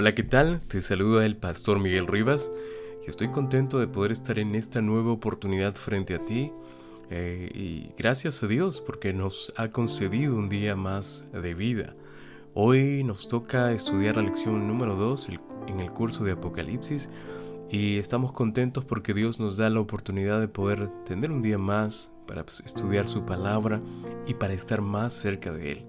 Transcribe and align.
Hola, 0.00 0.14
¿qué 0.14 0.22
tal? 0.22 0.60
Te 0.60 0.80
saluda 0.80 1.26
el 1.26 1.36
pastor 1.36 1.80
Miguel 1.80 2.06
Rivas 2.06 2.52
y 3.04 3.10
estoy 3.10 3.32
contento 3.32 3.80
de 3.80 3.88
poder 3.88 4.12
estar 4.12 4.38
en 4.38 4.54
esta 4.54 4.80
nueva 4.80 5.10
oportunidad 5.10 5.74
frente 5.74 6.14
a 6.14 6.24
ti. 6.24 6.52
Eh, 7.10 7.50
y 7.52 7.92
gracias 7.98 8.40
a 8.44 8.46
Dios 8.46 8.80
porque 8.80 9.12
nos 9.12 9.52
ha 9.56 9.72
concedido 9.72 10.36
un 10.36 10.48
día 10.48 10.76
más 10.76 11.26
de 11.32 11.52
vida. 11.52 11.96
Hoy 12.54 13.02
nos 13.02 13.26
toca 13.26 13.72
estudiar 13.72 14.14
la 14.14 14.22
lección 14.22 14.68
número 14.68 14.94
2 14.94 15.30
en 15.66 15.80
el 15.80 15.90
curso 15.90 16.22
de 16.22 16.30
Apocalipsis 16.30 17.08
y 17.68 17.98
estamos 17.98 18.30
contentos 18.30 18.84
porque 18.84 19.14
Dios 19.14 19.40
nos 19.40 19.56
da 19.56 19.68
la 19.68 19.80
oportunidad 19.80 20.38
de 20.38 20.46
poder 20.46 20.90
tener 21.06 21.32
un 21.32 21.42
día 21.42 21.58
más 21.58 22.12
para 22.28 22.44
pues, 22.46 22.60
estudiar 22.60 23.08
su 23.08 23.26
palabra 23.26 23.80
y 24.28 24.34
para 24.34 24.54
estar 24.54 24.80
más 24.80 25.12
cerca 25.12 25.50
de 25.50 25.72
Él. 25.72 25.86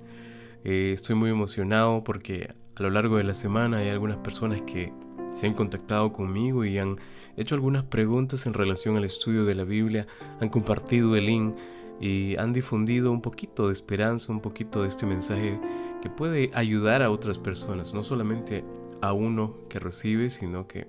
Eh, 0.63 0.93
estoy 0.95 1.13
muy 1.13 1.29
emocionado 1.29 2.03
porque 2.03 2.55
a 2.79 2.83
lo 2.83 2.89
largo 2.89 3.17
de 3.17 3.25
la 3.25 3.33
semana 3.33 3.77
hay 3.77 3.89
algunas 3.89 4.17
personas 4.17 4.61
que 4.61 4.93
se 5.31 5.45
han 5.45 5.53
contactado 5.53 6.13
conmigo 6.13 6.63
y 6.63 6.77
han 6.77 6.95
hecho 7.35 7.55
algunas 7.55 7.83
preguntas 7.83 8.45
en 8.45 8.53
relación 8.53 8.95
al 8.95 9.03
estudio 9.03 9.43
de 9.43 9.53
la 9.53 9.65
Biblia, 9.65 10.07
han 10.39 10.47
compartido 10.47 11.15
el 11.17 11.25
link 11.25 11.55
y 11.99 12.37
han 12.37 12.53
difundido 12.53 13.11
un 13.11 13.21
poquito 13.21 13.67
de 13.67 13.73
esperanza, 13.73 14.31
un 14.31 14.39
poquito 14.39 14.83
de 14.83 14.87
este 14.87 15.05
mensaje 15.05 15.59
que 16.01 16.09
puede 16.09 16.51
ayudar 16.53 17.03
a 17.03 17.11
otras 17.11 17.37
personas, 17.37 17.93
no 17.93 18.01
solamente 18.05 18.63
a 19.01 19.11
uno 19.11 19.57
que 19.67 19.79
recibe, 19.79 20.29
sino 20.29 20.65
que 20.65 20.87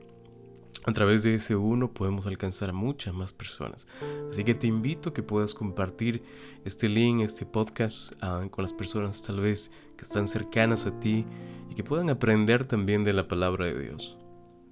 a 0.87 0.93
través 0.93 1.23
de 1.23 1.35
ese 1.35 1.57
uno 1.57 1.93
podemos 1.93 2.27
alcanzar 2.27 2.71
a 2.71 2.73
muchas 2.73 3.15
más 3.15 3.33
personas. 3.33 3.87
Así 4.31 4.45
que 4.45 4.55
te 4.55 4.67
invito 4.67 5.11
a 5.11 5.15
que 5.15 5.23
puedas 5.23 5.55
compartir 5.55 6.23
este 6.65 6.89
link, 6.89 7.21
este 7.21 7.45
podcast 7.45 8.13
ah, 8.23 8.47
con 8.51 8.63
las 8.63 8.73
personas 8.73 9.23
tal 9.23 9.41
vez 9.41 9.71
que 9.97 10.05
están 10.05 10.29
cercanas 10.29 10.87
a 10.87 10.99
ti 10.99 11.27
y 11.71 11.75
que 11.75 11.85
puedan 11.85 12.11
aprender 12.11 12.67
también 12.67 13.05
de 13.05 13.13
la 13.13 13.29
palabra 13.29 13.67
de 13.67 13.79
Dios. 13.79 14.17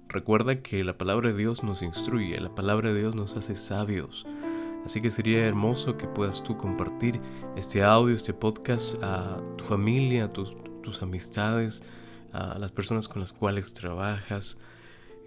Recuerda 0.07 0.63
que 0.63 0.83
la 0.83 0.97
palabra 0.97 1.31
de 1.31 1.37
Dios 1.37 1.63
nos 1.63 1.83
instruye, 1.83 2.39
la 2.39 2.55
palabra 2.55 2.91
de 2.91 2.99
Dios 2.99 3.15
nos 3.15 3.37
hace 3.37 3.55
sabios. 3.55 4.25
Así 4.83 5.01
que 5.01 5.11
sería 5.11 5.45
hermoso 5.45 5.97
que 5.97 6.07
puedas 6.07 6.43
tú 6.43 6.57
compartir 6.57 7.19
este 7.55 7.83
audio, 7.83 8.15
este 8.15 8.33
podcast 8.33 8.95
a 9.03 9.39
tu 9.57 9.63
familia, 9.65 10.25
a 10.25 10.33
tus, 10.33 10.55
tus 10.81 11.03
amistades, 11.03 11.83
a 12.31 12.57
las 12.57 12.71
personas 12.71 13.07
con 13.07 13.19
las 13.19 13.33
cuales 13.33 13.73
trabajas, 13.73 14.57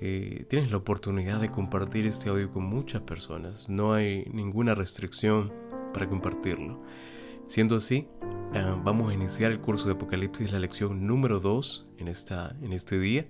eh, 0.04 0.46
tienes 0.48 0.72
la 0.72 0.78
oportunidad 0.78 1.40
de 1.40 1.48
compartir 1.48 2.06
este 2.06 2.28
audio 2.28 2.50
con 2.50 2.64
muchas 2.64 3.02
personas. 3.02 3.68
No 3.68 3.94
hay 3.94 4.24
ninguna 4.32 4.74
restricción 4.74 5.52
para 5.94 6.08
compartirlo. 6.08 6.82
Siendo 7.46 7.76
así, 7.76 8.08
eh, 8.52 8.74
vamos 8.82 9.12
a 9.12 9.14
iniciar 9.14 9.52
el 9.52 9.60
curso 9.60 9.86
de 9.86 9.94
Apocalipsis, 9.94 10.50
la 10.50 10.58
lección 10.58 11.06
número 11.06 11.38
2 11.38 11.86
en, 11.98 12.08
esta, 12.08 12.56
en 12.62 12.72
este 12.72 12.98
día. 12.98 13.28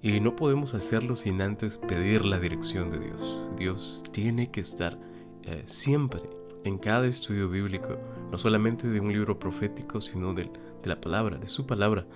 Y 0.00 0.20
no 0.20 0.36
podemos 0.36 0.74
hacerlo 0.74 1.16
sin 1.16 1.42
antes 1.42 1.76
pedir 1.76 2.24
la 2.24 2.38
dirección 2.38 2.88
de 2.88 3.00
Dios. 3.00 3.44
Dios 3.56 4.04
tiene 4.12 4.52
que 4.52 4.60
estar 4.60 4.96
eh, 5.42 5.62
siempre 5.64 6.22
en 6.62 6.78
cada 6.78 7.08
estudio 7.08 7.48
bíblico, 7.48 7.98
no 8.30 8.38
solamente 8.38 8.86
de 8.86 9.00
un 9.00 9.12
libro 9.12 9.40
profético, 9.40 10.00
sino 10.00 10.34
de, 10.34 10.44
de 10.44 10.88
la 10.88 11.00
palabra, 11.00 11.36
de 11.36 11.48
su 11.48 11.66
palabra, 11.66 12.06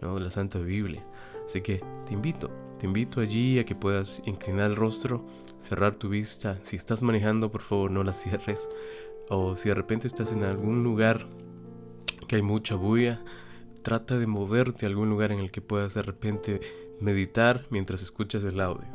¿no? 0.00 0.14
de 0.14 0.20
la 0.20 0.30
Santa 0.30 0.60
Biblia. 0.60 1.04
Así 1.44 1.62
que 1.62 1.82
te 2.06 2.14
invito 2.14 2.69
te 2.80 2.86
invito 2.86 3.20
allí 3.20 3.58
a 3.58 3.66
que 3.66 3.74
puedas 3.74 4.22
inclinar 4.24 4.70
el 4.70 4.76
rostro, 4.76 5.22
cerrar 5.58 5.96
tu 5.96 6.08
vista. 6.08 6.58
Si 6.62 6.76
estás 6.76 7.02
manejando, 7.02 7.50
por 7.50 7.60
favor, 7.60 7.90
no 7.90 8.02
la 8.02 8.14
cierres. 8.14 8.70
O 9.28 9.54
si 9.54 9.68
de 9.68 9.74
repente 9.74 10.06
estás 10.06 10.32
en 10.32 10.44
algún 10.44 10.82
lugar 10.82 11.26
que 12.26 12.36
hay 12.36 12.42
mucha 12.42 12.76
bulla, 12.76 13.22
trata 13.82 14.16
de 14.16 14.26
moverte 14.26 14.86
a 14.86 14.88
algún 14.88 15.10
lugar 15.10 15.30
en 15.30 15.40
el 15.40 15.50
que 15.50 15.60
puedas 15.60 15.92
de 15.92 16.02
repente 16.02 16.60
meditar 17.00 17.66
mientras 17.68 18.00
escuchas 18.00 18.44
el 18.44 18.58
audio. 18.58 18.88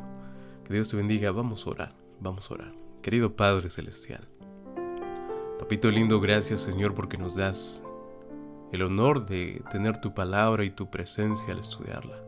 Que 0.64 0.74
Dios 0.74 0.88
te 0.88 0.96
bendiga. 0.96 1.30
Vamos 1.30 1.64
a 1.64 1.70
orar, 1.70 1.96
vamos 2.18 2.50
a 2.50 2.54
orar. 2.54 2.74
Querido 3.02 3.36
Padre 3.36 3.68
Celestial. 3.68 4.26
Papito 5.60 5.92
lindo, 5.92 6.20
gracias 6.20 6.60
Señor 6.60 6.92
porque 6.92 7.18
nos 7.18 7.36
das 7.36 7.84
el 8.72 8.82
honor 8.82 9.26
de 9.26 9.62
tener 9.70 10.00
tu 10.00 10.12
palabra 10.12 10.64
y 10.64 10.70
tu 10.70 10.90
presencia 10.90 11.52
al 11.52 11.60
estudiarla. 11.60 12.25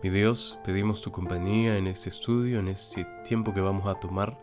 Mi 0.00 0.10
Dios, 0.10 0.60
pedimos 0.64 1.00
tu 1.00 1.10
compañía 1.10 1.76
en 1.76 1.88
este 1.88 2.08
estudio, 2.08 2.60
en 2.60 2.68
este 2.68 3.04
tiempo 3.26 3.52
que 3.52 3.60
vamos 3.60 3.88
a 3.88 3.98
tomar, 3.98 4.38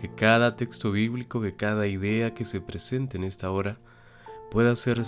que 0.00 0.08
cada 0.08 0.54
texto 0.54 0.92
bíblico, 0.92 1.40
que 1.40 1.56
cada 1.56 1.88
idea 1.88 2.32
que 2.32 2.44
se 2.44 2.60
presente 2.60 3.16
en 3.16 3.24
esta 3.24 3.50
hora 3.50 3.80
pueda 4.52 4.76
ser 4.76 5.02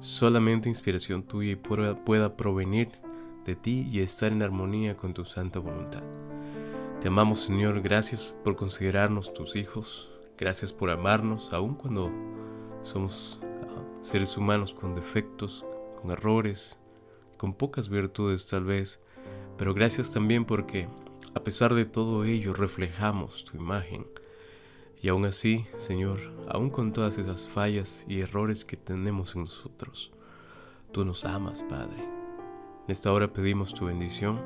solamente 0.00 0.68
inspiración 0.68 1.22
tuya 1.22 1.52
y 1.52 1.54
pueda, 1.54 2.36
provenir 2.36 2.90
de 3.44 3.54
ti 3.54 3.86
y 3.88 4.00
estar 4.00 4.32
en 4.32 4.42
armonía 4.42 4.96
con 4.96 5.14
tu 5.14 5.24
santa 5.24 5.60
voluntad. 5.60 6.02
Te 7.00 7.06
amamos 7.06 7.42
Señor, 7.42 7.80
gracias 7.80 8.34
por 8.42 8.56
considerarnos 8.56 9.32
tus 9.32 9.54
hijos, 9.54 10.10
gracias 10.36 10.72
por 10.72 10.90
amarnos 10.90 11.52
aun 11.52 11.76
cuando 11.76 12.10
somos 12.82 13.38
ah, 13.44 14.00
seres 14.00 14.36
humanos 14.36 14.74
con 14.74 14.96
defectos, 14.96 15.64
con 16.00 16.10
errores, 16.10 16.80
con 17.38 17.54
pocas 17.54 17.88
virtudes 17.88 18.46
tal 18.46 18.64
vez, 18.64 19.00
pero 19.56 19.72
gracias 19.72 20.10
también 20.10 20.44
porque 20.44 20.88
a 21.34 21.42
pesar 21.42 21.74
de 21.74 21.86
todo 21.86 22.24
ello 22.24 22.52
reflejamos 22.52 23.44
tu 23.44 23.56
imagen. 23.56 24.06
Y 25.00 25.08
aún 25.08 25.24
así, 25.24 25.64
Señor, 25.76 26.18
aún 26.48 26.70
con 26.70 26.92
todas 26.92 27.18
esas 27.18 27.46
fallas 27.46 28.04
y 28.08 28.20
errores 28.20 28.64
que 28.64 28.76
tenemos 28.76 29.34
en 29.36 29.42
nosotros, 29.42 30.12
tú 30.92 31.04
nos 31.04 31.24
amas, 31.24 31.62
Padre. 31.62 32.02
En 32.02 32.92
esta 32.92 33.12
hora 33.12 33.32
pedimos 33.32 33.74
tu 33.74 33.86
bendición. 33.86 34.40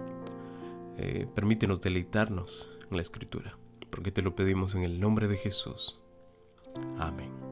Eh, 0.99 1.27
permítenos 1.35 1.81
deleitarnos 1.81 2.77
en 2.91 2.97
la 2.97 3.03
Escritura, 3.03 3.57
porque 3.91 4.13
te 4.13 4.21
lo 4.21 4.37
pedimos 4.37 4.75
en 4.75 4.83
el 4.83 5.01
nombre 5.01 5.27
de 5.27 5.39
Jesús. 5.39 5.99
Amén. 6.99 7.52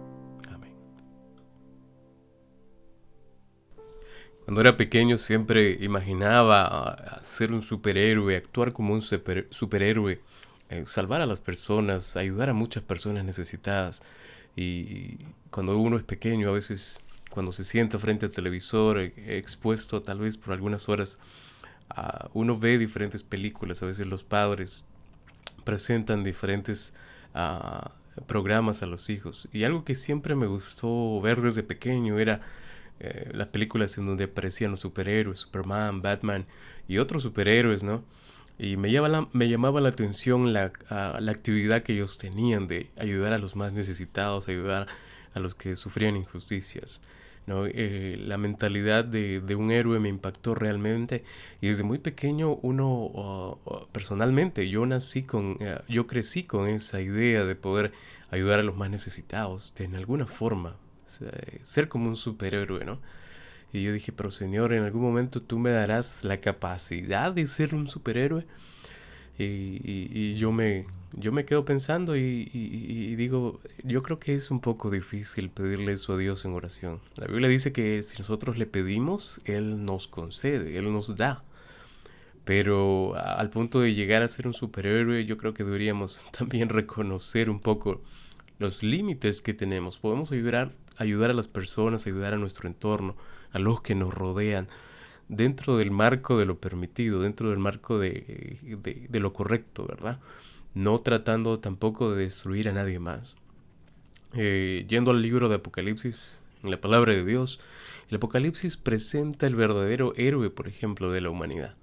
Cuando 4.50 4.62
era 4.62 4.76
pequeño 4.76 5.16
siempre 5.16 5.78
imaginaba 5.80 7.20
ser 7.22 7.52
un 7.52 7.62
superhéroe, 7.62 8.34
actuar 8.34 8.72
como 8.72 8.94
un 8.94 9.00
superhéroe, 9.00 10.20
eh, 10.70 10.82
salvar 10.86 11.20
a 11.20 11.26
las 11.26 11.38
personas, 11.38 12.16
ayudar 12.16 12.50
a 12.50 12.52
muchas 12.52 12.82
personas 12.82 13.24
necesitadas. 13.24 14.02
Y 14.56 15.18
cuando 15.52 15.78
uno 15.78 15.98
es 15.98 16.02
pequeño, 16.02 16.48
a 16.48 16.52
veces 16.52 17.00
cuando 17.30 17.52
se 17.52 17.62
sienta 17.62 18.00
frente 18.00 18.26
al 18.26 18.32
televisor, 18.32 18.98
eh, 18.98 19.12
expuesto 19.38 20.02
tal 20.02 20.18
vez 20.18 20.36
por 20.36 20.52
algunas 20.52 20.88
horas, 20.88 21.20
uno 22.32 22.58
ve 22.58 22.76
diferentes 22.76 23.22
películas, 23.22 23.84
a 23.84 23.86
veces 23.86 24.08
los 24.08 24.24
padres 24.24 24.84
presentan 25.62 26.24
diferentes 26.24 26.92
ah, 27.34 27.92
programas 28.26 28.82
a 28.82 28.86
los 28.86 29.10
hijos. 29.10 29.48
Y 29.52 29.62
algo 29.62 29.84
que 29.84 29.94
siempre 29.94 30.34
me 30.34 30.48
gustó 30.48 31.20
ver 31.20 31.40
desde 31.40 31.62
pequeño 31.62 32.18
era 32.18 32.40
eh, 33.00 33.30
las 33.32 33.48
películas 33.48 33.96
en 33.98 34.06
donde 34.06 34.24
aparecían 34.24 34.70
los 34.70 34.80
superhéroes, 34.80 35.40
Superman, 35.40 36.02
Batman 36.02 36.46
y 36.86 36.98
otros 36.98 37.22
superhéroes, 37.22 37.82
¿no? 37.82 38.04
Y 38.58 38.76
me 38.76 38.90
la, 38.90 39.26
me 39.32 39.48
llamaba 39.48 39.80
la 39.80 39.88
atención 39.88 40.52
la, 40.52 40.70
la, 40.90 41.32
actividad 41.32 41.82
que 41.82 41.94
ellos 41.94 42.18
tenían 42.18 42.66
de 42.66 42.90
ayudar 42.98 43.32
a 43.32 43.38
los 43.38 43.56
más 43.56 43.72
necesitados, 43.72 44.48
ayudar 44.48 44.86
a 45.32 45.40
los 45.40 45.54
que 45.54 45.76
sufrían 45.76 46.14
injusticias. 46.16 47.00
¿no? 47.46 47.64
Eh, 47.66 48.18
la 48.22 48.36
mentalidad 48.36 49.02
de, 49.02 49.40
de, 49.40 49.54
un 49.54 49.70
héroe 49.70 49.98
me 49.98 50.10
impactó 50.10 50.54
realmente 50.54 51.24
y 51.62 51.68
desde 51.68 51.84
muy 51.84 51.98
pequeño 51.98 52.56
uno, 52.56 53.58
personalmente, 53.92 54.68
yo 54.68 54.84
nací 54.84 55.22
con, 55.22 55.56
eh, 55.60 55.78
yo 55.88 56.06
crecí 56.06 56.44
con 56.44 56.68
esa 56.68 57.00
idea 57.00 57.46
de 57.46 57.54
poder 57.54 57.92
ayudar 58.30 58.60
a 58.60 58.62
los 58.62 58.76
más 58.76 58.90
necesitados 58.90 59.72
de 59.74 59.84
en 59.84 59.94
alguna 59.94 60.26
forma, 60.26 60.76
ser 61.62 61.88
como 61.88 62.08
un 62.08 62.16
superhéroe, 62.16 62.84
¿no? 62.84 62.98
Y 63.72 63.82
yo 63.84 63.92
dije, 63.92 64.12
pero 64.12 64.30
Señor, 64.30 64.72
en 64.72 64.82
algún 64.82 65.02
momento 65.02 65.40
tú 65.40 65.58
me 65.58 65.70
darás 65.70 66.24
la 66.24 66.40
capacidad 66.40 67.32
de 67.32 67.46
ser 67.46 67.74
un 67.74 67.88
superhéroe. 67.88 68.44
Y, 69.38 70.34
yo, 70.34 70.52
me, 70.52 70.86
yo 71.14 71.32
me 71.32 71.46
quedo 71.46 71.64
pensando 71.64 72.14
y, 72.14 73.14
digo, 73.16 73.60
yo 73.84 74.02
creo 74.02 74.18
que 74.18 74.34
es 74.34 74.50
un 74.50 74.60
poco 74.60 74.90
difícil 74.90 75.48
pedirle 75.48 75.92
eso 75.92 76.12
a 76.12 76.18
Dios 76.18 76.44
en 76.44 76.52
oración. 76.52 77.00
La 77.16 77.26
Biblia 77.26 77.48
dice 77.48 77.72
que 77.72 78.02
si 78.02 78.18
nosotros 78.18 78.58
le 78.58 78.66
pedimos, 78.66 79.40
Él 79.46 79.84
nos 79.84 80.08
concede, 80.08 80.76
Él 80.76 80.92
nos 80.92 81.16
da. 81.16 81.42
Pero 82.44 83.14
al 83.16 83.48
punto 83.48 83.80
de 83.80 83.94
llegar 83.94 84.22
a 84.22 84.28
ser 84.28 84.46
un 84.46 84.54
superhéroe, 84.54 85.24
yo 85.24 85.38
creo 85.38 85.54
que 85.54 85.64
deberíamos 85.64 86.26
también 86.36 86.68
reconocer 86.68 87.48
un 87.48 87.60
poco 87.60 88.02
los 88.60 88.82
límites 88.82 89.40
que 89.40 89.54
tenemos. 89.54 89.98
Podemos 89.98 90.30
ayudar, 90.30 90.70
ayudar 90.98 91.30
a 91.30 91.34
las 91.34 91.48
personas, 91.48 92.06
ayudar 92.06 92.34
a 92.34 92.36
nuestro 92.36 92.68
entorno, 92.68 93.16
a 93.52 93.58
los 93.58 93.80
que 93.80 93.94
nos 93.94 94.12
rodean, 94.14 94.68
dentro 95.28 95.78
del 95.78 95.90
marco 95.90 96.38
de 96.38 96.44
lo 96.44 96.60
permitido, 96.60 97.22
dentro 97.22 97.48
del 97.48 97.58
marco 97.58 97.98
de, 97.98 98.58
de, 99.08 99.20
lo 99.20 99.32
correcto, 99.32 99.86
¿verdad? 99.86 100.20
No 100.74 100.98
tratando 100.98 101.58
tampoco 101.58 102.12
de 102.12 102.24
destruir 102.24 102.68
a 102.68 102.72
nadie 102.72 102.98
más. 102.98 103.34
Eh, 104.34 104.84
yendo 104.88 105.10
al 105.10 105.22
libro 105.22 105.48
de 105.48 105.56
Apocalipsis, 105.56 106.42
en 106.62 106.70
la 106.70 106.80
palabra 106.80 107.14
de 107.14 107.24
Dios, 107.24 107.60
el 108.10 108.16
Apocalipsis 108.16 108.76
presenta 108.76 109.46
el 109.46 109.54
verdadero 109.54 110.12
héroe, 110.16 110.50
por 110.50 110.68
ejemplo, 110.68 111.10
de 111.10 111.22
la 111.22 111.30
humanidad. 111.30 111.76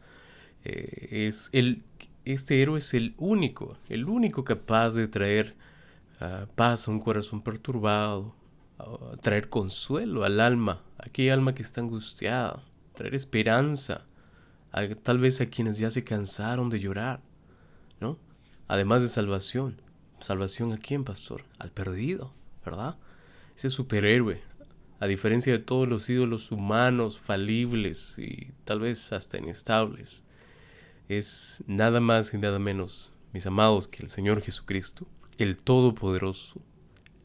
Eh, 0.63 1.25
es 1.27 1.49
el, 1.53 1.81
este 2.23 2.61
héroe 2.61 2.77
es 2.77 2.93
el 2.93 3.15
único, 3.17 3.79
el 3.89 4.05
único 4.05 4.43
capaz 4.43 4.93
de 4.93 5.07
traer 5.07 5.55
ah, 6.19 6.47
paz 6.55 6.87
a 6.87 6.91
un 6.91 6.99
corazón 6.99 7.41
perturbado, 7.41 8.35
traer 9.21 9.49
consuelo 9.49 10.23
al 10.23 10.39
alma, 10.39 10.83
aquella 10.97 11.33
alma 11.33 11.55
que 11.55 11.63
está 11.63 11.81
angustiada, 11.81 12.63
traer 12.93 13.15
esperanza, 13.15 14.05
tal 15.03 15.17
vez 15.17 15.41
a 15.41 15.47
quienes 15.47 15.79
ya 15.79 15.89
se 15.89 16.03
cansaron 16.03 16.69
de 16.69 16.79
llorar, 16.79 17.21
¿no? 17.99 18.19
Además 18.67 19.01
de 19.01 19.09
salvación. 19.09 19.81
¿Salvación 20.19 20.73
a 20.73 20.77
quién, 20.77 21.03
pastor? 21.03 21.43
Al 21.59 21.71
perdido, 21.71 22.33
¿verdad? 22.65 22.97
Ese 23.55 23.69
superhéroe, 23.69 24.41
a 24.99 25.07
diferencia 25.07 25.53
de 25.53 25.59
todos 25.59 25.87
los 25.87 26.09
ídolos 26.09 26.51
humanos, 26.51 27.19
falibles 27.19 28.15
y 28.17 28.51
tal 28.63 28.79
vez 28.79 29.13
hasta 29.13 29.37
inestables, 29.37 30.23
es 31.07 31.63
nada 31.67 31.99
más 31.99 32.33
y 32.33 32.37
nada 32.37 32.59
menos, 32.59 33.11
mis 33.31 33.45
amados, 33.45 33.87
que 33.87 34.03
el 34.03 34.09
Señor 34.09 34.41
Jesucristo, 34.41 35.07
el 35.37 35.57
Todopoderoso, 35.57 36.61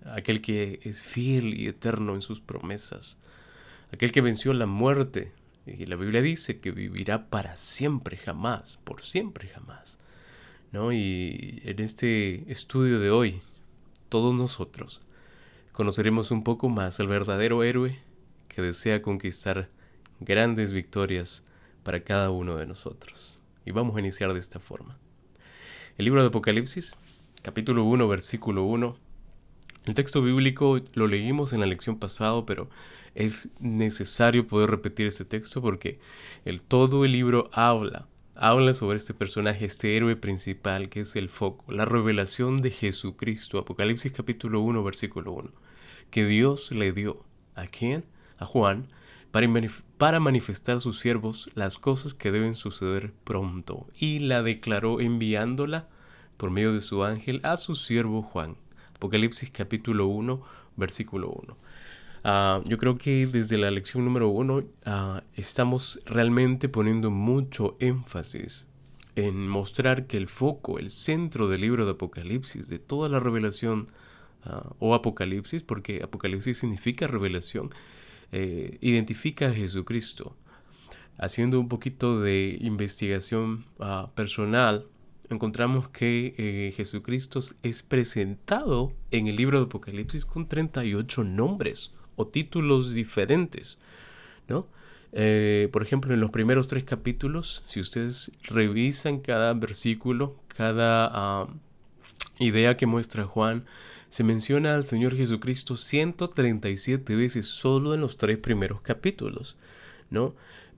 aquel 0.04 0.40
que 0.40 0.80
es 0.82 1.02
fiel 1.02 1.54
y 1.54 1.66
eterno 1.66 2.14
en 2.14 2.22
sus 2.22 2.40
promesas, 2.40 3.16
aquel 3.92 4.12
que 4.12 4.20
venció 4.20 4.52
la 4.52 4.66
muerte, 4.66 5.32
y 5.66 5.86
la 5.86 5.96
Biblia 5.96 6.20
dice 6.22 6.58
que 6.58 6.72
vivirá 6.72 7.28
para 7.28 7.56
siempre, 7.56 8.16
jamás, 8.16 8.78
por 8.84 9.02
siempre, 9.02 9.48
jamás. 9.48 9.98
¿no? 10.72 10.92
Y 10.92 11.62
en 11.64 11.78
este 11.78 12.50
estudio 12.50 12.98
de 12.98 13.10
hoy, 13.10 13.40
todos 14.08 14.34
nosotros 14.34 15.00
conoceremos 15.72 16.30
un 16.30 16.44
poco 16.44 16.68
más 16.68 17.00
al 17.00 17.08
verdadero 17.08 17.62
héroe 17.62 17.98
que 18.48 18.60
desea 18.60 19.00
conquistar 19.00 19.70
grandes 20.20 20.72
victorias 20.72 21.44
para 21.82 22.04
cada 22.04 22.30
uno 22.30 22.56
de 22.56 22.66
nosotros. 22.66 23.40
Y 23.64 23.70
vamos 23.70 23.96
a 23.96 24.00
iniciar 24.00 24.32
de 24.32 24.38
esta 24.38 24.60
forma. 24.60 24.98
El 25.96 26.04
libro 26.04 26.20
de 26.20 26.28
Apocalipsis, 26.28 26.96
capítulo 27.42 27.82
1, 27.84 28.06
versículo 28.06 28.62
1. 28.62 28.96
El 29.84 29.94
texto 29.94 30.22
bíblico 30.22 30.80
lo 30.94 31.08
leímos 31.08 31.52
en 31.52 31.58
la 31.58 31.66
lección 31.66 31.98
pasada, 31.98 32.46
pero 32.46 32.70
es 33.16 33.50
necesario 33.58 34.46
poder 34.46 34.70
repetir 34.70 35.08
este 35.08 35.24
texto 35.24 35.60
porque 35.60 35.98
el, 36.44 36.62
todo 36.62 37.04
el 37.04 37.10
libro 37.10 37.50
habla, 37.52 38.06
habla 38.36 38.74
sobre 38.74 38.96
este 38.96 39.12
personaje, 39.12 39.64
este 39.64 39.96
héroe 39.96 40.14
principal 40.14 40.88
que 40.88 41.00
es 41.00 41.16
el 41.16 41.28
foco, 41.28 41.70
la 41.72 41.84
revelación 41.84 42.62
de 42.62 42.70
Jesucristo, 42.70 43.58
Apocalipsis 43.58 44.12
capítulo 44.12 44.60
1, 44.60 44.84
versículo 44.84 45.32
1, 45.32 45.50
que 46.10 46.24
Dios 46.26 46.70
le 46.70 46.92
dio. 46.92 47.24
¿A 47.56 47.66
quién? 47.66 48.04
A 48.38 48.46
Juan, 48.46 48.86
para, 49.32 49.48
para 49.98 50.20
manifestar 50.20 50.76
a 50.76 50.80
sus 50.80 51.00
siervos 51.00 51.50
las 51.54 51.76
cosas 51.76 52.14
que 52.14 52.30
deben 52.30 52.54
suceder 52.54 53.12
pronto, 53.24 53.88
y 53.98 54.20
la 54.20 54.44
declaró 54.44 55.00
enviándola 55.00 55.88
por 56.36 56.50
medio 56.50 56.72
de 56.72 56.80
su 56.80 57.04
ángel 57.04 57.40
a 57.42 57.56
su 57.56 57.74
siervo 57.74 58.22
Juan. 58.22 58.56
Apocalipsis 58.94 59.50
capítulo 59.50 60.06
1, 60.06 60.42
versículo 60.76 61.30
1. 61.30 61.56
Ah, 62.24 62.62
yo 62.64 62.78
creo 62.78 62.98
que 62.98 63.26
desde 63.26 63.58
la 63.58 63.70
lección 63.70 64.04
número 64.04 64.28
uno 64.28 64.62
ah, 64.86 65.24
estamos 65.34 66.00
realmente 66.06 66.68
poniendo 66.68 67.10
mucho 67.10 67.76
énfasis 67.80 68.66
en 69.16 69.48
mostrar 69.48 70.06
que 70.06 70.16
el 70.16 70.28
foco, 70.28 70.78
el 70.78 70.90
centro 70.90 71.48
del 71.48 71.62
libro 71.62 71.84
de 71.84 71.92
Apocalipsis, 71.92 72.68
de 72.68 72.78
toda 72.78 73.08
la 73.08 73.18
revelación 73.18 73.88
ah, 74.44 74.70
o 74.78 74.94
Apocalipsis, 74.94 75.64
porque 75.64 76.00
Apocalipsis 76.02 76.58
significa 76.58 77.08
revelación, 77.08 77.70
eh, 78.30 78.78
identifica 78.80 79.48
a 79.48 79.52
Jesucristo. 79.52 80.36
Haciendo 81.18 81.60
un 81.60 81.68
poquito 81.68 82.20
de 82.20 82.56
investigación 82.60 83.66
personal, 84.14 84.86
encontramos 85.30 85.88
que 85.88 86.34
eh, 86.36 86.72
Jesucristo 86.76 87.40
es 87.62 87.82
presentado 87.82 88.92
en 89.10 89.26
el 89.26 89.36
libro 89.36 89.58
de 89.58 89.66
Apocalipsis 89.66 90.24
con 90.24 90.46
38 90.46 91.24
nombres 91.24 91.92
o 92.16 92.26
títulos 92.26 92.94
diferentes, 92.94 93.78
¿no? 94.48 94.66
Eh, 95.12 95.68
por 95.72 95.82
ejemplo, 95.82 96.14
en 96.14 96.20
los 96.20 96.30
primeros 96.30 96.68
tres 96.68 96.84
capítulos, 96.84 97.62
si 97.66 97.80
ustedes 97.80 98.32
revisan 98.44 99.20
cada 99.20 99.52
versículo, 99.52 100.36
cada 100.48 101.10
ah, 101.12 101.48
idea 102.38 102.76
que 102.76 102.86
muestra 102.86 103.24
Juan, 103.24 103.64
se 104.08 104.24
menciona 104.24 104.74
al 104.74 104.84
Señor 104.84 105.16
Jesucristo 105.16 105.76
137 105.76 107.14
veces 107.16 107.46
solo 107.46 107.94
en 107.94 108.00
los 108.00 108.16
tres 108.16 108.38
primeros 108.38 108.80
capítulos, 108.80 109.56
¿no? 110.10 110.34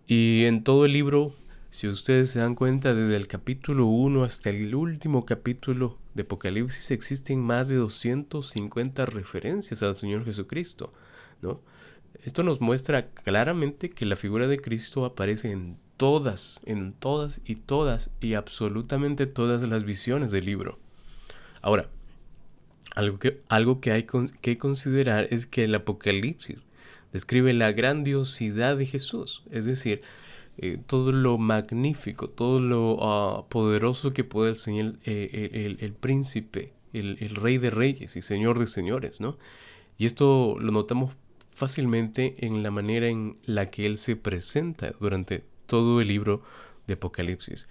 Y 0.06 0.44
en 0.44 0.62
todo 0.64 0.85
el 0.85 0.93
libro, 0.93 1.35
si 1.74 1.88
ustedes 1.88 2.30
se 2.30 2.38
dan 2.38 2.54
cuenta, 2.54 2.94
desde 2.94 3.16
el 3.16 3.26
capítulo 3.26 3.86
1 3.86 4.22
hasta 4.22 4.48
el 4.48 4.72
último 4.76 5.26
capítulo 5.26 5.98
de 6.14 6.22
Apocalipsis 6.22 6.92
existen 6.92 7.40
más 7.40 7.68
de 7.68 7.74
250 7.74 9.04
referencias 9.06 9.82
al 9.82 9.96
Señor 9.96 10.24
Jesucristo. 10.24 10.92
Esto 12.22 12.44
nos 12.44 12.60
muestra 12.60 13.08
claramente 13.08 13.90
que 13.90 14.06
la 14.06 14.14
figura 14.14 14.46
de 14.46 14.60
Cristo 14.60 15.04
aparece 15.04 15.50
en 15.50 15.76
todas, 15.96 16.60
en 16.64 16.92
todas 16.92 17.40
y 17.44 17.56
todas 17.56 18.08
y 18.20 18.34
absolutamente 18.34 19.26
todas 19.26 19.64
las 19.64 19.82
visiones 19.82 20.30
del 20.30 20.44
libro. 20.44 20.78
Ahora, 21.60 21.88
algo 22.94 23.18
que, 23.18 23.40
algo 23.48 23.80
que 23.80 23.90
hay 23.90 24.06
que 24.40 24.58
considerar 24.58 25.26
es 25.30 25.44
que 25.44 25.64
el 25.64 25.74
Apocalipsis 25.74 26.68
describe 27.12 27.52
la 27.52 27.72
grandiosidad 27.72 28.76
de 28.76 28.86
Jesús, 28.86 29.42
es 29.50 29.64
decir, 29.64 30.02
eh, 30.58 30.78
todo 30.86 31.12
lo 31.12 31.38
magnífico, 31.38 32.28
todo 32.28 32.60
lo 32.60 32.98
ah, 33.02 33.46
poderoso 33.48 34.12
que 34.12 34.24
puede 34.24 34.50
enseñar 34.50 34.94
eh, 35.04 35.76
el, 35.80 35.92
príncipe, 35.92 36.72
el, 36.92 37.18
el, 37.20 37.34
rey 37.34 37.58
de 37.58 37.70
reyes 37.70 38.16
y 38.16 38.22
señor 38.22 38.58
de 38.58 38.66
señores, 38.66 39.20
¿no? 39.20 39.38
Y 39.98 40.06
esto 40.06 40.56
lo 40.58 40.72
notamos 40.72 41.14
fácilmente 41.50 42.34
en 42.46 42.62
la 42.62 42.70
manera 42.70 43.06
en 43.08 43.36
la 43.44 43.70
que 43.70 43.86
él 43.86 43.98
se 43.98 44.16
presenta 44.16 44.92
durante 45.00 45.44
todo 45.66 46.00
el 46.00 46.08
libro 46.08 46.42
de 46.86 46.94
Apocalipsis. 46.94 47.68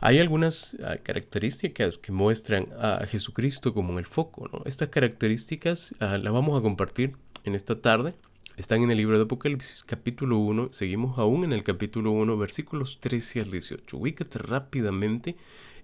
Hay 0.00 0.18
algunas 0.18 0.76
ah, 0.82 0.96
características 0.96 1.98
que 1.98 2.12
muestran 2.12 2.68
a 2.78 3.06
Jesucristo 3.06 3.74
como 3.74 3.98
el 3.98 4.06
foco. 4.06 4.62
Estas 4.64 4.88
características 4.88 5.94
ah, 6.00 6.16
las 6.16 6.32
vamos 6.32 6.58
a 6.58 6.62
compartir 6.62 7.16
en 7.44 7.54
esta 7.54 7.80
tarde. 7.80 8.14
Están 8.56 8.82
en 8.82 8.90
el 8.90 8.98
libro 8.98 9.16
de 9.16 9.24
Apocalipsis 9.24 9.84
capítulo 9.84 10.38
1. 10.38 10.68
Seguimos 10.72 11.18
aún 11.18 11.44
en 11.44 11.52
el 11.52 11.62
capítulo 11.62 12.10
1 12.10 12.36
versículos 12.36 12.98
13 13.00 13.40
al 13.40 13.50
18. 13.50 13.96
Ubícate 13.96 14.38
rápidamente 14.38 15.36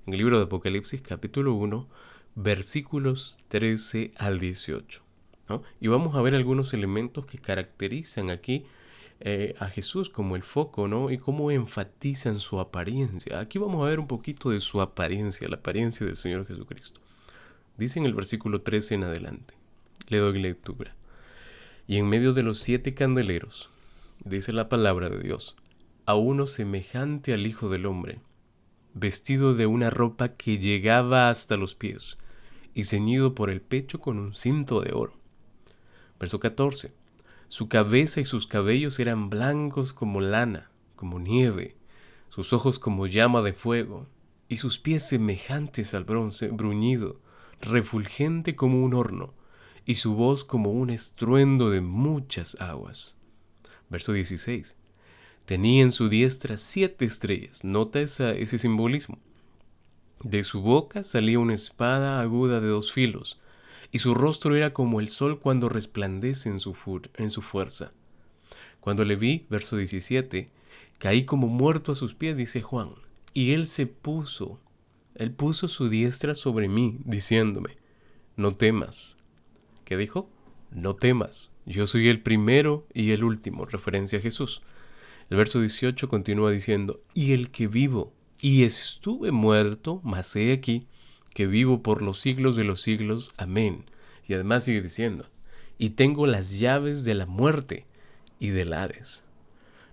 en 0.07 0.13
el 0.13 0.19
libro 0.19 0.39
de 0.39 0.45
Apocalipsis 0.45 1.01
capítulo 1.01 1.55
1 1.55 1.89
versículos 2.35 3.39
13 3.49 4.13
al 4.19 4.41
18. 4.41 5.03
Y 5.81 5.89
vamos 5.89 6.17
a 6.17 6.21
ver 6.21 6.35
algunos 6.35 6.75
elementos 6.75 7.25
que 7.25 7.39
caracterizan 7.39 8.31
aquí 8.31 8.67
eh, 9.21 9.55
a 9.59 9.69
Jesús 9.69 10.11
como 10.11 10.37
el 10.37 10.43
foco, 10.43 10.89
¿no? 10.89 11.11
Y 11.11 11.17
cómo 11.17 11.51
enfatizan 11.51 12.41
su 12.41 12.61
apariencia. 12.61 13.41
Aquí 13.41 13.59
vamos 13.59 13.87
a 13.87 13.89
ver 13.89 14.01
un 14.01 14.09
poquito 14.09 14.51
de 14.51 14.61
su 14.61 14.83
apariencia, 14.83 15.49
la 15.49 15.57
apariencia 15.57 16.05
del 16.05 16.17
Señor 16.17 16.47
Jesucristo. 16.47 17.01
Dice 17.79 17.99
en 17.99 18.07
el 18.07 18.15
versículo 18.15 18.61
13 18.61 18.97
en 18.97 19.05
adelante. 19.05 19.55
Le 20.09 20.19
doy 20.19 20.39
lectura. 20.41 20.95
Y 21.87 21.99
en 21.99 22.09
medio 22.09 22.33
de 22.33 22.43
los 22.43 22.59
siete 22.59 22.95
candeleros, 22.95 23.71
dice 24.25 24.53
la 24.53 24.69
palabra 24.69 25.09
de 25.09 25.21
Dios, 25.21 25.57
a 26.05 26.15
uno 26.15 26.47
semejante 26.47 27.33
al 27.33 27.47
Hijo 27.47 27.69
del 27.69 27.87
Hombre, 27.87 28.21
vestido 28.95 29.55
de 29.55 29.67
una 29.67 29.91
ropa 29.91 30.37
que 30.37 30.59
llegaba 30.59 31.31
hasta 31.31 31.57
los 31.57 31.75
pies, 31.75 32.19
y 32.75 32.85
ceñido 32.85 33.35
por 33.35 33.51
el 33.51 33.61
pecho 33.61 34.01
con 34.01 34.19
un 34.19 34.35
cinto 34.35 34.81
de 34.81 34.93
oro 34.93 35.17
Verso 36.19 36.41
14. 36.41 36.95
Su 37.49 37.69
cabeza 37.69 38.21
y 38.21 38.25
sus 38.25 38.47
cabellos 38.47 38.99
eran 38.99 39.29
blancos 39.29 39.93
como 39.93 40.21
lana, 40.21 40.71
como 40.97 41.19
nieve, 41.19 41.77
sus 42.31 42.53
ojos 42.53 42.79
como 42.79 43.07
llama 43.07 43.43
de 43.43 43.53
fuego, 43.53 44.07
y 44.49 44.57
sus 44.57 44.79
pies 44.79 45.07
semejantes 45.07 45.95
al 45.95 46.05
bronce 46.05 46.49
bruñido, 46.49 47.21
refulgente 47.61 48.57
como 48.57 48.83
un 48.83 48.95
horno, 48.95 49.35
y 49.87 49.95
su 49.95 50.15
voz 50.15 50.45
como 50.45 50.73
un 50.73 50.91
estruendo 50.91 51.71
de 51.71 51.81
muchas 51.81 52.61
aguas. 52.61 53.17
Verso 53.89 54.13
16. 54.13 54.77
Tenía 55.47 55.85
en 55.85 55.93
su 55.93 56.09
diestra 56.09 56.57
siete 56.57 57.05
estrellas. 57.05 57.63
Nota 57.63 58.01
ese 58.01 58.59
simbolismo. 58.59 59.19
De 60.23 60.43
su 60.43 60.61
boca 60.61 61.05
salía 61.05 61.39
una 61.39 61.55
espada 61.55 62.21
aguda 62.21 62.61
de 62.61 62.67
dos 62.67 62.91
filos, 62.93 63.39
y 63.93 63.99
su 63.99 64.15
rostro 64.15 64.57
era 64.57 64.73
como 64.73 64.99
el 64.99 65.09
sol 65.09 65.39
cuando 65.39 65.69
resplandece 65.69 66.49
en 66.49 66.59
su, 66.59 66.75
en 67.15 67.31
su 67.31 67.43
fuerza. 67.43 67.93
Cuando 68.81 69.05
le 69.05 69.15
vi, 69.15 69.47
verso 69.51 69.77
17, 69.77 70.51
caí 70.99 71.25
como 71.25 71.47
muerto 71.47 71.93
a 71.93 71.95
sus 71.95 72.15
pies, 72.15 72.37
dice 72.37 72.61
Juan, 72.61 72.91
y 73.35 73.53
él 73.53 73.67
se 73.67 73.87
puso, 73.87 74.59
él 75.15 75.31
puso 75.31 75.69
su 75.69 75.89
diestra 75.89 76.35
sobre 76.35 76.69
mí, 76.69 76.99
diciéndome, 77.05 77.77
no 78.37 78.57
temas. 78.57 79.16
¿Qué 79.87 79.97
dijo? 79.97 80.29
no 80.71 80.95
temas, 80.95 81.51
yo 81.65 81.87
soy 81.87 82.09
el 82.09 82.21
primero 82.21 82.87
y 82.93 83.13
el 83.13 83.25
último, 83.25 83.65
referencia 83.65 84.19
a 84.19 84.23
Jesús. 84.23 84.63
El 85.31 85.39
verso 85.39 85.61
18 85.61 86.09
continúa 86.09 86.51
diciendo, 86.51 87.01
y 87.15 87.33
el 87.33 87.51
que 87.51 87.67
vivo 87.67 88.13
y 88.41 88.65
estuve 88.65 89.33
muerto, 89.33 90.01
mas 90.05 90.37
he 90.37 90.53
aquí 90.53 90.87
que 91.33 91.47
vivo 91.47 91.83
por 91.83 92.03
los 92.03 92.21
siglos 92.21 92.57
de 92.57 92.65
los 92.65 92.81
siglos. 92.83 93.33
Amén. 93.37 93.85
Y 94.27 94.35
además 94.35 94.65
sigue 94.65 94.83
diciendo, 94.83 95.27
y 95.79 95.91
tengo 95.91 96.27
las 96.27 96.59
llaves 96.59 97.05
de 97.05 97.15
la 97.15 97.27
muerte 97.27 97.87
y 98.39 98.51
del 98.51 98.73
Hades. 98.73 99.25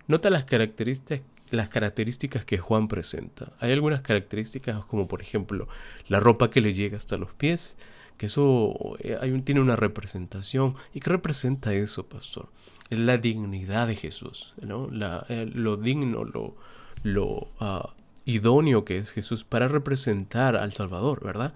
Nota 0.06 0.30
las 0.30 0.44
características, 0.44 1.22
las 1.50 1.68
características 1.68 2.44
que 2.44 2.58
Juan 2.58 2.88
presenta. 2.88 3.52
Hay 3.60 3.72
algunas 3.72 4.02
características 4.02 4.84
como 4.84 5.08
por 5.08 5.22
ejemplo 5.22 5.68
la 6.08 6.20
ropa 6.20 6.50
que 6.50 6.60
le 6.60 6.74
llega 6.74 6.98
hasta 6.98 7.16
los 7.16 7.32
pies, 7.32 7.76
que 8.16 8.26
eso 8.26 8.96
eh, 9.00 9.42
tiene 9.44 9.60
una 9.60 9.76
representación. 9.76 10.76
¿Y 10.92 11.00
qué 11.00 11.10
representa 11.10 11.72
eso, 11.72 12.06
pastor? 12.06 12.48
Es 12.90 12.98
la 12.98 13.18
dignidad 13.18 13.86
de 13.86 13.96
Jesús, 13.96 14.54
¿no? 14.60 14.88
Eh, 15.28 15.50
lo 15.52 15.76
digno, 15.76 16.24
lo, 16.24 16.54
lo 17.02 17.48
ah, 17.60 17.94
idóneo 18.24 18.84
que 18.84 18.98
es 18.98 19.10
Jesús 19.10 19.44
para 19.44 19.68
representar 19.68 20.56
al 20.56 20.72
Salvador, 20.74 21.24
¿verdad? 21.24 21.54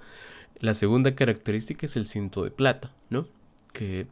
La 0.61 0.75
segunda 0.75 1.15
característica 1.15 1.87
es 1.87 1.97
el 1.97 2.07
cinto 2.07 2.43
de 2.43 2.51
plata, 2.51 2.93
¿no? 3.11 3.29
Que, 3.73 4.07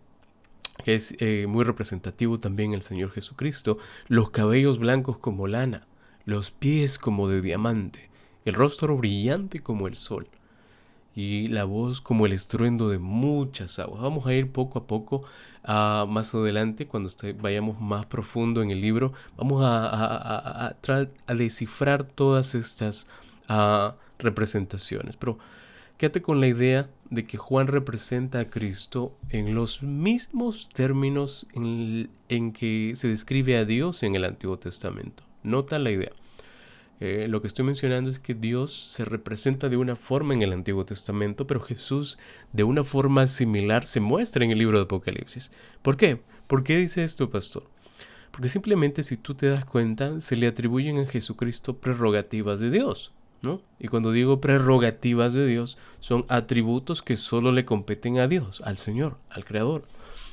es 0.84 1.16
eh, 1.20 1.46
muy 1.48 1.64
representativo 1.64 2.38
también 2.38 2.74
el 2.74 2.82
Señor 2.82 3.10
Jesucristo. 3.10 3.78
Los 4.08 4.28
cabellos 4.28 4.78
blancos 4.78 5.18
como 5.18 5.48
lana, 5.48 5.86
los 6.26 6.50
pies 6.50 6.98
como 6.98 7.28
de 7.28 7.40
diamante, 7.40 8.10
el 8.44 8.52
rostro 8.52 8.94
brillante 8.98 9.60
como 9.60 9.88
el 9.88 9.96
sol 9.96 10.28
y 11.16 11.48
la 11.48 11.64
voz 11.64 12.02
como 12.02 12.26
el 12.26 12.32
estruendo 12.32 12.90
de 12.90 12.98
muchas 12.98 13.78
aguas. 13.78 14.02
Vamos 14.02 14.26
a 14.26 14.34
ir 14.34 14.52
poco 14.52 14.78
a 14.78 14.86
poco 14.86 15.24
a 15.64 16.04
más 16.06 16.34
adelante, 16.34 16.86
cuando 16.86 17.10
vayamos 17.40 17.80
más 17.80 18.04
profundo 18.04 18.62
en 18.62 18.70
el 18.70 18.82
libro, 18.82 19.14
vamos 19.36 19.62
a, 19.64 20.76
descifrar 21.26 22.04
todas 22.04 22.54
estas 22.54 23.08
ah, 23.48 23.96
representaciones. 24.18 25.16
Pero 25.16 25.38
quédate 25.96 26.20
con 26.20 26.40
la 26.40 26.48
idea 26.48 26.88
de 27.08 27.24
que 27.24 27.38
Juan 27.38 27.66
representa 27.66 28.40
a 28.40 28.44
Cristo 28.44 29.16
en 29.30 29.54
los 29.54 29.82
mismos 29.82 30.68
términos 30.68 31.46
en 31.54 32.52
que 32.52 32.92
se 32.94 33.08
describe 33.08 33.56
a 33.56 33.64
Dios 33.64 34.02
en 34.02 34.16
el 34.16 34.24
Antiguo 34.24 34.58
Testamento. 34.58 35.24
Nota 35.42 35.78
la 35.78 35.90
idea. 35.90 36.12
Eh, 36.98 37.26
lo 37.28 37.42
que 37.42 37.46
estoy 37.46 37.64
mencionando 37.64 38.08
es 38.08 38.18
que 38.18 38.34
Dios 38.34 38.72
se 38.72 39.04
representa 39.04 39.68
de 39.68 39.76
una 39.76 39.96
forma 39.96 40.32
en 40.32 40.42
el 40.42 40.52
Antiguo 40.52 40.86
Testamento, 40.86 41.46
pero 41.46 41.60
Jesús 41.60 42.18
de 42.52 42.64
una 42.64 42.84
forma 42.84 43.26
similar 43.26 43.86
se 43.86 44.00
muestra 44.00 44.44
en 44.44 44.50
el 44.50 44.58
libro 44.58 44.78
de 44.78 44.84
Apocalipsis. 44.84 45.50
¿Por 45.82 45.96
qué? 45.96 46.22
¿Por 46.46 46.64
qué 46.64 46.78
dice 46.78 47.04
esto, 47.04 47.28
pastor? 47.28 47.64
Porque 48.30 48.48
simplemente 48.48 49.02
si 49.02 49.16
tú 49.16 49.34
te 49.34 49.48
das 49.48 49.64
cuenta, 49.64 50.20
se 50.20 50.36
le 50.36 50.46
atribuyen 50.46 50.98
a 50.98 51.06
Jesucristo 51.06 51.78
prerrogativas 51.78 52.60
de 52.60 52.70
Dios. 52.70 53.12
¿no? 53.42 53.60
Y 53.78 53.88
cuando 53.88 54.12
digo 54.12 54.40
prerrogativas 54.40 55.34
de 55.34 55.46
Dios, 55.46 55.78
son 56.00 56.24
atributos 56.28 57.02
que 57.02 57.16
solo 57.16 57.52
le 57.52 57.64
competen 57.64 58.18
a 58.18 58.26
Dios, 58.26 58.62
al 58.64 58.78
Señor, 58.78 59.18
al 59.30 59.44
Creador. 59.44 59.84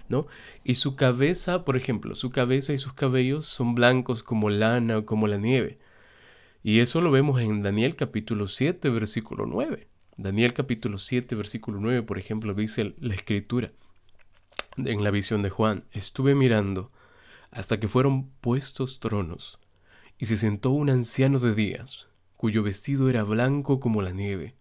¿no? 0.09 0.27
Y 0.63 0.75
su 0.75 0.95
cabeza, 0.95 1.65
por 1.65 1.75
ejemplo, 1.75 2.15
su 2.15 2.29
cabeza 2.29 2.73
y 2.73 2.77
sus 2.77 2.93
cabellos 2.93 3.47
son 3.47 3.75
blancos 3.75 4.23
como 4.23 4.49
lana 4.49 4.97
o 4.97 5.05
como 5.05 5.27
la 5.27 5.37
nieve. 5.37 5.77
Y 6.65 6.79
eso 6.79 7.01
lo 7.01 7.11
vemos 7.11 7.41
en 7.41 7.61
Daniel 7.61 7.97
capítulo 7.97 8.47
7, 8.47 8.89
versículo 8.89 9.45
9. 9.45 9.89
Daniel 10.15 10.53
capítulo 10.53 10.97
7, 10.97 11.35
versículo 11.35 11.81
9, 11.81 12.03
por 12.03 12.17
ejemplo, 12.17 12.53
dice 12.53 12.95
la 13.01 13.13
escritura 13.13 13.73
en 14.77 15.03
la 15.03 15.11
visión 15.11 15.41
de 15.41 15.49
Juan, 15.49 15.83
estuve 15.91 16.35
mirando 16.35 16.89
hasta 17.51 17.81
que 17.81 17.89
fueron 17.89 18.29
puestos 18.39 19.01
tronos, 19.01 19.59
y 20.17 20.25
se 20.25 20.37
sentó 20.37 20.69
un 20.69 20.89
anciano 20.89 21.37
de 21.39 21.53
días, 21.53 22.07
cuyo 22.37 22.63
vestido 22.63 23.09
era 23.09 23.23
blanco 23.23 23.81
como 23.81 24.01
la 24.01 24.11
nieve, 24.11 24.55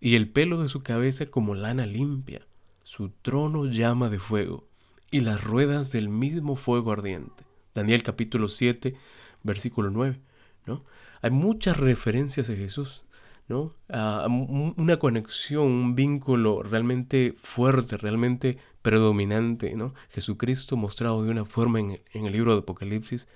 y 0.00 0.16
el 0.16 0.28
pelo 0.28 0.60
de 0.60 0.68
su 0.68 0.82
cabeza 0.82 1.26
como 1.26 1.54
lana 1.54 1.86
limpia, 1.86 2.40
su 2.82 3.10
trono 3.22 3.66
llama 3.66 4.08
de 4.10 4.18
fuego, 4.18 4.66
y 5.12 5.20
las 5.20 5.44
ruedas 5.44 5.92
del 5.92 6.08
mismo 6.08 6.56
fuego 6.56 6.90
ardiente. 6.90 7.44
Daniel 7.72 8.02
capítulo 8.02 8.48
7, 8.48 8.96
versículo 9.44 9.90
9, 9.92 10.20
¿no? 10.66 10.84
Hay 11.22 11.30
muchas 11.30 11.76
referencias 11.76 12.50
a 12.50 12.54
Jesús, 12.54 13.04
¿no? 13.48 13.74
Una 13.88 14.98
conexión, 14.98 15.66
un 15.66 15.94
vínculo 15.94 16.62
realmente 16.62 17.34
fuerte, 17.40 17.96
realmente 17.96 18.58
predominante, 18.82 19.74
¿no? 19.74 19.94
Jesucristo 20.10 20.76
mostrado 20.76 21.22
de 21.24 21.30
una 21.30 21.44
forma 21.44 21.80
en, 21.80 22.00
el 22.12 22.32
libro 22.32 22.52
de 22.52 22.60
Apocalipsis 22.60 23.28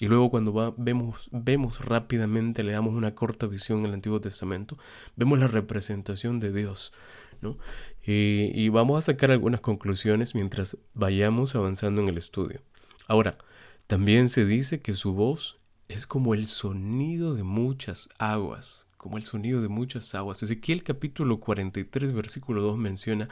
y 0.00 0.06
luego 0.06 0.30
cuando 0.30 0.74
vemos, 0.76 1.28
vemos 1.30 1.84
rápidamente, 1.84 2.62
le 2.62 2.72
damos 2.72 2.94
una 2.94 3.14
corta 3.14 3.46
visión 3.46 3.80
en 3.80 3.86
el 3.86 3.94
Antiguo 3.94 4.20
Testamento, 4.20 4.76
vemos 5.16 5.38
la 5.38 5.46
representación 5.46 6.40
de 6.40 6.52
Dios, 6.52 6.92
¿no? 7.40 7.58
Y, 8.04 8.50
y 8.54 8.68
vamos 8.70 8.98
a 8.98 9.12
sacar 9.12 9.30
algunas 9.30 9.60
conclusiones 9.60 10.34
mientras 10.34 10.76
vayamos 10.94 11.54
avanzando 11.54 12.02
en 12.02 12.08
el 12.08 12.18
estudio. 12.18 12.60
Ahora, 13.06 13.38
también 13.86 14.28
se 14.28 14.46
dice 14.46 14.80
que 14.80 14.94
su 14.94 15.12
voz 15.12 15.58
es 15.88 16.06
como 16.06 16.34
el 16.34 16.46
sonido 16.46 17.34
de 17.34 17.42
muchas 17.42 18.08
aguas, 18.18 18.86
como 18.96 19.18
el 19.18 19.24
sonido 19.24 19.60
de 19.60 19.68
muchas 19.68 20.14
aguas. 20.14 20.42
Ezequiel 20.42 20.82
capítulo 20.82 21.40
43, 21.40 22.12
versículo 22.12 22.62
2 22.62 22.78
menciona 22.78 23.28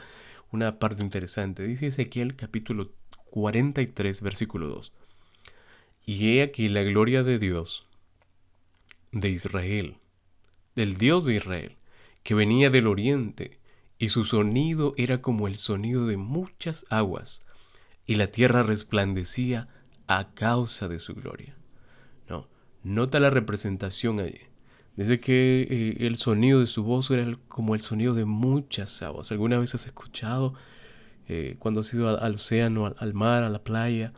una 0.51 0.77
parte 0.77 1.01
interesante. 1.01 1.65
Dice 1.65 1.87
Ezequiel 1.87 2.35
capítulo 2.35 2.91
43, 3.31 4.21
versículo 4.21 4.67
2. 4.67 4.93
Y 6.05 6.37
he 6.37 6.43
aquí 6.43 6.69
la 6.69 6.83
gloria 6.83 7.23
de 7.23 7.39
Dios, 7.39 7.87
de 9.11 9.29
Israel, 9.29 9.97
del 10.75 10.97
Dios 10.97 11.25
de 11.25 11.35
Israel, 11.35 11.77
que 12.21 12.35
venía 12.35 12.69
del 12.69 12.87
oriente, 12.87 13.59
y 13.97 14.09
su 14.09 14.25
sonido 14.25 14.93
era 14.97 15.21
como 15.21 15.47
el 15.47 15.57
sonido 15.57 16.05
de 16.05 16.17
muchas 16.17 16.85
aguas, 16.89 17.43
y 18.05 18.15
la 18.15 18.27
tierra 18.27 18.63
resplandecía 18.63 19.69
a 20.07 20.33
causa 20.33 20.87
de 20.87 20.99
su 20.99 21.15
gloria. 21.15 21.55
Nota 22.83 23.19
la 23.19 23.29
representación 23.29 24.19
allí. 24.19 24.41
Dice 24.95 25.19
que 25.19 25.67
eh, 25.69 26.05
el 26.05 26.17
sonido 26.17 26.59
de 26.59 26.67
su 26.67 26.83
voz 26.83 27.09
era 27.09 27.37
como 27.47 27.73
el 27.73 27.81
sonido 27.81 28.13
de 28.13 28.25
muchas 28.25 29.01
aguas. 29.01 29.31
¿Alguna 29.31 29.57
vez 29.57 29.73
has 29.73 29.87
escuchado 29.87 30.53
eh, 31.27 31.55
cuando 31.59 31.81
has 31.81 31.93
ido 31.93 32.19
al, 32.19 32.35
océano, 32.35 32.93
al, 32.97 33.13
mar, 33.13 33.43
a 33.43 33.49
la 33.49 33.63
playa, 33.63 34.13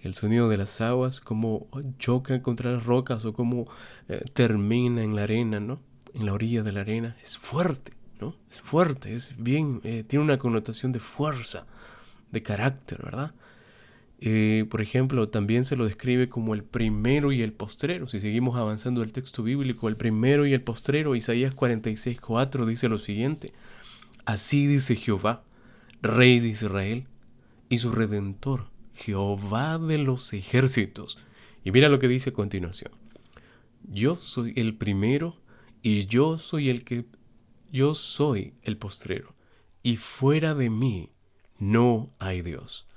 el 0.00 0.14
sonido 0.14 0.48
de 0.48 0.58
las 0.58 0.80
aguas, 0.80 1.20
cómo 1.20 1.68
chocan 1.98 2.40
contra 2.40 2.72
las 2.72 2.84
rocas 2.84 3.24
o 3.24 3.32
cómo 3.32 3.66
eh, 4.08 4.22
termina 4.34 5.02
en 5.02 5.16
la 5.16 5.22
arena, 5.22 5.60
¿no? 5.60 5.80
En 6.12 6.26
la 6.26 6.34
orilla 6.34 6.62
de 6.62 6.72
la 6.72 6.80
arena. 6.80 7.16
Es 7.22 7.38
fuerte, 7.38 7.92
¿no? 8.20 8.36
Es 8.50 8.60
fuerte, 8.60 9.14
es 9.14 9.34
bien, 9.38 9.80
tiene 9.80 10.24
una 10.24 10.38
connotación 10.38 10.92
de 10.92 11.00
fuerza, 11.00 11.66
de 12.30 12.42
carácter, 12.42 13.02
¿verdad? 13.02 13.34
Eh, 14.20 14.66
por 14.68 14.80
ejemplo, 14.80 15.28
también 15.28 15.64
se 15.64 15.76
lo 15.76 15.84
describe 15.84 16.28
como 16.28 16.54
el 16.54 16.64
primero 16.64 17.30
y 17.30 17.42
el 17.42 17.52
postrero. 17.52 18.08
Si 18.08 18.18
seguimos 18.18 18.56
avanzando 18.56 19.02
el 19.02 19.12
texto 19.12 19.42
bíblico, 19.42 19.88
el 19.88 19.96
primero 19.96 20.46
y 20.46 20.54
el 20.54 20.62
postrero, 20.62 21.14
Isaías 21.14 21.54
46.4 21.54 22.64
dice 22.66 22.88
lo 22.88 22.98
siguiente. 22.98 23.52
Así 24.24 24.66
dice 24.66 24.96
Jehová, 24.96 25.44
Rey 26.02 26.40
de 26.40 26.48
Israel, 26.48 27.06
y 27.68 27.78
su 27.78 27.92
Redentor, 27.92 28.70
Jehová 28.92 29.78
de 29.78 29.98
los 29.98 30.32
ejércitos. 30.32 31.18
Y 31.64 31.70
mira 31.70 31.88
lo 31.88 31.98
que 31.98 32.08
dice 32.08 32.30
a 32.30 32.34
continuación. 32.34 32.92
Yo 33.84 34.16
soy 34.16 34.52
el 34.56 34.76
primero 34.76 35.36
y 35.82 36.06
yo 36.06 36.38
soy 36.38 36.70
el 36.70 36.84
que... 36.84 37.06
Yo 37.70 37.94
soy 37.94 38.54
el 38.62 38.78
postrero. 38.78 39.34
Y 39.82 39.96
fuera 39.96 40.54
de 40.54 40.70
mí 40.70 41.10
no 41.58 42.10
hay 42.18 42.42
Dios. 42.42 42.87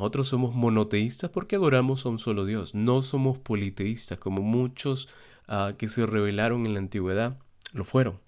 ¿No? 0.00 0.04
Nosotros 0.04 0.28
somos 0.28 0.54
monoteístas 0.54 1.30
porque 1.30 1.56
adoramos 1.56 2.06
a 2.06 2.08
un 2.08 2.18
solo 2.18 2.46
Dios. 2.46 2.74
No 2.74 3.02
somos 3.02 3.36
politeístas 3.38 4.18
como 4.18 4.40
muchos 4.40 5.10
ah, 5.46 5.74
que 5.76 5.88
se 5.88 6.06
rebelaron 6.06 6.64
en 6.64 6.72
la 6.72 6.78
antigüedad 6.78 7.38
lo 7.72 7.84
fueron. 7.84 8.18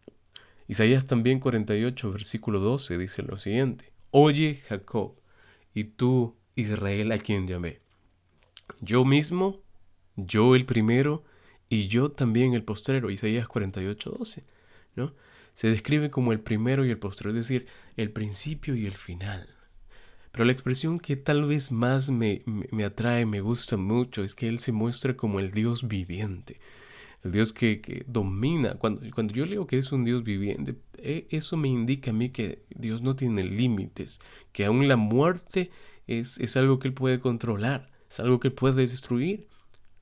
Isaías 0.69 1.07
también 1.07 1.41
48, 1.41 2.13
versículo 2.13 2.61
12 2.61 2.99
dice 2.99 3.23
lo 3.23 3.39
siguiente. 3.39 3.93
Oye 4.11 4.61
Jacob, 4.69 5.15
y 5.73 5.85
tú 5.85 6.37
Israel 6.57 7.11
a 7.11 7.19
quien 7.19 7.47
llamé. 7.47 7.81
Yo 8.81 9.07
mismo, 9.07 9.63
yo 10.17 10.55
el 10.55 10.67
primero, 10.67 11.25
y 11.71 11.89
yo 11.89 12.13
también 12.13 12.53
el 12.53 12.65
postrero. 12.65 13.11
Isaías 13.11 13.49
48, 13.49 14.11
12. 14.19 14.45
¿no? 14.95 15.15
Se 15.55 15.71
describe 15.71 16.11
como 16.11 16.33
el 16.33 16.41
primero 16.41 16.85
y 16.85 16.91
el 16.91 16.99
postrero, 16.99 17.31
es 17.31 17.37
decir, 17.37 17.67
el 17.97 18.11
principio 18.13 18.75
y 18.75 18.85
el 18.85 18.95
final. 18.95 19.49
Pero 20.33 20.47
la 20.47 20.53
expresión 20.53 20.99
que 20.99 21.17
tal 21.17 21.45
vez 21.45 21.71
más 21.71 22.11
me, 22.11 22.43
atrae, 22.85 23.27
me 23.27 23.43
gusta 23.43 23.77
mucho, 23.77 24.25
es 24.25 24.35
que 24.35 24.49
Él 24.49 24.59
se 24.61 24.73
muestra 24.73 25.15
como 25.15 25.41
el 25.41 25.53
Dios 25.53 25.87
viviente. 25.87 26.59
el 27.23 27.33
Dios 27.33 27.53
que, 27.53 28.05
domina. 28.09 28.77
Cuando, 28.77 29.03
cuando 29.15 29.35
yo 29.35 29.45
leo 29.45 29.67
que 29.67 29.79
es 29.79 29.93
un 29.93 30.05
Dios 30.05 30.25
viviente, 30.25 30.77
e, 30.97 31.27
eso 31.31 31.59
me 31.59 31.69
indica 31.69 32.11
a 32.13 32.15
mí 32.15 32.31
que 32.31 32.63
Dios 32.71 33.03
no 33.03 33.15
tiene 33.15 33.45
límites, 33.45 34.21
que 34.53 34.65
aún 34.65 34.89
la 34.89 34.97
muerte 34.97 35.71
es, 36.07 36.39
es 36.41 36.57
algo 36.57 36.79
que 36.79 36.89
Él 36.89 36.95
puede 36.95 37.21
controlar, 37.21 37.91
es 38.11 38.19
algo 38.21 38.41
que 38.41 38.51
puede 38.51 38.87
destruir. 38.87 39.49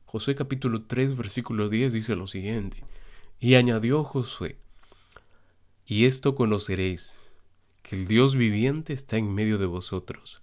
Josué 0.07 0.37
capítulo 0.37 0.83
3, 0.85 1.17
versículo 1.17 1.69
10 1.69 1.93
dice 1.93 2.15
lo 2.17 2.29
siguiente, 2.29 2.85
y 3.41 3.55
añadió 3.55 4.05
Josué, 4.05 4.57
y 5.87 6.05
esto 6.05 6.35
conoceréis, 6.37 7.30
que 7.83 7.97
el 7.97 8.07
Dios 8.07 8.37
viviente 8.37 8.93
está 8.93 9.17
en 9.17 9.33
medio 9.33 9.59
de 9.59 9.67
vosotros, 9.67 10.43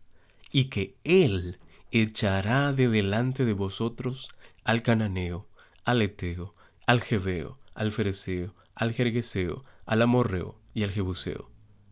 y 0.51 0.65
que 0.65 0.95
Él 1.03 1.59
echará 1.91 2.73
de 2.73 2.87
delante 2.87 3.45
de 3.45 3.53
vosotros 3.53 4.29
al 4.63 4.81
cananeo, 4.81 5.47
al 5.83 6.01
eteo, 6.01 6.55
al 6.85 7.01
jebeo, 7.01 7.59
al 7.73 7.91
fereceo, 7.91 8.55
al 8.75 8.93
jergueseo, 8.93 9.63
al 9.85 10.01
amorreo 10.01 10.59
y 10.73 10.83
al 10.83 10.91
jebuseo. 10.91 11.49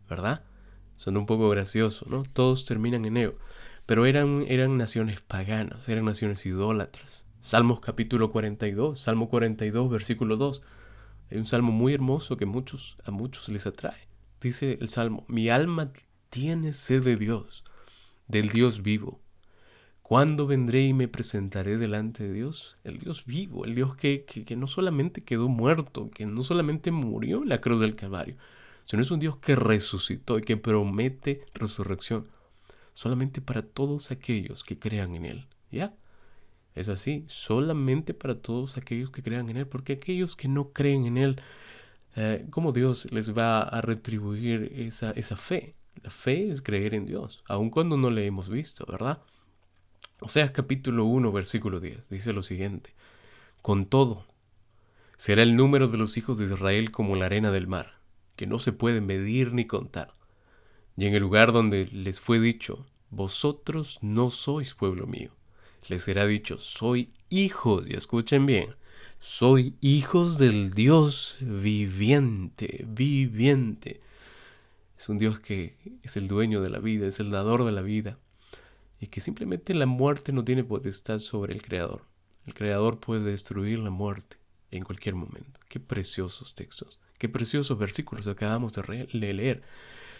¿Verdad? 0.08 0.44
Son 0.96 1.16
un 1.16 1.26
poco 1.26 1.48
graciosos, 1.48 2.08
¿no? 2.08 2.24
Todos 2.24 2.64
terminan 2.64 3.04
en 3.04 3.16
eo. 3.16 3.38
Pero 3.86 4.06
eran, 4.06 4.44
eran 4.48 4.76
naciones 4.76 5.20
paganas, 5.20 5.88
eran 5.88 6.04
naciones 6.04 6.44
idólatras. 6.46 7.24
Salmos 7.40 7.80
capítulo 7.80 8.30
42, 8.30 8.98
Salmo 8.98 9.28
42, 9.28 9.90
versículo 9.90 10.36
2. 10.36 10.62
Hay 11.30 11.38
un 11.38 11.46
salmo 11.46 11.72
muy 11.72 11.94
hermoso 11.94 12.36
que 12.36 12.46
muchos, 12.46 12.98
a 13.04 13.10
muchos 13.10 13.48
les 13.48 13.66
atrae. 13.66 14.05
Dice 14.40 14.78
el 14.80 14.88
salmo, 14.88 15.24
mi 15.28 15.48
alma 15.48 15.86
tiene 16.30 16.72
sed 16.72 17.02
de 17.02 17.16
Dios, 17.16 17.64
del 18.28 18.50
Dios 18.50 18.82
vivo. 18.82 19.20
¿Cuándo 20.02 20.46
vendré 20.46 20.82
y 20.82 20.92
me 20.92 21.08
presentaré 21.08 21.78
delante 21.78 22.22
de 22.24 22.32
Dios? 22.32 22.78
El 22.84 22.98
Dios 22.98 23.24
vivo, 23.24 23.64
el 23.64 23.74
Dios 23.74 23.96
que, 23.96 24.24
que, 24.24 24.56
no 24.56 24.68
solamente 24.68 25.24
quedó 25.24 25.48
muerto, 25.48 26.10
que 26.10 26.26
no 26.26 26.42
solamente 26.44 26.92
murió 26.92 27.42
en 27.42 27.48
la 27.48 27.60
cruz 27.60 27.80
del 27.80 27.96
Calvario, 27.96 28.36
sino 28.84 29.02
es 29.02 29.10
un 29.10 29.18
Dios 29.18 29.38
que 29.38 29.56
resucitó 29.56 30.38
y 30.38 30.42
que 30.42 30.56
promete 30.56 31.44
resurrección 31.54 32.28
solamente 32.92 33.40
para 33.40 33.62
todos 33.62 34.10
aquellos 34.10 34.64
que 34.64 34.78
crean 34.78 35.14
en 35.14 35.26
Él. 35.26 35.46
¿Ya? 35.70 35.94
Es 36.74 36.88
así, 36.88 37.24
solamente 37.26 38.14
para 38.14 38.40
todos 38.40 38.76
aquellos 38.76 39.10
que 39.10 39.22
crean 39.22 39.50
en 39.50 39.56
Él, 39.56 39.66
porque 39.66 39.94
aquellos 39.94 40.36
que 40.36 40.46
no 40.46 40.72
creen 40.72 41.06
en 41.06 41.16
Él, 41.16 41.36
eh, 42.16 42.46
¿cómo 42.50 42.72
Dios 42.72 43.06
les 43.12 43.36
va 43.36 43.62
a 43.62 43.80
retribuir 43.82 44.72
esa, 44.74 45.10
esa 45.12 45.36
fe? 45.36 45.74
La 46.02 46.10
fe 46.10 46.50
es 46.50 46.62
creer 46.62 46.94
en 46.94 47.06
Dios, 47.06 47.42
aun 47.46 47.70
cuando 47.70 47.96
no 47.96 48.10
le 48.10 48.26
hemos 48.26 48.48
visto, 48.48 48.84
¿verdad? 48.88 49.22
O 50.20 50.28
sea, 50.28 50.50
capítulo 50.52 51.04
1, 51.04 51.30
versículo 51.30 51.78
10, 51.78 52.08
dice 52.08 52.32
lo 52.32 52.42
siguiente. 52.42 52.94
Con 53.60 53.86
todo, 53.86 54.24
será 55.18 55.42
el 55.42 55.56
número 55.56 55.88
de 55.88 55.98
los 55.98 56.16
hijos 56.16 56.38
de 56.38 56.46
Israel 56.46 56.90
como 56.90 57.16
la 57.16 57.26
arena 57.26 57.50
del 57.50 57.66
mar, 57.66 57.98
que 58.34 58.46
no 58.46 58.58
se 58.58 58.72
puede 58.72 59.00
medir 59.02 59.52
ni 59.52 59.66
contar. 59.66 60.14
Y 60.96 61.06
en 61.06 61.14
el 61.14 61.20
lugar 61.20 61.52
donde 61.52 61.86
les 61.86 62.18
fue 62.18 62.40
dicho, 62.40 62.86
vosotros 63.10 63.98
no 64.00 64.30
sois 64.30 64.72
pueblo 64.72 65.06
mío, 65.06 65.32
les 65.88 66.04
será 66.04 66.26
dicho, 66.26 66.58
soy 66.58 67.10
hijos, 67.28 67.86
y 67.86 67.94
escuchen 67.94 68.46
bien, 68.46 68.74
soy 69.18 69.74
hijos 69.80 70.38
del 70.38 70.72
Dios 70.72 71.38
viviente, 71.40 72.84
viviente. 72.88 74.00
Es 74.98 75.08
un 75.08 75.18
Dios 75.18 75.40
que 75.40 75.76
es 76.02 76.16
el 76.16 76.28
dueño 76.28 76.60
de 76.60 76.70
la 76.70 76.78
vida, 76.78 77.06
es 77.06 77.20
el 77.20 77.30
dador 77.30 77.64
de 77.64 77.72
la 77.72 77.82
vida 77.82 78.18
y 79.00 79.08
que 79.08 79.20
simplemente 79.20 79.74
la 79.74 79.86
muerte 79.86 80.32
no 80.32 80.44
tiene 80.44 80.64
potestad 80.64 81.18
sobre 81.18 81.54
el 81.54 81.62
Creador. 81.62 82.02
El 82.46 82.54
Creador 82.54 83.00
puede 83.00 83.24
destruir 83.24 83.78
la 83.78 83.90
muerte 83.90 84.36
en 84.70 84.84
cualquier 84.84 85.14
momento. 85.14 85.60
Qué 85.68 85.80
preciosos 85.80 86.54
textos, 86.54 86.98
qué 87.18 87.28
preciosos 87.28 87.78
versículos 87.78 88.26
acabamos 88.26 88.72
de 88.72 89.08
leer. 89.12 89.62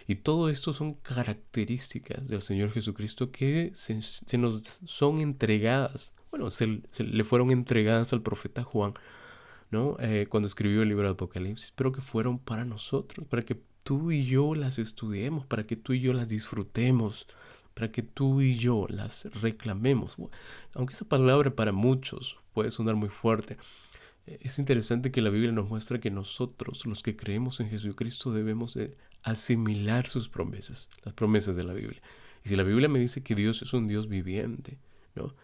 Y 0.09 0.17
todo 0.17 0.49
esto 0.49 0.73
son 0.73 0.95
características 0.95 2.29
del 2.29 2.41
Señor 2.41 2.73
Jesucristo 2.73 3.33
que 3.33 3.73
se, 3.75 4.38
nos 4.38 4.62
son 4.85 5.21
entregadas. 5.21 6.12
Bueno, 6.37 6.50
se, 6.50 6.83
le 7.02 7.25
fueron 7.25 7.50
entregadas 7.50 8.12
al 8.12 8.21
profeta 8.21 8.62
Juan, 8.62 8.93
¿no? 9.71 9.97
Eh, 10.00 10.26
cuando 10.28 10.47
escribió 10.47 10.82
el 10.82 10.91
libro 10.91 11.06
de 11.06 11.15
Apocalipsis, 11.15 11.73
pero 11.75 11.93
que 11.93 12.02
fueron 12.02 12.39
para 12.39 12.67
nosotros, 12.67 13.26
para 13.26 13.41
que 13.41 13.58
tú 13.84 14.13
y 14.13 14.26
yo 14.26 14.54
las 14.54 14.78
estudiemos, 14.78 15.47
para 15.47 15.67
que 15.67 15.76
tú 15.76 15.95
y 15.95 16.00
yo 16.00 16.13
las 16.13 16.28
disfrutemos, 16.28 17.26
para 17.73 17.91
que 17.91 18.02
tú 18.02 18.43
y 18.43 18.54
yo 18.54 18.84
las 18.91 19.26
reclamemos. 19.41 20.19
Aunque 20.75 20.93
esa 20.93 21.06
palabra 21.06 21.56
para 21.56 21.73
muchos 21.73 22.37
puede 22.52 22.71
sonar 22.71 22.97
muy 22.97 23.08
fuerte, 23.08 23.56
eh, 24.26 24.37
es 24.43 24.58
interesante 24.58 25.11
que 25.11 25.23
la 25.23 25.30
Biblia 25.30 25.52
nos 25.52 25.71
muestra 25.71 26.00
que 26.00 26.11
nosotros, 26.11 26.84
los 26.84 27.02
que 27.02 27.17
creemos 27.17 27.61
en 27.61 27.71
Jesucristo, 27.71 28.30
debemos 28.30 28.75
de 28.75 28.95
asimilar 29.23 30.06
sus 30.06 30.28
promesas, 30.28 30.91
las 31.02 31.15
promesas 31.15 31.56
de 31.56 31.65
la 31.65 31.73
Biblia. 31.73 32.02
Y 32.45 32.50
si 32.50 32.56
la 32.56 32.63
Biblia 32.63 32.91
me 32.91 32.99
dice 32.99 33.23
que 33.23 33.34
Dios 33.34 33.63
es 33.63 33.73
un 33.73 33.89
Dios 33.89 34.06
viviente, 34.06 34.78
¿no? 35.15 35.34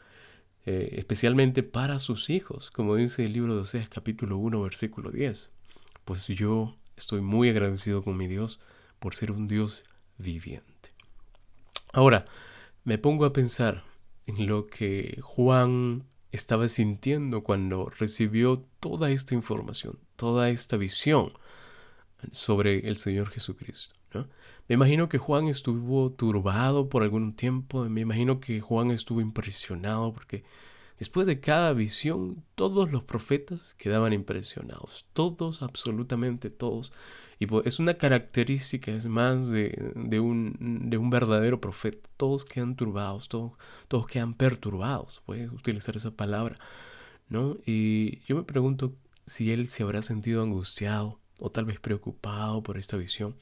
Eh, 0.65 0.95
especialmente 0.99 1.65
para 1.65 1.99
sus 1.99 2.31
hijos, 2.31 2.71
como 2.71 2.95
dice 2.95 3.25
el 3.25 3.33
libro 3.33 3.57
de 3.57 3.63
Oseas 3.63 3.89
capítulo 3.89 4.39
1 4.39 4.63
versículo 4.63 5.11
10, 5.11 5.51
pues 6.05 6.27
yo 6.29 6.77
estoy 6.97 7.21
muy 7.21 7.49
agradecido 7.49 8.05
con 8.05 8.17
mi 8.17 8.29
Dios 8.29 8.61
por 9.01 9.17
ser 9.17 9.33
un 9.33 9.49
Dios 9.49 9.85
viviente. 10.19 10.91
Ahora, 11.93 12.27
me 12.85 12.97
pongo 12.97 13.25
a 13.25 13.33
pensar 13.33 13.83
en 14.27 14.47
lo 14.47 14.69
que 14.69 15.19
Juan 15.21 16.05
estaba 16.31 16.69
sintiendo 16.69 17.43
cuando 17.43 17.91
recibió 17.91 18.65
toda 18.79 19.11
esta 19.11 19.35
información, 19.35 19.99
toda 20.17 20.49
esta 20.49 20.77
visión 20.77 21.33
sobre 22.31 22.89
el 22.89 22.97
Señor 22.99 23.31
Jesucristo. 23.31 23.97
Me 24.69 24.75
imagino 24.75 25.09
que 25.09 25.19
Juan 25.19 25.47
estuvo 25.47 26.13
turbado 26.13 26.89
por 26.89 27.03
algún 27.03 27.35
tiempo, 27.35 27.89
me 27.89 28.01
imagino 28.01 28.41
que 28.41 28.61
Juan 28.61 28.91
estuvo 28.91 29.21
impresionado 29.21 30.13
porque 30.13 30.45
después 30.99 31.27
de 31.27 31.41
cada 31.41 31.73
visión 31.73 32.45
todos 32.55 32.91
los 32.93 33.03
profetas 33.03 33.75
quedaban 33.75 34.13
impresionados, 34.13 35.07
todos, 35.13 35.63
absolutamente 35.63 36.49
todos, 36.51 36.93
y 37.43 37.47
pues, 37.47 37.67
es 37.67 37.81
una 37.81 37.95
característica, 37.95 38.93
es 38.93 39.07
más 39.07 39.49
de, 39.51 40.21
un, 40.21 40.89
de 40.89 40.97
un 40.97 41.11
verdadero 41.11 41.61
profeta. 41.61 42.09
Todos 42.17 42.45
quedan 42.45 42.77
turbados, 42.77 43.29
todos, 43.29 43.55
todos 43.89 44.07
quedan 44.07 44.35
perturbados, 44.35 45.23
puedes 45.27 45.51
utilizar 45.51 45.97
esa 45.97 46.13
palabra, 46.13 46.61
¿no? 47.29 47.57
Y 47.67 48.21
yo 48.27 48.37
me 48.37 48.45
pregunto 48.45 48.95
si 49.27 49.51
él 49.51 49.69
se 49.69 49.83
habrá 49.83 50.03
sentido 50.03 50.41
angustiado 50.41 51.19
o 51.41 51.51
tal 51.51 51.65
vez 51.65 51.81
preocupado 51.81 52.63
por 52.63 52.79
esta 52.79 52.97
visión, 52.97 53.35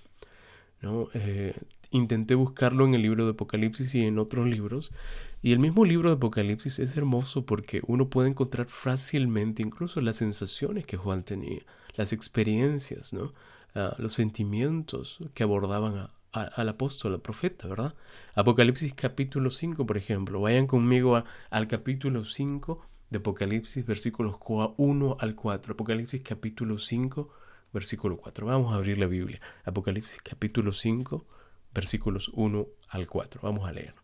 ¿no? 0.81 1.09
Eh, 1.15 1.55
intenté 1.91 2.35
buscarlo 2.35 2.87
en 2.87 2.95
el 2.95 3.03
libro 3.03 3.25
de 3.25 3.33
Apocalipsis 3.33 3.95
y 3.95 4.05
en 4.05 4.19
otros 4.19 4.47
libros. 4.47 4.93
Y 5.43 5.53
el 5.53 5.59
mismo 5.59 5.85
libro 5.85 6.11
de 6.11 6.17
Apocalipsis 6.17 6.79
es 6.79 6.97
hermoso 6.97 7.47
porque 7.47 7.81
uno 7.87 8.09
puede 8.09 8.29
encontrar 8.29 8.67
fácilmente 8.69 9.63
incluso 9.63 10.01
las 10.01 10.17
sensaciones 10.17 10.87
que 10.87 10.97
Juan 10.97 11.25
tenía, 11.25 11.61
las 11.97 12.13
experiencias, 12.13 13.13
¿no? 13.13 13.33
los 13.99 14.15
sentimientos 14.15 15.19
que 15.33 15.45
abordaban 15.45 16.09
al 16.33 16.69
apóstol, 16.69 17.15
al 17.15 17.21
profeta, 17.21 17.69
¿verdad? 17.69 17.95
Apocalipsis 18.35 18.95
capítulo 18.95 19.51
5, 19.51 19.87
por 19.87 19.97
ejemplo. 19.97 20.41
Vayan 20.41 20.67
conmigo 20.67 21.23
al 21.51 21.69
capítulo 21.69 22.25
5 22.25 22.81
de 23.11 23.19
Apocalipsis, 23.19 23.85
versículos 23.85 24.37
1 24.77 25.17
al 25.19 25.35
4. 25.35 25.75
Apocalipsis 25.75 26.21
capítulo 26.23 26.79
5, 26.79 27.29
versículo 27.73 28.17
4. 28.17 28.47
Vamos 28.47 28.73
a 28.73 28.77
abrir 28.77 28.99
la 28.99 29.07
Biblia. 29.07 29.41
Apocalipsis 29.65 30.21
capítulo 30.23 30.73
5, 30.73 31.27
versículos 31.73 32.31
1 32.35 32.67
al 32.89 33.07
4. 33.07 33.41
Vamos 33.43 33.69
a 33.69 33.73
leer. 33.73 33.95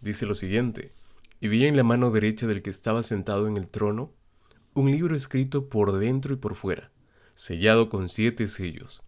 Dice 0.00 0.26
lo 0.26 0.34
siguiente. 0.34 0.92
Y 1.40 1.48
vi 1.48 1.66
en 1.66 1.76
la 1.76 1.82
mano 1.82 2.10
derecha 2.10 2.46
del 2.46 2.62
que 2.62 2.70
estaba 2.70 3.02
sentado 3.02 3.46
en 3.46 3.56
el 3.56 3.68
trono 3.68 4.12
un 4.74 4.90
libro 4.90 5.14
escrito 5.14 5.68
por 5.68 5.92
dentro 5.92 6.34
y 6.34 6.36
por 6.36 6.54
fuera 6.54 6.90
sellado 7.36 7.90
con 7.90 8.08
siete 8.08 8.46
sellos. 8.46 9.02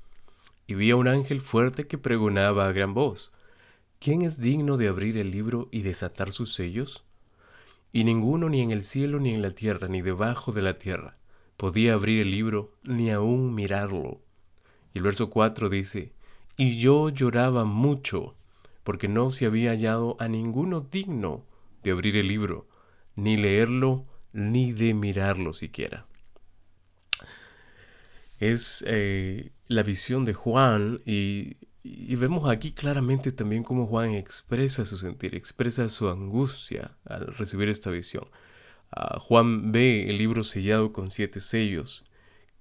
Y 0.66 0.74
vi 0.74 0.90
a 0.90 0.96
un 0.96 1.08
ángel 1.08 1.40
fuerte 1.40 1.86
que 1.86 1.96
pregonaba 1.96 2.68
a 2.68 2.72
gran 2.72 2.92
voz, 2.92 3.32
¿quién 3.98 4.20
es 4.20 4.38
digno 4.38 4.76
de 4.76 4.88
abrir 4.88 5.16
el 5.16 5.30
libro 5.30 5.68
y 5.72 5.80
desatar 5.80 6.30
sus 6.30 6.54
sellos? 6.54 7.04
Y 7.90 8.04
ninguno 8.04 8.50
ni 8.50 8.60
en 8.60 8.70
el 8.70 8.84
cielo 8.84 9.18
ni 9.18 9.32
en 9.32 9.40
la 9.40 9.52
tierra 9.52 9.88
ni 9.88 10.02
debajo 10.02 10.52
de 10.52 10.60
la 10.60 10.74
tierra 10.74 11.17
podía 11.58 11.92
abrir 11.92 12.20
el 12.20 12.30
libro 12.30 12.72
ni 12.82 13.10
aún 13.10 13.54
mirarlo. 13.54 14.22
Y 14.94 14.98
el 14.98 15.04
verso 15.04 15.28
4 15.28 15.68
dice, 15.68 16.14
y 16.56 16.78
yo 16.78 17.10
lloraba 17.10 17.66
mucho, 17.66 18.34
porque 18.82 19.08
no 19.08 19.30
se 19.30 19.44
había 19.44 19.72
hallado 19.72 20.16
a 20.18 20.28
ninguno 20.28 20.80
digno 20.80 21.44
de 21.82 21.90
abrir 21.90 22.16
el 22.16 22.28
libro, 22.28 22.66
ni 23.14 23.36
leerlo, 23.36 24.06
ni 24.32 24.72
de 24.72 24.94
mirarlo 24.94 25.52
siquiera 25.52 26.08
es 28.40 28.84
eh, 28.86 29.50
la 29.66 29.82
visión 29.82 30.24
de 30.24 30.34
Juan 30.34 31.00
y, 31.04 31.56
vemos 32.16 32.50
aquí 32.50 32.72
claramente 32.72 33.32
también 33.32 33.62
cómo 33.62 33.86
Juan 33.86 34.10
expresa 34.10 34.84
su 34.84 34.98
sentir, 34.98 35.34
expresa 35.34 35.88
su 35.88 36.08
angustia 36.08 36.96
al 37.04 37.28
recibir 37.28 37.68
esta 37.68 37.90
visión. 37.90 38.28
Ah, 38.90 39.18
Juan 39.20 39.72
ve 39.72 40.10
el 40.10 40.18
libro 40.18 40.42
sellado 40.42 40.92
con 40.92 41.10
siete 41.10 41.40
sellos, 41.40 42.04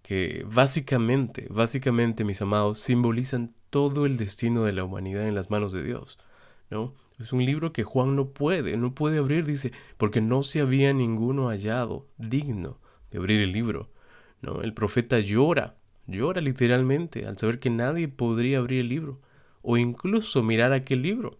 que 0.02 0.46
básicamente, 0.50 1.48
básicamente, 1.50 2.24
mis 2.24 2.42
amados, 2.42 2.80
simbolizan 2.80 3.54
todo 3.70 4.06
el 4.06 4.18
destino 4.18 4.64
de 4.64 4.74
la 4.74 4.84
humanidad 4.84 5.28
en 5.28 5.36
las 5.36 5.50
manos 5.50 5.74
de 5.74 5.84
Dios, 5.84 6.18
¿no? 6.70 6.94
Es 7.20 7.34
un 7.34 7.44
libro 7.46 7.74
que 7.74 7.84
Juan 7.84 8.16
no 8.16 8.30
puede, 8.30 8.78
no 8.78 8.94
puede 8.94 9.18
abrir, 9.18 9.44
dice, 9.44 9.72
porque 9.98 10.22
no 10.22 10.44
se 10.44 10.62
había 10.62 10.94
ninguno 10.94 11.48
hallado 11.48 12.08
digno 12.18 12.80
de 13.12 13.18
abrir 13.18 13.42
el 13.42 13.52
libro, 13.52 13.90
¿no? 14.42 14.62
El 14.62 14.74
profeta 14.74 15.20
llora, 15.20 15.76
llora 16.06 16.42
literalmente 16.42 17.26
al 17.26 17.38
saber 17.38 17.60
que 17.60 17.72
nadie 17.72 18.08
podría 18.08 18.60
abrir 18.60 18.82
el 18.82 18.90
libro 18.90 19.20
o 19.62 19.78
incluso 19.78 20.44
mirar 20.44 20.74
aquel 20.74 21.02
libro. 21.02 21.40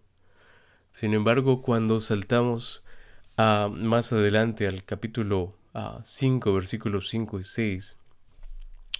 Sin 0.92 1.14
embargo, 1.14 1.62
cuando 1.62 2.00
saltamos 2.00 2.84
a, 3.38 3.70
más 3.72 4.12
adelante 4.12 4.68
al 4.68 4.84
capítulo 4.84 5.54
5, 6.04 6.52
versículos 6.52 7.08
5 7.08 7.40
y 7.40 7.44
6, 7.44 7.96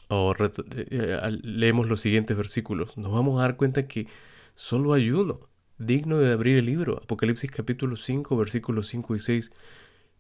o 0.09 0.35
eh, 0.41 1.39
leemos 1.43 1.89
los 1.89 2.01
siguientes 2.01 2.37
versículos, 2.37 2.97
nos 2.97 3.13
vamos 3.13 3.39
a 3.39 3.43
dar 3.43 3.57
cuenta 3.57 3.87
que 3.87 4.07
solo 4.55 4.95
hay 4.95 5.11
uno 5.11 5.49
digno 5.79 6.19
de 6.19 6.33
abrir 6.33 6.59
el 6.59 6.67
libro. 6.67 6.99
Apocalipsis 7.03 7.51
capítulo 7.51 7.97
5, 7.97 8.37
versículos 8.37 8.89
5 8.89 9.17
y 9.17 9.19
6. 9.19 9.53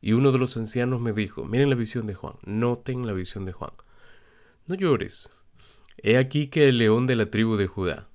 Y 0.00 0.12
uno 0.12 0.30
de 0.30 0.38
los 0.38 0.56
ancianos 0.56 1.00
me 1.00 1.12
dijo, 1.12 1.44
miren 1.44 1.70
la 1.70 1.76
visión 1.76 2.06
de 2.06 2.14
Juan, 2.14 2.34
noten 2.44 3.06
la 3.06 3.12
visión 3.12 3.44
de 3.44 3.52
Juan. 3.52 3.72
No 4.66 4.74
llores. 4.74 5.30
He 5.96 6.16
aquí 6.16 6.46
que 6.46 6.68
el 6.68 6.78
león 6.78 7.06
de 7.06 7.16
la 7.16 7.30
tribu 7.30 7.56
de 7.56 7.66
Judá, 7.66 8.08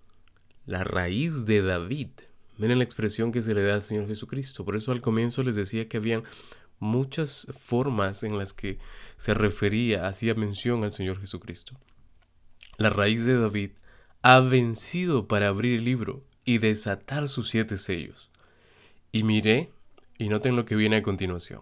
la 0.65 0.85
raíz 0.85 1.45
de 1.45 1.61
David, 1.61 2.09
Miren 2.57 2.77
la 2.77 2.83
expresión 2.83 3.31
que 3.31 3.41
se 3.41 3.53
le 3.53 3.63
da 3.63 3.75
al 3.75 3.83
Señor 3.83 4.07
Jesucristo. 4.07 4.63
Por 4.63 4.75
eso 4.75 4.91
al 4.91 5.01
comienzo 5.01 5.43
les 5.43 5.55
decía 5.55 5.87
que 5.87 5.97
habían 5.97 6.23
muchas 6.79 7.47
formas 7.51 8.23
en 8.23 8.37
las 8.37 8.53
que 8.53 8.77
se 9.17 9.33
refería, 9.33 10.07
hacía 10.07 10.35
mención 10.35 10.83
al 10.83 10.91
Señor 10.91 11.19
Jesucristo. 11.19 11.77
La 12.77 12.89
raíz 12.89 13.25
de 13.25 13.37
David 13.37 13.71
ha 14.21 14.39
vencido 14.39 15.27
para 15.27 15.47
abrir 15.47 15.79
el 15.79 15.85
libro 15.85 16.23
y 16.45 16.57
desatar 16.57 17.27
sus 17.27 17.49
siete 17.49 17.77
sellos. 17.77 18.29
Y 19.11 19.23
miré, 19.23 19.71
y 20.17 20.29
noten 20.29 20.55
lo 20.55 20.65
que 20.65 20.75
viene 20.75 20.97
a 20.97 21.03
continuación. 21.03 21.61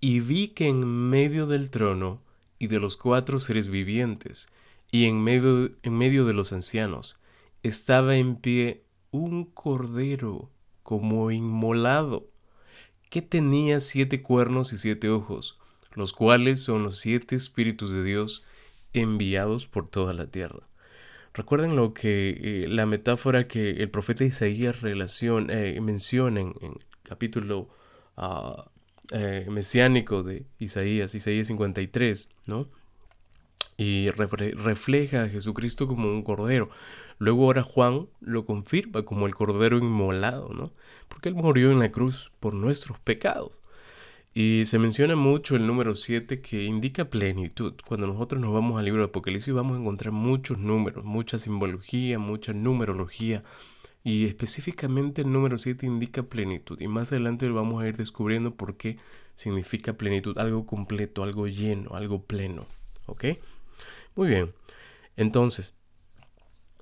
Y 0.00 0.20
vi 0.20 0.48
que 0.48 0.68
en 0.68 0.84
medio 0.84 1.46
del 1.46 1.70
trono 1.70 2.22
y 2.58 2.66
de 2.66 2.80
los 2.80 2.96
cuatro 2.96 3.40
seres 3.40 3.68
vivientes, 3.68 4.48
y 4.90 5.06
en 5.06 5.22
medio, 5.22 5.72
en 5.82 5.98
medio 5.98 6.24
de 6.24 6.34
los 6.34 6.52
ancianos, 6.52 7.16
estaba 7.62 8.16
en 8.16 8.36
pie 8.36 8.83
un 9.14 9.44
cordero 9.44 10.50
como 10.82 11.30
inmolado, 11.30 12.26
que 13.10 13.22
tenía 13.22 13.78
siete 13.78 14.22
cuernos 14.22 14.72
y 14.72 14.76
siete 14.76 15.08
ojos, 15.08 15.56
los 15.94 16.12
cuales 16.12 16.58
son 16.58 16.82
los 16.82 16.98
siete 16.98 17.36
espíritus 17.36 17.92
de 17.92 18.02
Dios 18.02 18.42
enviados 18.92 19.68
por 19.68 19.88
toda 19.88 20.14
la 20.14 20.26
tierra. 20.26 20.66
Recuerden 21.32 21.76
lo 21.76 21.94
que 21.94 22.64
eh, 22.64 22.68
la 22.68 22.86
metáfora 22.86 23.46
que 23.46 23.70
el 23.70 23.88
profeta 23.88 24.24
Isaías 24.24 24.80
relaciona, 24.80 25.54
eh, 25.54 25.80
menciona 25.80 26.40
en, 26.40 26.54
el 26.60 26.84
capítulo 27.04 27.68
ah, 28.16 28.68
eh, 29.12 29.46
mesiánico 29.48 30.24
de 30.24 30.44
Isaías, 30.58 31.14
Isaías 31.14 31.46
53, 31.46 32.28
¿no? 32.46 32.68
Y 33.76 34.10
refleja 34.10 35.22
a 35.24 35.28
Jesucristo 35.28 35.86
como 35.86 36.08
un 36.08 36.22
cordero. 36.22 36.70
Luego 37.24 37.44
ahora 37.44 37.62
Juan 37.62 38.06
lo 38.20 38.44
confirma 38.44 39.02
como 39.06 39.26
el 39.26 39.34
Cordero 39.34 39.78
Inmolado, 39.78 40.50
¿no? 40.50 40.72
Porque 41.08 41.30
Él 41.30 41.34
murió 41.34 41.70
en 41.70 41.78
la 41.78 41.90
cruz 41.90 42.30
por 42.38 42.52
nuestros 42.52 42.98
pecados. 42.98 43.62
Y 44.34 44.64
se 44.66 44.78
menciona 44.78 45.16
mucho 45.16 45.56
el 45.56 45.66
número 45.66 45.94
7 45.94 46.42
que 46.42 46.64
indica 46.64 47.06
plenitud. 47.06 47.72
Cuando 47.86 48.06
nosotros 48.06 48.42
nos 48.42 48.52
vamos 48.52 48.78
al 48.78 48.84
libro 48.84 49.00
de 49.00 49.06
Apocalipsis 49.06 49.54
vamos 49.54 49.78
a 49.78 49.80
encontrar 49.80 50.12
muchos 50.12 50.58
números, 50.58 51.02
mucha 51.06 51.38
simbología, 51.38 52.18
mucha 52.18 52.52
numerología. 52.52 53.42
Y 54.02 54.26
específicamente 54.26 55.22
el 55.22 55.32
número 55.32 55.56
7 55.56 55.86
indica 55.86 56.24
plenitud. 56.24 56.78
Y 56.78 56.88
más 56.88 57.10
adelante 57.10 57.48
vamos 57.48 57.82
a 57.82 57.88
ir 57.88 57.96
descubriendo 57.96 58.54
por 58.54 58.76
qué 58.76 58.98
significa 59.34 59.94
plenitud. 59.94 60.36
Algo 60.36 60.66
completo, 60.66 61.22
algo 61.22 61.46
lleno, 61.46 61.94
algo 61.94 62.20
pleno. 62.20 62.66
¿Ok? 63.06 63.24
Muy 64.14 64.28
bien. 64.28 64.52
Entonces, 65.16 65.74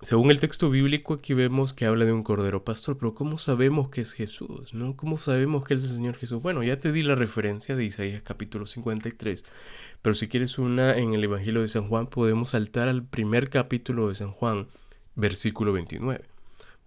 según 0.03 0.33
el 0.33 0.41
texto 0.41 0.69
bíblico 0.69 1.15
aquí 1.15 1.33
vemos 1.33 1.73
que 1.73 1.87
habla 1.87 2.05
de 2.05 2.13
un 2.13 2.25
cordero 2.25 2.65
pastor, 2.65 2.99
pero 2.99 3.15
¿cómo 3.15 3.39
sabemos 3.39 3.89
que 3.89 4.01
es 4.01 4.13
Jesús? 4.13 4.75
¿no? 4.75 4.97
¿Cómo 4.97 5.17
sabemos 5.17 5.65
que 5.65 5.75
es 5.75 5.85
el 5.85 5.95
Señor 5.95 6.17
Jesús? 6.17 6.43
Bueno, 6.43 6.65
ya 6.65 6.81
te 6.81 6.91
di 6.91 7.05
la 7.05 7.15
referencia 7.15 7.77
de 7.77 7.85
Isaías 7.85 8.21
capítulo 8.23 8.67
53, 8.67 9.45
pero 10.03 10.15
si 10.15 10.27
quieres 10.27 10.59
una 10.59 10.99
en 10.99 11.15
el 11.15 11.23
Evangelio 11.23 11.63
de 11.63 11.69
San 11.69 11.87
Juan, 11.87 12.09
podemos 12.09 12.51
saltar 12.51 12.89
al 12.89 13.05
primer 13.05 13.49
capítulo 13.49 14.09
de 14.09 14.17
San 14.17 14.33
Juan, 14.33 14.67
versículo 15.15 15.73
29. 15.73 16.25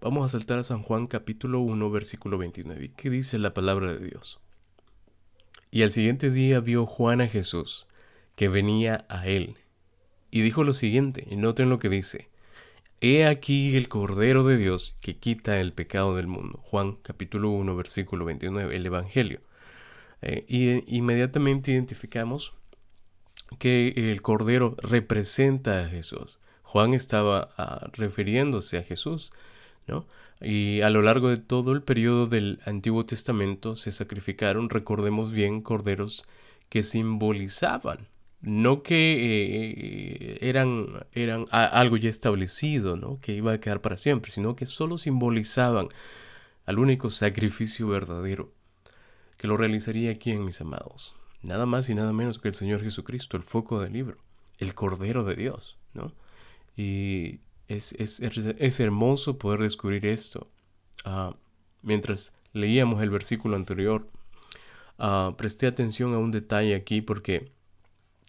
Vamos 0.02 0.26
a 0.26 0.28
saltar 0.28 0.58
a 0.58 0.64
San 0.64 0.82
Juan 0.82 1.06
capítulo 1.06 1.60
1, 1.60 1.90
versículo 1.90 2.36
29. 2.36 2.92
¿Qué 2.94 3.08
dice 3.08 3.38
la 3.38 3.54
palabra 3.54 3.94
de 3.94 4.06
Dios? 4.06 4.40
Y 5.70 5.84
al 5.84 5.92
siguiente 5.92 6.30
día 6.30 6.60
vio 6.60 6.84
Juan 6.84 7.22
a 7.22 7.28
Jesús, 7.28 7.86
que 8.34 8.50
venía 8.50 9.06
a 9.08 9.26
él, 9.26 9.56
y 10.30 10.42
dijo 10.42 10.64
lo 10.64 10.74
siguiente, 10.74 11.26
y 11.30 11.36
noten 11.36 11.70
lo 11.70 11.78
que 11.78 11.88
dice. 11.88 12.28
He 13.00 13.26
aquí 13.26 13.76
el 13.76 13.88
Cordero 13.88 14.42
de 14.44 14.56
Dios 14.56 14.96
que 15.00 15.18
quita 15.18 15.60
el 15.60 15.74
pecado 15.74 16.16
del 16.16 16.26
mundo. 16.28 16.60
Juan 16.62 16.96
capítulo 17.02 17.50
1 17.50 17.76
versículo 17.76 18.24
29, 18.24 18.74
el 18.74 18.86
Evangelio. 18.86 19.40
Eh, 20.22 20.46
y 20.48 20.96
inmediatamente 20.96 21.72
identificamos 21.72 22.54
que 23.58 23.88
el 23.96 24.22
Cordero 24.22 24.76
representa 24.78 25.84
a 25.84 25.88
Jesús. 25.88 26.38
Juan 26.62 26.94
estaba 26.94 27.50
ah, 27.58 27.90
refiriéndose 27.92 28.78
a 28.78 28.82
Jesús, 28.82 29.30
¿no? 29.86 30.06
Y 30.40 30.80
a 30.80 30.90
lo 30.90 31.02
largo 31.02 31.28
de 31.28 31.36
todo 31.36 31.72
el 31.72 31.82
periodo 31.82 32.26
del 32.26 32.60
Antiguo 32.64 33.04
Testamento 33.04 33.76
se 33.76 33.92
sacrificaron, 33.92 34.70
recordemos 34.70 35.32
bien, 35.32 35.60
corderos 35.60 36.24
que 36.70 36.82
simbolizaban 36.82 38.08
no 38.40 38.82
que 38.82 40.34
eh, 40.34 40.38
eran, 40.40 41.06
eran 41.12 41.46
algo 41.50 41.96
ya 41.96 42.10
establecido, 42.10 42.96
¿no? 42.96 43.18
que 43.20 43.32
iba 43.32 43.52
a 43.52 43.60
quedar 43.60 43.80
para 43.80 43.96
siempre, 43.96 44.30
sino 44.30 44.56
que 44.56 44.66
solo 44.66 44.98
simbolizaban 44.98 45.88
al 46.64 46.78
único 46.78 47.10
sacrificio 47.10 47.88
verdadero 47.88 48.52
que 49.36 49.48
lo 49.48 49.56
realizaría 49.56 50.10
aquí 50.10 50.30
en 50.30 50.44
mis 50.44 50.60
amados. 50.60 51.14
Nada 51.42 51.66
más 51.66 51.88
y 51.88 51.94
nada 51.94 52.12
menos 52.12 52.38
que 52.38 52.48
el 52.48 52.54
Señor 52.54 52.82
Jesucristo, 52.82 53.36
el 53.36 53.42
foco 53.42 53.80
del 53.80 53.92
libro, 53.92 54.18
el 54.58 54.74
Cordero 54.74 55.24
de 55.24 55.36
Dios. 55.36 55.76
¿no? 55.94 56.12
Y 56.76 57.40
es, 57.68 57.92
es, 57.92 58.80
hermoso 58.80 59.38
poder 59.38 59.60
descubrir 59.60 60.06
esto. 60.06 60.48
Ah, 61.04 61.34
mientras 61.82 62.32
leíamos 62.52 63.02
el 63.02 63.10
versículo 63.10 63.56
anterior, 63.56 64.08
ah, 64.98 65.34
presté 65.36 65.66
atención 65.66 66.14
a 66.14 66.18
un 66.18 66.30
detalle 66.30 66.74
aquí 66.74 67.00
porque 67.00 67.52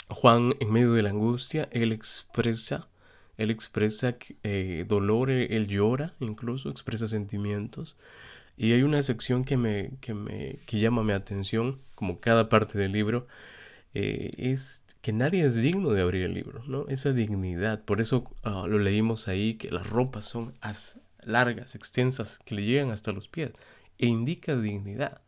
Juan, 0.09 0.53
en 0.59 0.71
medio 0.71 0.93
de 0.93 1.03
la 1.03 1.09
angustia, 1.09 1.67
él 1.71 1.91
expresa, 1.91 2.87
él 3.37 3.51
expresa 3.51 4.15
eh, 4.43 4.85
dolor, 4.87 5.29
él 5.29 5.67
llora, 5.67 6.13
incluso 6.19 6.69
expresa 6.69 7.07
sentimientos. 7.07 7.97
Y 8.57 8.73
hay 8.73 8.83
una 8.83 9.01
sección 9.03 9.43
que 9.43 9.57
me, 9.57 9.91
que 10.01 10.13
me 10.13 10.57
que 10.65 10.79
llama 10.79 11.03
mi 11.03 11.13
atención, 11.13 11.79
como 11.95 12.19
cada 12.19 12.49
parte 12.49 12.79
del 12.79 12.91
libro, 12.91 13.27
eh, 13.93 14.31
es 14.37 14.83
que 15.01 15.13
nadie 15.13 15.45
es 15.45 15.61
digno 15.61 15.91
de 15.91 16.01
abrir 16.01 16.23
el 16.23 16.33
libro, 16.33 16.63
¿no? 16.67 16.85
Esa 16.87 17.13
dignidad. 17.13 17.83
Por 17.83 18.01
eso 18.01 18.29
ah, 18.43 18.65
lo 18.67 18.79
leímos 18.79 19.27
ahí, 19.27 19.55
que 19.55 19.71
las 19.71 19.87
ropas 19.87 20.25
son 20.25 20.53
largas, 21.23 21.75
extensas, 21.75 22.39
que 22.45 22.55
le 22.55 22.63
llegan 22.63 22.91
hasta 22.91 23.11
los 23.11 23.27
pies, 23.27 23.51
e 23.99 24.07
indica 24.07 24.55
dignidad. 24.55 25.21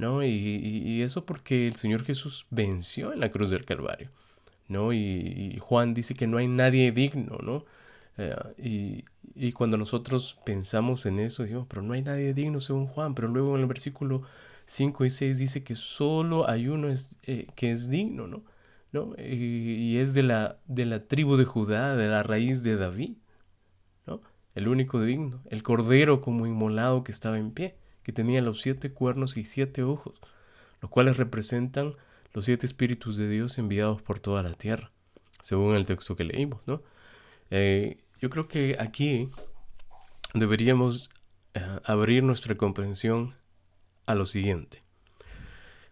¿No? 0.00 0.24
Y, 0.24 1.02
eso 1.02 1.24
porque 1.26 1.68
el 1.68 1.76
Señor 1.76 2.04
Jesús 2.04 2.46
venció 2.50 3.12
en 3.12 3.20
la 3.20 3.30
cruz 3.30 3.50
del 3.50 3.64
Calvario, 3.64 4.10
¿no? 4.68 4.92
Y, 4.92 5.58
Juan 5.60 5.94
dice 5.94 6.14
que 6.14 6.26
no 6.26 6.38
hay 6.38 6.48
nadie 6.48 6.90
digno, 6.92 7.38
¿no? 7.42 7.64
Eh, 8.18 9.04
y, 9.36 9.52
cuando 9.52 9.76
nosotros 9.76 10.38
pensamos 10.44 11.06
en 11.06 11.20
eso, 11.20 11.44
digo, 11.44 11.66
pero 11.68 11.82
no 11.82 11.94
hay 11.94 12.02
nadie 12.02 12.34
digno 12.34 12.60
según 12.60 12.86
Juan, 12.86 13.14
pero 13.14 13.28
luego 13.28 13.54
en 13.54 13.62
el 13.62 13.66
versículo 13.66 14.22
5 14.66 15.04
y 15.04 15.10
6 15.10 15.38
dice 15.38 15.64
que 15.64 15.74
solo 15.74 16.48
hay 16.48 16.68
uno 16.68 16.88
es, 16.88 17.16
eh, 17.24 17.46
que 17.54 17.72
es 17.72 17.90
digno, 17.90 18.26
¿no? 18.26 18.42
¿no? 18.92 19.14
Y, 19.18 19.98
es 19.98 20.14
de 20.14 20.22
la, 20.22 20.58
de 20.66 20.86
la 20.86 21.06
tribu 21.06 21.36
de 21.36 21.44
Judá, 21.44 21.96
de 21.96 22.08
la 22.08 22.22
raíz 22.22 22.62
de 22.62 22.76
David, 22.76 23.16
¿no? 24.06 24.22
El 24.54 24.68
único 24.68 25.00
digno, 25.02 25.42
el 25.50 25.62
cordero 25.62 26.20
como 26.20 26.46
inmolado 26.46 27.04
que 27.04 27.12
estaba 27.12 27.38
en 27.38 27.52
pie 27.52 27.79
que 28.10 28.14
tenía 28.14 28.42
los 28.42 28.60
siete 28.60 28.90
cuernos 28.90 29.36
y 29.36 29.44
siete 29.44 29.84
ojos, 29.84 30.14
los 30.80 30.90
cuales 30.90 31.16
representan 31.16 31.94
los 32.32 32.44
siete 32.44 32.66
espíritus 32.66 33.16
de 33.16 33.28
Dios 33.28 33.56
enviados 33.56 34.02
por 34.02 34.18
toda 34.18 34.42
la 34.42 34.54
tierra, 34.54 34.90
según 35.42 35.76
el 35.76 35.86
texto 35.86 36.16
que 36.16 36.24
leímos, 36.24 36.60
¿no? 36.66 36.82
Eh, 37.50 38.00
yo 38.20 38.28
creo 38.28 38.48
que 38.48 38.76
aquí 38.80 39.28
deberíamos 40.34 41.08
eh, 41.54 41.60
abrir 41.84 42.24
nuestra 42.24 42.56
comprensión 42.56 43.36
a 44.06 44.16
lo 44.16 44.26
siguiente. 44.26 44.82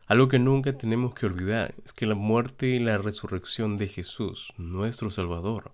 Algo 0.08 0.26
que 0.26 0.40
nunca 0.40 0.76
tenemos 0.76 1.14
que 1.14 1.26
olvidar 1.26 1.76
es 1.84 1.92
que 1.92 2.06
la 2.06 2.16
muerte 2.16 2.66
y 2.66 2.80
la 2.80 2.98
resurrección 2.98 3.76
de 3.76 3.86
Jesús, 3.86 4.52
nuestro 4.56 5.10
Salvador, 5.10 5.70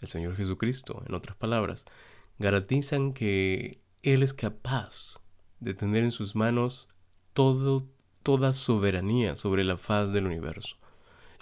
el 0.00 0.06
Señor 0.06 0.36
Jesucristo, 0.36 1.02
en 1.08 1.16
otras 1.16 1.36
palabras, 1.36 1.84
garantizan 2.38 3.12
que 3.12 3.80
Él 4.04 4.22
es 4.22 4.34
capaz 4.34 5.19
de 5.60 5.74
tener 5.74 6.04
en 6.04 6.10
sus 6.10 6.34
manos 6.34 6.88
todo, 7.32 7.86
toda 8.22 8.52
soberanía 8.52 9.36
sobre 9.36 9.64
la 9.64 9.76
faz 9.76 10.12
del 10.12 10.26
universo. 10.26 10.76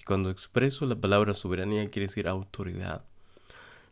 Y 0.01 0.05
cuando 0.05 0.31
expreso 0.31 0.87
la 0.87 0.97
palabra 0.97 1.35
soberanía 1.35 1.89
quiere 1.89 2.07
decir 2.07 2.29
autoridad. 2.29 3.05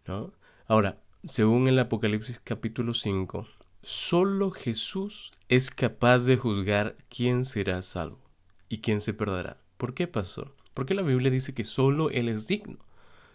¿no? 0.06 0.32
Ahora, 0.66 1.00
según 1.24 1.68
el 1.68 1.78
Apocalipsis 1.78 2.40
capítulo 2.42 2.94
5, 2.94 3.46
solo 3.82 4.50
Jesús 4.50 5.32
es 5.48 5.70
capaz 5.70 6.24
de 6.26 6.36
juzgar 6.36 6.96
quién 7.08 7.44
será 7.44 7.82
salvo 7.82 8.20
y 8.68 8.78
quién 8.78 9.00
se 9.00 9.14
perderá. 9.14 9.58
¿Por 9.76 9.94
qué, 9.94 10.06
pastor? 10.06 10.54
Porque 10.74 10.94
la 10.94 11.02
Biblia 11.02 11.30
dice 11.30 11.54
que 11.54 11.64
solo 11.64 12.10
Él 12.10 12.28
es 12.28 12.46
digno, 12.46 12.78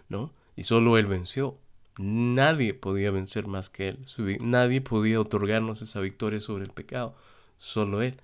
¿no? 0.10 0.34
Y 0.56 0.64
solo 0.64 0.98
Él 0.98 1.08
venció. 1.08 1.58
Nadie 1.98 2.74
podía 2.74 3.12
vencer 3.12 3.48
más 3.48 3.70
que 3.70 3.90
Él. 3.90 4.06
Nadie 4.42 4.82
podía 4.82 5.20
otorgarnos 5.20 5.82
esa 5.82 6.00
victoria 6.00 6.40
sobre 6.40 6.64
el 6.64 6.72
pecado. 6.72 7.16
Solo 7.58 8.02
Él. 8.02 8.20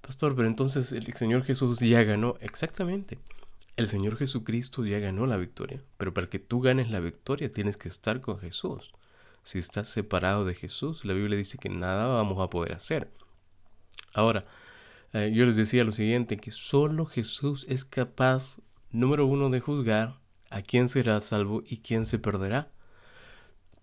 Pastor, 0.00 0.34
pero 0.34 0.48
entonces 0.48 0.92
el 0.92 1.12
Señor 1.14 1.42
Jesús 1.44 1.80
ya 1.80 2.02
ganó. 2.04 2.36
Exactamente. 2.40 3.18
El 3.76 3.88
Señor 3.88 4.16
Jesucristo 4.16 4.84
ya 4.84 4.98
ganó 4.98 5.26
la 5.26 5.36
victoria. 5.36 5.82
Pero 5.98 6.14
para 6.14 6.28
que 6.28 6.38
tú 6.38 6.60
ganes 6.60 6.90
la 6.90 7.00
victoria 7.00 7.52
tienes 7.52 7.76
que 7.76 7.88
estar 7.88 8.20
con 8.20 8.38
Jesús. 8.38 8.92
Si 9.42 9.58
estás 9.58 9.88
separado 9.88 10.44
de 10.44 10.54
Jesús, 10.54 11.04
la 11.04 11.12
Biblia 11.12 11.36
dice 11.36 11.58
que 11.58 11.68
nada 11.68 12.08
vamos 12.08 12.40
a 12.40 12.50
poder 12.50 12.72
hacer. 12.72 13.12
Ahora, 14.12 14.46
eh, 15.12 15.30
yo 15.32 15.46
les 15.46 15.56
decía 15.56 15.84
lo 15.84 15.92
siguiente, 15.92 16.36
que 16.38 16.50
solo 16.50 17.06
Jesús 17.06 17.66
es 17.68 17.84
capaz, 17.84 18.58
número 18.90 19.26
uno, 19.26 19.50
de 19.50 19.60
juzgar 19.60 20.18
a 20.50 20.62
quién 20.62 20.88
será 20.88 21.20
salvo 21.20 21.62
y 21.66 21.78
quién 21.78 22.06
se 22.06 22.18
perderá. 22.18 22.72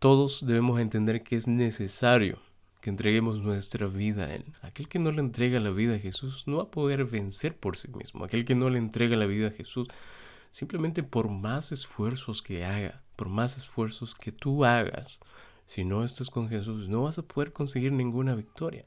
Todos 0.04 0.46
debemos 0.46 0.82
entender 0.82 1.24
que 1.24 1.38
es 1.38 1.48
necesario 1.48 2.38
que 2.82 2.90
entreguemos 2.90 3.40
nuestra 3.40 3.88
vida 3.88 4.26
a 4.26 4.34
Él. 4.34 4.44
Aquel 4.62 4.90
que 4.90 5.00
no 5.00 5.14
le 5.14 5.22
entrega 5.22 5.62
la 5.62 5.72
vida 5.72 5.96
a 5.96 5.98
Jesús 5.98 6.44
no 6.46 6.58
va 6.58 6.64
a 6.64 6.72
poder 6.72 7.06
vencer 7.06 7.58
por 7.58 7.78
sí 7.78 7.88
mismo. 7.88 8.26
Aquel 8.26 8.44
que 8.44 8.54
no 8.54 8.70
le 8.70 8.80
entrega 8.80 9.16
la 9.16 9.28
vida 9.28 9.48
a 9.48 9.52
Jesús, 9.52 9.88
simplemente 10.52 11.04
por 11.04 11.30
más 11.30 11.72
esfuerzos 11.72 12.42
que 12.42 12.66
haga, 12.66 13.02
por 13.16 13.30
más 13.30 13.56
esfuerzos 13.56 14.14
que 14.14 14.34
tú 14.34 14.66
hagas, 14.66 15.22
si 15.68 15.86
no 15.86 16.04
estás 16.04 16.30
con 16.30 16.50
Jesús, 16.50 16.90
no 16.90 17.04
vas 17.04 17.18
a 17.18 17.26
poder 17.26 17.54
conseguir 17.54 17.94
ninguna 17.94 18.36
victoria. 18.36 18.86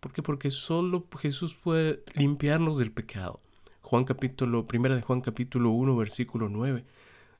¿Por 0.00 0.14
qué? 0.14 0.22
Porque 0.22 0.50
solo 0.50 1.06
Jesús 1.18 1.54
puede 1.54 2.02
limpiarnos 2.14 2.78
del 2.78 2.90
pecado. 2.90 3.38
Juan 3.82 4.04
capítulo, 4.04 4.66
primera 4.66 4.96
de 4.96 5.02
Juan 5.02 5.20
capítulo 5.20 5.72
1, 5.72 5.94
versículo 5.94 6.48
9, 6.48 6.86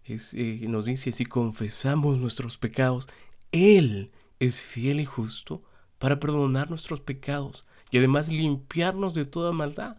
eh, 0.06 0.66
nos 0.68 0.84
dice, 0.84 1.12
si 1.12 1.24
confesamos 1.24 2.18
nuestros 2.18 2.58
pecados, 2.58 3.08
Él 3.52 4.10
es 4.38 4.60
fiel 4.60 5.00
y 5.00 5.04
justo 5.04 5.62
para 5.98 6.20
perdonar 6.20 6.68
nuestros 6.68 7.00
pecados 7.00 7.64
y 7.90 7.98
además 7.98 8.28
limpiarnos 8.28 9.14
de 9.14 9.24
toda 9.24 9.52
maldad. 9.52 9.96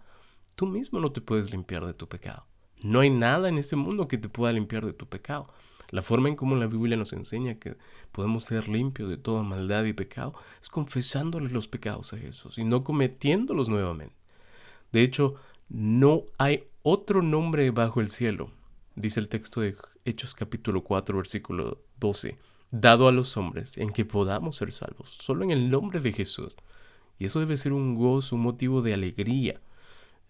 Tú 0.55 0.67
mismo 0.67 0.99
no 0.99 1.11
te 1.11 1.21
puedes 1.21 1.51
limpiar 1.51 1.85
de 1.85 1.93
tu 1.93 2.07
pecado. 2.07 2.45
No 2.81 2.99
hay 2.99 3.09
nada 3.09 3.49
en 3.49 3.57
este 3.57 3.75
mundo 3.75 4.07
que 4.07 4.17
te 4.17 4.29
pueda 4.29 4.53
limpiar 4.53 4.85
de 4.85 4.93
tu 4.93 5.07
pecado. 5.07 5.47
La 5.89 6.01
forma 6.01 6.29
en 6.29 6.35
cómo 6.35 6.55
la 6.55 6.67
Biblia 6.67 6.97
nos 6.97 7.13
enseña 7.13 7.55
que 7.55 7.77
podemos 8.11 8.45
ser 8.45 8.67
limpios 8.67 9.09
de 9.09 9.17
toda 9.17 9.43
maldad 9.43 9.85
y 9.85 9.93
pecado 9.93 10.33
es 10.61 10.69
confesándole 10.69 11.49
los 11.49 11.67
pecados 11.67 12.13
a 12.13 12.17
Jesús 12.17 12.57
y 12.57 12.63
no 12.63 12.83
cometiéndolos 12.83 13.69
nuevamente. 13.69 14.15
De 14.91 15.03
hecho, 15.03 15.35
no 15.69 16.23
hay 16.37 16.65
otro 16.83 17.21
nombre 17.21 17.71
bajo 17.71 18.01
el 18.01 18.09
cielo, 18.09 18.51
dice 18.95 19.19
el 19.19 19.29
texto 19.29 19.61
de 19.61 19.75
Hechos 20.07 20.35
capítulo 20.35 20.83
4, 20.83 21.17
versículo 21.17 21.81
12, 21.99 22.37
dado 22.69 23.07
a 23.07 23.11
los 23.11 23.37
hombres 23.37 23.75
en 23.79 23.89
que 23.89 24.05
podamos 24.05 24.57
ser 24.57 24.71
salvos, 24.71 25.17
solo 25.19 25.43
en 25.43 25.49
el 25.49 25.71
nombre 25.71 25.99
de 25.99 26.13
Jesús. 26.13 26.57
Y 27.17 27.25
eso 27.25 27.39
debe 27.39 27.57
ser 27.57 27.73
un 27.73 27.95
gozo, 27.95 28.35
un 28.35 28.43
motivo 28.43 28.83
de 28.83 28.93
alegría. 28.93 29.59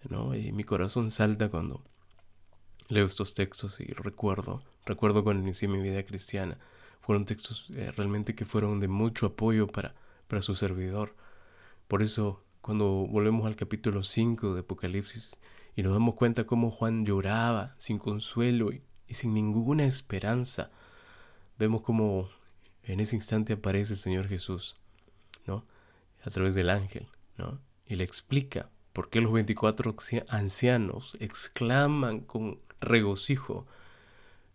¿no? 0.09 0.29
Mi 0.29 0.63
corazón 0.63 1.11
salta 1.11 1.49
cuando 1.49 1.83
leo 2.87 3.05
estos 3.05 3.33
textos 3.33 3.81
y 3.81 3.91
recuerdo, 3.91 4.63
recuerdo 4.85 5.25
cuando 5.25 5.43
inicié 5.43 5.67
mi 5.67 5.81
vida 5.81 6.03
cristiana. 6.03 6.57
Fueron 7.01 7.25
textos 7.25 7.69
eh, 7.75 7.91
realmente 7.97 8.33
que 8.33 8.45
fueron 8.45 8.79
de 8.79 8.87
mucho 8.87 9.25
apoyo 9.25 9.67
para, 9.67 9.93
para 10.29 10.41
su 10.41 10.55
servidor. 10.55 11.17
Por 11.89 12.01
eso, 12.01 12.45
cuando 12.61 13.07
volvemos 13.07 13.45
al 13.45 13.57
capítulo 13.57 14.03
5 14.03 14.53
de 14.53 14.61
Apocalipsis 14.61 15.35
y 15.75 15.83
nos 15.83 15.91
damos 15.91 16.15
cuenta 16.15 16.45
cómo 16.45 16.71
Juan 16.71 17.05
lloraba 17.05 17.75
sin 17.77 17.99
consuelo 17.99 18.71
y, 18.71 18.81
y 19.07 19.13
sin 19.15 19.33
ninguna 19.33 19.85
esperanza, 19.85 20.71
vemos 21.57 21.81
cómo 21.81 22.29
en 22.83 22.99
ese 22.99 23.15
instante 23.15 23.53
aparece 23.53 23.93
el 23.93 23.99
Señor 23.99 24.27
Jesús, 24.27 24.77
¿no? 25.45 25.65
A 26.23 26.29
través 26.29 26.55
del 26.55 26.69
ángel, 26.69 27.07
¿no? 27.37 27.59
Y 27.87 27.95
le 27.95 28.03
explica 28.03 28.69
por 28.93 29.09
qué 29.09 29.21
los 29.21 29.33
24 29.33 29.95
ancianos 30.29 31.17
exclaman 31.19 32.21
con 32.21 32.59
regocijo 32.79 33.65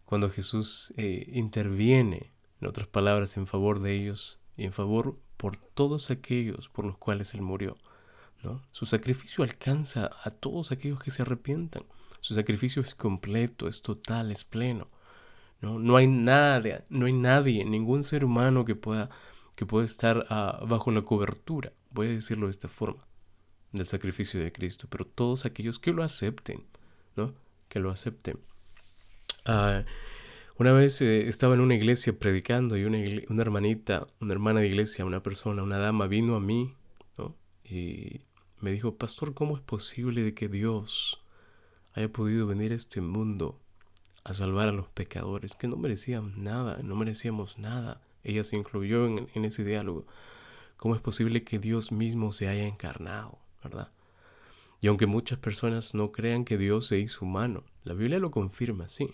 cuando 0.04 0.30
Jesús 0.30 0.92
eh, 0.96 1.30
interviene, 1.32 2.32
en 2.60 2.68
otras 2.68 2.88
palabras, 2.88 3.36
en 3.36 3.46
favor 3.46 3.80
de 3.80 3.94
ellos 3.94 4.40
y 4.56 4.64
en 4.64 4.72
favor 4.72 5.18
por 5.36 5.56
todos 5.56 6.10
aquellos 6.10 6.68
por 6.68 6.84
los 6.84 6.98
cuales 6.98 7.34
Él 7.34 7.42
murió. 7.42 7.76
¿no? 8.42 8.62
Su 8.70 8.86
sacrificio 8.86 9.44
alcanza 9.44 10.10
a 10.24 10.30
todos 10.30 10.72
aquellos 10.72 11.00
que 11.00 11.10
se 11.10 11.22
arrepientan. 11.22 11.84
Su 12.20 12.34
sacrificio 12.34 12.82
es 12.82 12.94
completo, 12.94 13.68
es 13.68 13.82
total, 13.82 14.30
es 14.30 14.44
pleno. 14.44 14.88
No, 15.60 15.78
no 15.78 15.96
hay 15.96 16.06
nada, 16.06 16.84
no 16.88 17.06
hay 17.06 17.12
nadie, 17.12 17.64
ningún 17.64 18.02
ser 18.02 18.24
humano 18.24 18.64
que 18.64 18.76
pueda, 18.76 19.10
que 19.56 19.66
pueda 19.66 19.84
estar 19.84 20.26
ah, 20.30 20.64
bajo 20.66 20.90
la 20.90 21.02
cobertura, 21.02 21.72
voy 21.90 22.06
a 22.06 22.10
decirlo 22.10 22.46
de 22.46 22.52
esta 22.52 22.68
forma, 22.68 23.06
del 23.72 23.86
sacrificio 23.86 24.40
de 24.40 24.52
Cristo, 24.52 24.86
pero 24.88 25.04
todos 25.04 25.44
aquellos 25.44 25.78
que 25.78 25.92
lo 25.92 26.02
acepten, 26.02 26.64
¿no? 27.16 27.34
que 27.68 27.78
lo 27.78 27.90
acepten. 27.90 28.40
Ah, 29.44 29.84
una 30.56 30.72
vez 30.72 31.00
eh, 31.02 31.28
estaba 31.28 31.54
en 31.54 31.60
una 31.60 31.74
iglesia 31.74 32.18
predicando 32.18 32.76
y 32.76 32.84
una, 32.84 32.98
una, 33.28 33.42
hermanita, 33.42 34.06
una 34.20 34.32
hermana 34.32 34.60
de 34.60 34.68
iglesia, 34.68 35.04
una 35.04 35.22
persona, 35.22 35.62
una 35.62 35.78
dama 35.78 36.06
vino 36.06 36.36
a 36.36 36.40
mí 36.40 36.74
¿no? 37.18 37.36
y 37.64 38.22
me 38.60 38.70
dijo, 38.70 38.96
pastor, 38.96 39.34
¿cómo 39.34 39.56
es 39.56 39.62
posible 39.62 40.22
de 40.22 40.34
que 40.34 40.48
Dios 40.48 41.22
haya 41.94 42.12
podido 42.12 42.46
venir 42.46 42.72
a 42.72 42.76
este 42.76 43.00
mundo 43.00 43.60
a 44.24 44.34
salvar 44.34 44.68
a 44.68 44.72
los 44.72 44.88
pecadores 44.88 45.54
que 45.54 45.68
no 45.68 45.76
merecían 45.76 46.42
nada, 46.42 46.78
no 46.82 46.94
merecíamos 46.94 47.58
nada? 47.58 48.00
Ella 48.22 48.44
se 48.44 48.56
incluyó 48.56 49.06
en, 49.06 49.44
ese 49.44 49.64
diálogo. 49.64 50.06
¿Cómo 50.76 50.94
es 50.94 51.00
posible 51.00 51.42
que 51.42 51.58
Dios 51.58 51.92
mismo 51.92 52.32
se 52.32 52.48
haya 52.48 52.66
encarnado, 52.66 53.38
verdad? 53.62 53.90
Y 54.80 54.88
aunque 54.88 55.06
muchas 55.06 55.38
personas 55.38 55.94
no 55.94 56.12
crean 56.12 56.44
que 56.44 56.58
Dios 56.58 56.86
se 56.86 56.98
hizo 56.98 57.24
humano, 57.24 57.64
la 57.84 57.94
Biblia 57.94 58.18
lo 58.18 58.30
confirma, 58.30 58.88
sí. 58.88 59.10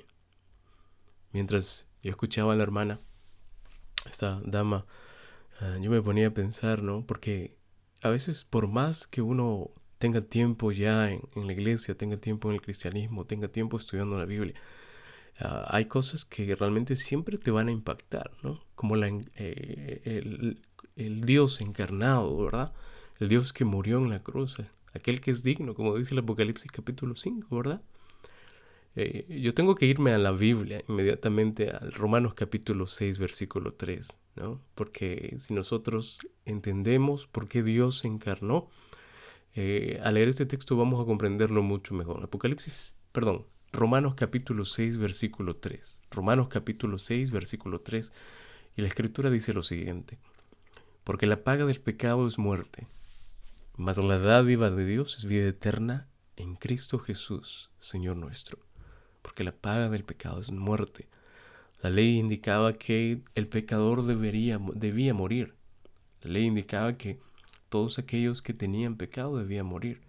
Mientras 1.32 1.86
yo 2.02 2.10
escuchaba 2.10 2.52
a 2.52 2.56
la 2.56 2.62
hermana, 2.62 3.00
esta 4.08 4.40
dama, 4.44 4.86
ah, 5.60 5.76
yo 5.80 5.90
me 5.90 6.02
ponía 6.02 6.28
a 6.28 6.34
pensar, 6.34 6.82
¿no? 6.82 7.04
Porque 7.04 7.56
a 8.02 8.08
veces 8.10 8.44
por 8.44 8.68
más 8.68 9.06
que 9.06 9.22
uno 9.22 9.70
tenga 9.98 10.20
tiempo 10.20 10.72
ya 10.72 11.10
en, 11.10 11.22
la 11.34 11.52
iglesia, 11.52 11.96
tenga 11.96 12.16
tiempo 12.16 12.48
en 12.48 12.54
el 12.54 12.62
cristianismo, 12.62 13.26
tenga 13.26 13.48
tiempo 13.48 13.76
estudiando 13.76 14.18
la 14.18 14.24
Biblia, 14.24 14.54
ah, 15.38 15.66
hay 15.68 15.86
cosas 15.86 16.24
que 16.24 16.54
realmente 16.54 16.96
siempre 16.96 17.38
te 17.38 17.50
van 17.50 17.68
a 17.68 17.72
impactar, 17.72 18.30
¿no? 18.42 18.60
Como 18.74 18.96
eh, 18.96 20.00
el, 20.04 20.60
el 20.96 21.20
Dios 21.22 21.60
encarnado, 21.60 22.36
¿verdad? 22.36 22.72
El 23.18 23.28
Dios 23.28 23.52
que 23.52 23.64
murió 23.64 23.98
en 23.98 24.10
la 24.10 24.22
cruz, 24.22 24.58
aquel 24.92 25.20
que 25.20 25.30
es 25.30 25.42
digno, 25.42 25.74
como 25.74 25.96
dice 25.96 26.14
el 26.14 26.20
Apocalipsis 26.20 26.70
capítulo 26.70 27.16
5, 27.16 27.56
¿verdad? 27.56 27.82
Eh, 28.98 29.40
yo 29.42 29.52
tengo 29.52 29.74
que 29.74 29.84
irme 29.84 30.12
a 30.12 30.18
la 30.18 30.32
Biblia 30.32 30.82
inmediatamente 30.88 31.70
al 31.70 31.92
Romanos 31.92 32.32
capítulo 32.32 32.86
6, 32.86 33.18
versículo 33.18 33.74
3, 33.74 34.18
¿no? 34.36 34.62
Porque 34.74 35.36
si 35.38 35.52
nosotros 35.52 36.18
entendemos 36.46 37.26
por 37.26 37.46
qué 37.46 37.62
Dios 37.62 37.98
se 37.98 38.08
encarnó, 38.08 38.70
eh, 39.56 39.98
al 40.02 40.14
leer 40.14 40.28
este 40.28 40.44
texto 40.44 40.76
vamos 40.76 41.02
a 41.02 41.06
comprenderlo 41.06 41.62
mucho 41.62 41.94
mejor. 41.94 42.22
Apocalipsis, 42.22 42.94
perdón, 43.10 43.46
Romanos 43.72 44.14
capítulo 44.14 44.66
6, 44.66 44.98
versículo 44.98 45.56
3. 45.56 46.02
Romanos 46.10 46.48
capítulo 46.48 46.98
6, 46.98 47.30
versículo 47.30 47.80
3. 47.80 48.12
Y 48.76 48.82
la 48.82 48.88
escritura 48.88 49.30
dice 49.30 49.54
lo 49.54 49.62
siguiente. 49.62 50.18
Porque 51.04 51.26
la 51.26 51.42
paga 51.42 51.64
del 51.64 51.80
pecado 51.80 52.26
es 52.26 52.38
muerte, 52.38 52.86
mas 53.76 53.96
la 53.96 54.18
dádiva 54.18 54.70
de 54.70 54.84
Dios 54.84 55.16
es 55.16 55.24
vida 55.24 55.48
eterna 55.48 56.06
en 56.36 56.56
Cristo 56.56 56.98
Jesús, 56.98 57.70
Señor 57.78 58.18
nuestro. 58.18 58.58
Porque 59.22 59.42
la 59.42 59.52
paga 59.52 59.88
del 59.88 60.04
pecado 60.04 60.38
es 60.38 60.50
muerte. 60.50 61.08
La 61.80 61.88
ley 61.88 62.18
indicaba 62.18 62.74
que 62.74 63.22
el 63.34 63.48
pecador 63.48 64.04
debería, 64.04 64.60
debía 64.74 65.14
morir. 65.14 65.54
La 66.20 66.32
ley 66.32 66.44
indicaba 66.44 66.98
que 66.98 67.20
todos 67.68 67.98
aquellos 67.98 68.42
que 68.42 68.54
tenían 68.54 68.96
pecado 68.96 69.38
debían 69.38 69.66
morir. 69.66 70.00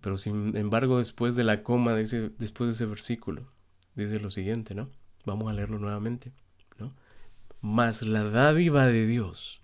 Pero 0.00 0.16
sin 0.16 0.56
embargo, 0.56 0.98
después 0.98 1.34
de 1.34 1.44
la 1.44 1.62
coma, 1.62 1.94
después 1.94 2.68
de 2.68 2.70
ese 2.70 2.86
versículo, 2.86 3.46
dice 3.94 4.20
lo 4.20 4.30
siguiente, 4.30 4.74
¿no? 4.74 4.90
Vamos 5.24 5.50
a 5.50 5.52
leerlo 5.52 5.78
nuevamente, 5.78 6.32
¿no? 6.78 6.94
Mas 7.60 8.02
la 8.02 8.22
dádiva 8.22 8.86
de 8.86 9.06
Dios 9.06 9.60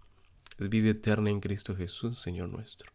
es 0.59 0.69
vida 0.69 0.90
eterna 0.90 1.31
en 1.31 1.40
Cristo 1.40 1.77
Jesús, 1.77 2.19
Señor 2.19 2.49
nuestro. 2.49 2.90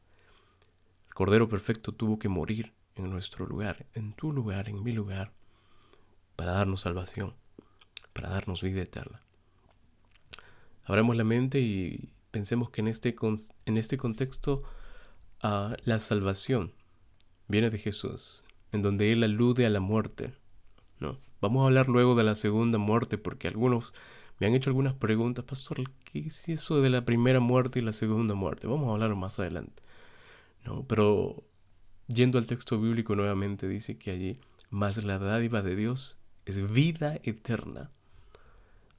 El 1.08 1.14
Cordero 1.14 1.48
Perfecto 1.48 1.94
tuvo 1.94 2.20
que 2.20 2.30
morir 2.30 2.74
en 2.96 3.10
nuestro 3.10 3.46
lugar, 3.46 3.86
en 3.94 4.14
tu 4.14 4.34
lugar, 4.34 4.68
en 4.68 4.84
mi 4.84 4.92
lugar, 4.92 5.32
para 6.36 6.54
darnos 6.54 6.82
salvación, 6.82 7.34
para 8.14 8.30
darnos 8.30 8.62
vida 8.62 8.82
eterna. 8.82 9.22
Abramos 10.84 11.16
la 11.16 11.24
mente 11.24 11.60
y 11.60 12.10
pensemos 12.32 12.70
que 12.70 12.82
en 12.82 12.88
este, 12.88 13.16
en 13.66 13.78
este 13.78 13.98
contexto 13.98 14.64
uh, 15.44 15.74
la 15.84 16.00
salvación 16.00 16.74
viene 17.48 17.70
de 17.70 17.78
Jesús, 17.78 18.44
en 18.72 18.82
donde 18.82 19.12
Él 19.12 19.24
alude 19.24 19.66
a 19.66 19.70
la 19.70 19.80
muerte. 19.80 20.34
¿no? 21.00 21.18
Vamos 21.42 21.64
a 21.64 21.66
hablar 21.66 21.88
luego 21.90 22.16
de 22.16 22.24
la 22.24 22.36
segunda 22.36 22.78
muerte 22.78 23.18
porque 23.18 23.48
algunos 23.48 23.94
me 24.40 24.48
han 24.48 24.56
hecho 24.56 24.70
algunas 24.70 24.94
preguntas, 24.94 25.44
pastor, 25.44 25.92
¿qué 26.06 26.20
es 26.20 26.48
eso 26.48 26.82
de 26.82 26.90
la 26.90 27.04
primera 27.04 27.40
muerte 27.40 27.80
y 27.80 27.82
la 27.82 27.94
segunda 27.94 28.36
muerte? 28.36 28.68
Vamos 28.68 28.90
a 28.90 28.94
hablar 28.94 29.16
más 29.16 29.40
adelante. 29.40 29.84
¿no? 30.66 30.86
Pero 30.88 31.44
yendo 32.08 32.38
al 32.38 32.48
texto 32.48 32.80
bíblico 32.80 33.16
nuevamente 33.16 33.68
dice 33.68 33.98
que 33.98 34.12
allí, 34.12 34.40
más 34.70 35.04
la 35.04 35.20
dádiva 35.20 35.62
de 35.62 35.76
Dios 35.76 36.18
es 36.46 36.72
vida 36.72 37.20
eterna. 37.24 37.92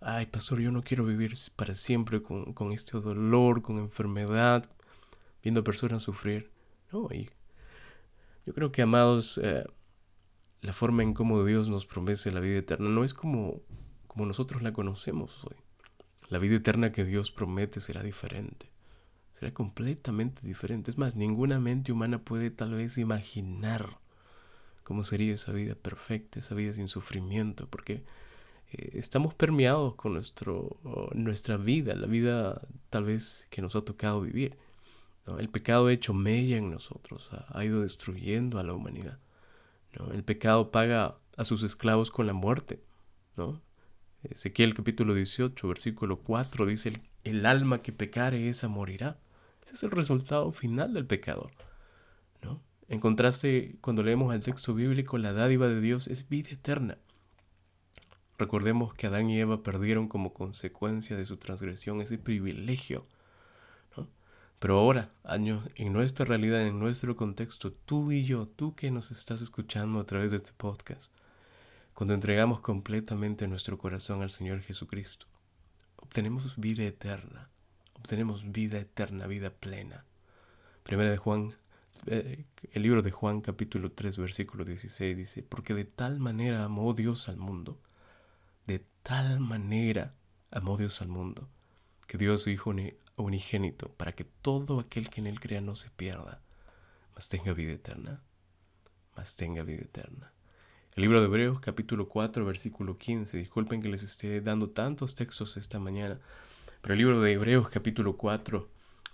Ay, 0.02 0.24
pastor, 0.26 0.60
yo 0.60 0.72
no 0.72 0.82
quiero 0.82 1.04
vivir 1.04 1.36
para 1.56 1.74
siempre 1.74 2.22
con, 2.22 2.72
este 2.72 2.98
dolor, 2.98 3.60
con 3.60 3.76
enfermedad, 3.76 4.64
viendo 5.42 5.62
personas 5.62 6.02
sufrir. 6.02 6.50
No, 6.90 7.08
y 7.12 7.28
yo 8.46 8.54
creo 8.54 8.72
que, 8.72 8.80
amados, 8.80 9.38
eh, 9.42 9.66
la 10.62 10.72
forma 10.72 11.02
en 11.02 11.12
cómo 11.12 11.44
Dios 11.44 11.68
nos 11.68 11.84
promete 11.84 12.32
la 12.32 12.40
vida 12.40 12.58
eterna 12.58 12.88
no 12.88 13.04
es 13.04 13.12
como, 13.12 13.60
como 14.06 14.24
nosotros 14.24 14.62
la 14.62 14.72
conocemos 14.72 15.44
hoy. 15.44 15.56
La 16.30 16.38
vida 16.38 16.56
eterna 16.56 16.92
que 16.92 17.04
Dios 17.04 17.30
promete 17.30 17.80
será 17.82 18.02
diferente. 18.02 18.70
Será 19.34 19.52
completamente 19.52 20.40
diferente. 20.46 20.90
Es 20.90 20.96
más, 20.96 21.14
ninguna 21.14 21.60
mente 21.60 21.92
humana 21.92 22.24
puede 22.24 22.50
tal 22.50 22.72
vez 22.72 22.96
imaginar 22.96 23.98
cómo 24.82 25.04
sería 25.04 25.34
esa 25.34 25.52
vida 25.52 25.74
perfecta, 25.74 26.38
esa 26.38 26.54
vida 26.54 26.72
sin 26.72 26.88
sufrimiento, 26.88 27.68
porque 27.68 28.02
eh, 28.72 28.90
estamos 28.94 29.34
permeados 29.34 29.94
con 29.94 30.14
nuestro, 30.14 30.78
nuestra 31.14 31.56
vida, 31.56 31.94
la 31.94 32.06
vida 32.06 32.62
tal 32.88 33.04
vez 33.04 33.46
que 33.50 33.62
nos 33.62 33.76
ha 33.76 33.82
tocado 33.82 34.20
vivir. 34.20 34.56
El 35.38 35.48
pecado 35.48 35.88
hecho 35.90 36.12
mella 36.12 36.56
en 36.56 36.70
nosotros, 36.70 37.30
ha, 37.32 37.64
ido 37.64 37.82
destruyendo 37.82 38.58
a 38.58 38.64
la 38.64 38.72
humanidad. 38.72 39.18
El 40.12 40.24
pecado 40.24 40.70
paga 40.70 41.18
a 41.36 41.44
sus 41.44 41.62
esclavos 41.62 42.10
con 42.10 42.26
la 42.26 42.32
muerte. 42.32 42.82
¿no? 43.36 43.60
Ezequiel 44.22 44.74
capítulo 44.74 45.14
18, 45.14 45.68
versículo 45.68 46.18
4 46.18 46.66
dice, 46.66 47.00
el, 47.24 47.46
alma 47.46 47.82
que 47.82 47.92
pecare 47.92 48.48
esa 48.48 48.68
morirá. 48.68 49.18
Ese 49.64 49.74
es 49.74 49.82
el 49.82 49.90
resultado 49.90 50.50
final 50.52 50.94
del 50.94 51.06
pecador. 51.06 51.52
¿no? 52.42 52.62
En 52.88 53.00
contraste, 53.00 53.76
cuando 53.80 54.02
leemos 54.02 54.34
el 54.34 54.42
texto 54.42 54.74
bíblico, 54.74 55.16
la 55.18 55.32
dádiva 55.32 55.68
de 55.68 55.80
Dios 55.80 56.08
es 56.08 56.28
vida 56.28 56.50
eterna. 56.50 56.98
Recordemos 58.40 58.94
que 58.94 59.06
Adán 59.06 59.28
y 59.28 59.38
Eva 59.38 59.62
perdieron 59.62 60.08
como 60.08 60.32
consecuencia 60.32 61.14
de 61.14 61.26
su 61.26 61.36
transgresión 61.36 62.00
ese 62.00 62.16
privilegio. 62.16 63.06
Pero 64.58 64.78
ahora, 64.78 65.10
años, 65.24 65.62
en 65.74 65.92
nuestra 65.92 66.24
realidad, 66.24 66.66
en 66.66 66.78
nuestro 66.78 67.16
contexto, 67.16 67.70
tú 67.70 68.12
y 68.12 68.24
yo, 68.24 68.48
tú 68.48 68.74
que 68.74 68.90
nos 68.90 69.10
estás 69.10 69.42
escuchando 69.42 70.00
a 70.00 70.04
través 70.04 70.30
de 70.30 70.38
este 70.38 70.52
podcast, 70.56 71.12
cuando 71.92 72.14
entregamos 72.14 72.60
completamente 72.60 73.46
nuestro 73.46 73.76
corazón 73.76 74.22
al 74.22 74.30
Señor 74.30 74.62
Jesucristo, 74.62 75.26
obtenemos 75.96 76.56
vida 76.56 76.84
eterna, 76.84 77.50
obtenemos 77.92 78.50
vida 78.50 78.78
eterna, 78.78 79.26
vida 79.26 79.50
plena. 79.50 80.06
Primera 80.82 81.10
de 81.10 81.18
Juan 81.18 81.52
eh, 82.06 82.46
el 82.72 82.82
libro 82.82 83.02
de 83.02 83.10
Juan 83.10 83.42
capítulo 83.42 83.92
3 83.92 84.16
versículo 84.16 84.64
16 84.64 85.14
dice, 85.14 85.42
porque 85.42 85.74
de 85.74 85.84
tal 85.84 86.20
manera 86.20 86.64
amó 86.64 86.94
Dios 86.94 87.28
al 87.28 87.36
mundo, 87.36 87.78
tal 89.02 89.40
manera 89.40 90.14
amó 90.50 90.76
Dios 90.76 91.00
al 91.00 91.08
mundo, 91.08 91.48
que 92.06 92.18
dio 92.18 92.34
a 92.34 92.38
su 92.38 92.50
Hijo 92.50 92.74
unigénito 93.16 93.92
para 93.94 94.12
que 94.12 94.24
todo 94.24 94.80
aquel 94.80 95.10
que 95.10 95.20
en 95.20 95.26
él 95.26 95.40
crea 95.40 95.60
no 95.60 95.74
se 95.74 95.90
pierda, 95.90 96.42
mas 97.14 97.28
tenga 97.28 97.52
vida 97.52 97.72
eterna, 97.72 98.22
mas 99.16 99.36
tenga 99.36 99.62
vida 99.62 99.82
eterna. 99.82 100.32
El 100.94 101.02
libro 101.02 101.20
de 101.20 101.26
Hebreos 101.26 101.60
capítulo 101.60 102.08
4 102.08 102.44
versículo 102.44 102.98
15, 102.98 103.36
disculpen 103.36 103.82
que 103.82 103.88
les 103.88 104.02
esté 104.02 104.40
dando 104.40 104.70
tantos 104.70 105.14
textos 105.14 105.56
esta 105.56 105.78
mañana, 105.78 106.18
pero 106.82 106.94
el 106.94 106.98
libro 106.98 107.20
de 107.20 107.32
Hebreos 107.32 107.68
capítulo 107.68 108.16
4 108.16 108.68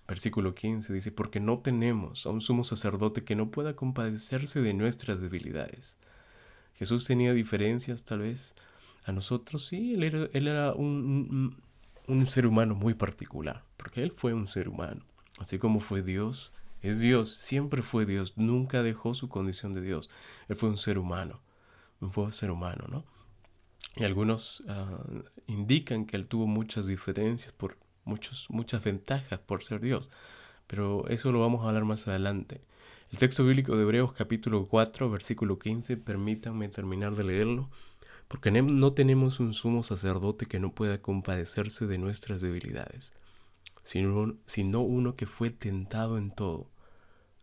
Versículo 0.08 0.54
15 0.54 0.92
dice, 0.92 1.10
porque 1.10 1.40
no 1.40 1.58
tenemos 1.58 2.26
a 2.26 2.30
un 2.30 2.40
sumo 2.40 2.62
sacerdote 2.62 3.24
que 3.24 3.34
no 3.34 3.50
pueda 3.50 3.74
compadecerse 3.74 4.60
de 4.62 4.72
nuestras 4.72 5.20
debilidades. 5.20 5.98
Jesús 6.74 7.06
tenía 7.06 7.32
diferencias 7.32 8.04
tal 8.04 8.20
vez 8.20 8.54
a 9.06 9.12
nosotros, 9.12 9.64
sí, 9.64 9.94
él 9.94 10.02
era, 10.48 10.72
un, 10.74 11.56
ser 12.26 12.46
humano 12.46 12.74
muy 12.74 12.94
particular, 12.94 13.62
porque 13.76 14.02
él 14.02 14.10
fue 14.10 14.34
un 14.34 14.48
ser 14.48 14.68
humano, 14.68 15.04
así 15.38 15.58
como 15.58 15.78
fue 15.78 16.02
Dios, 16.02 16.52
es 16.82 17.00
Dios, 17.00 17.30
siempre 17.30 17.82
fue 17.82 18.04
Dios, 18.04 18.32
nunca 18.36 18.82
dejó 18.82 19.14
su 19.14 19.28
condición 19.28 19.72
de 19.72 19.80
Dios, 19.80 20.10
él 20.48 20.56
fue 20.56 20.68
un 20.68 20.76
ser 20.76 20.98
humano, 20.98 21.40
fue 22.10 22.24
un 22.24 22.32
ser 22.32 22.50
humano, 22.50 22.86
¿no? 22.88 23.04
Y 23.94 24.04
algunos 24.04 24.64
ah, 24.68 24.98
indican 25.46 26.04
que 26.04 26.16
él 26.16 26.26
tuvo 26.26 26.48
muchas 26.48 26.88
diferencias 26.88 27.52
por 27.52 27.78
muchos, 28.04 28.46
muchas 28.50 28.82
ventajas 28.82 29.38
por 29.38 29.62
ser 29.62 29.80
Dios, 29.80 30.10
pero 30.66 31.06
eso 31.08 31.30
lo 31.30 31.40
vamos 31.40 31.64
a 31.64 31.68
hablar 31.68 31.84
más 31.84 32.08
adelante. 32.08 32.60
El 33.12 33.18
texto 33.18 33.44
bíblico 33.44 33.76
de 33.76 33.82
Hebreos 33.82 34.12
capítulo 34.12 34.66
4, 34.66 35.08
versículo 35.08 35.60
15, 35.60 35.96
permítanme 35.96 36.68
terminar 36.68 37.14
de 37.14 37.22
leerlo, 37.22 37.70
porque 38.28 38.50
no 38.50 38.92
tenemos 38.92 39.40
un 39.40 39.54
sumo 39.54 39.82
sacerdote 39.82 40.46
que 40.46 40.60
no 40.60 40.74
pueda 40.74 41.00
compadecerse 41.00 41.86
de 41.86 41.98
nuestras 41.98 42.40
debilidades, 42.40 43.12
sino, 43.82 44.36
sino 44.46 44.80
uno 44.80 45.16
que 45.16 45.26
fue 45.26 45.50
tentado 45.50 46.18
en 46.18 46.30
todo, 46.30 46.70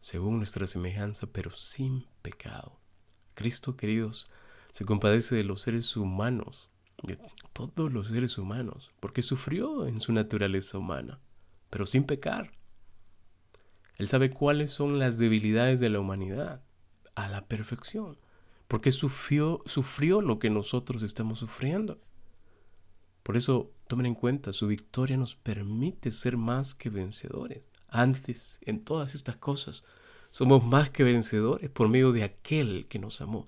según 0.01 0.37
nuestra 0.37 0.67
semejanza, 0.67 1.27
pero 1.27 1.51
sin 1.51 2.05
pecado. 2.21 2.79
Cristo, 3.33 3.77
queridos, 3.77 4.29
se 4.71 4.85
compadece 4.85 5.35
de 5.35 5.43
los 5.43 5.61
seres 5.61 5.95
humanos 5.95 6.69
de 7.03 7.19
todos 7.51 7.91
los 7.91 8.07
seres 8.07 8.37
humanos, 8.37 8.91
porque 8.99 9.21
sufrió 9.21 9.85
en 9.85 9.99
su 9.99 10.13
naturaleza 10.13 10.77
humana, 10.77 11.19
pero 11.69 11.85
sin 11.85 12.05
pecar. 12.05 12.51
Él 13.97 14.07
sabe 14.07 14.31
cuáles 14.31 14.71
son 14.71 14.99
las 14.99 15.17
debilidades 15.17 15.79
de 15.79 15.89
la 15.89 15.99
humanidad 15.99 16.63
a 17.15 17.27
la 17.29 17.45
perfección, 17.45 18.17
porque 18.67 18.91
sufrió, 18.91 19.61
sufrió 19.65 20.21
lo 20.21 20.39
que 20.39 20.49
nosotros 20.49 21.03
estamos 21.03 21.39
sufriendo. 21.39 21.99
Por 23.23 23.37
eso 23.37 23.71
tomen 23.87 24.07
en 24.07 24.15
cuenta, 24.15 24.53
su 24.53 24.67
victoria 24.67 25.17
nos 25.17 25.35
permite 25.35 26.11
ser 26.11 26.37
más 26.37 26.75
que 26.75 26.89
vencedores. 26.89 27.67
Antes, 27.87 28.59
en 28.61 28.83
todas 28.83 29.15
estas 29.15 29.37
cosas, 29.37 29.83
somos 30.31 30.65
más 30.65 30.89
que 30.89 31.03
vencedores 31.03 31.69
por 31.69 31.89
medio 31.89 32.11
de 32.11 32.23
aquel 32.23 32.87
que 32.87 32.99
nos 32.99 33.21
amó. 33.21 33.47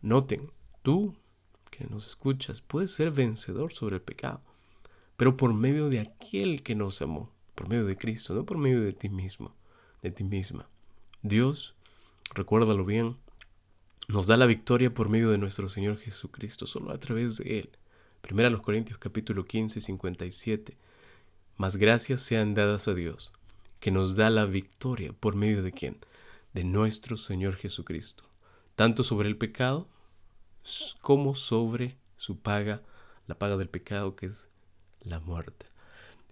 Noten, 0.00 0.50
tú 0.82 1.14
que 1.70 1.86
nos 1.86 2.06
escuchas, 2.06 2.60
puedes 2.60 2.92
ser 2.92 3.12
vencedor 3.12 3.72
sobre 3.72 3.96
el 3.96 4.02
pecado, 4.02 4.42
pero 5.16 5.36
por 5.36 5.54
medio 5.54 5.88
de 5.88 6.00
aquel 6.00 6.62
que 6.62 6.74
nos 6.74 7.00
amó, 7.00 7.30
por 7.54 7.68
medio 7.68 7.86
de 7.86 7.96
Cristo, 7.96 8.34
no 8.34 8.44
por 8.44 8.58
medio 8.58 8.80
de 8.80 8.92
ti 8.92 9.08
mismo, 9.08 9.54
de 10.02 10.10
ti 10.10 10.24
misma. 10.24 10.68
Dios, 11.22 11.76
recuérdalo 12.34 12.84
bien, 12.84 13.16
nos 14.08 14.26
da 14.26 14.36
la 14.36 14.46
victoria 14.46 14.92
por 14.92 15.08
medio 15.08 15.30
de 15.30 15.38
nuestro 15.38 15.68
Señor 15.68 15.98
Jesucristo, 15.98 16.66
solo 16.66 16.90
a 16.90 16.98
través 16.98 17.38
de 17.38 17.60
Él. 17.60 17.70
Primera 18.20 18.50
los 18.50 18.62
Corintios 18.62 18.98
capítulo 18.98 19.44
15, 19.44 19.80
57. 19.80 20.76
Más 21.56 21.76
gracias 21.76 22.22
sean 22.22 22.54
dadas 22.54 22.88
a 22.88 22.94
Dios, 22.94 23.32
que 23.80 23.90
nos 23.90 24.16
da 24.16 24.30
la 24.30 24.46
victoria 24.46 25.12
por 25.12 25.34
medio 25.34 25.62
de 25.62 25.72
quién? 25.72 25.98
De 26.52 26.64
nuestro 26.64 27.16
Señor 27.16 27.56
Jesucristo, 27.56 28.24
tanto 28.74 29.04
sobre 29.04 29.28
el 29.28 29.36
pecado 29.36 29.88
como 31.00 31.34
sobre 31.34 31.96
su 32.16 32.38
paga, 32.38 32.82
la 33.26 33.38
paga 33.38 33.56
del 33.56 33.68
pecado 33.68 34.16
que 34.16 34.26
es 34.26 34.48
la 35.02 35.20
muerte. 35.20 35.66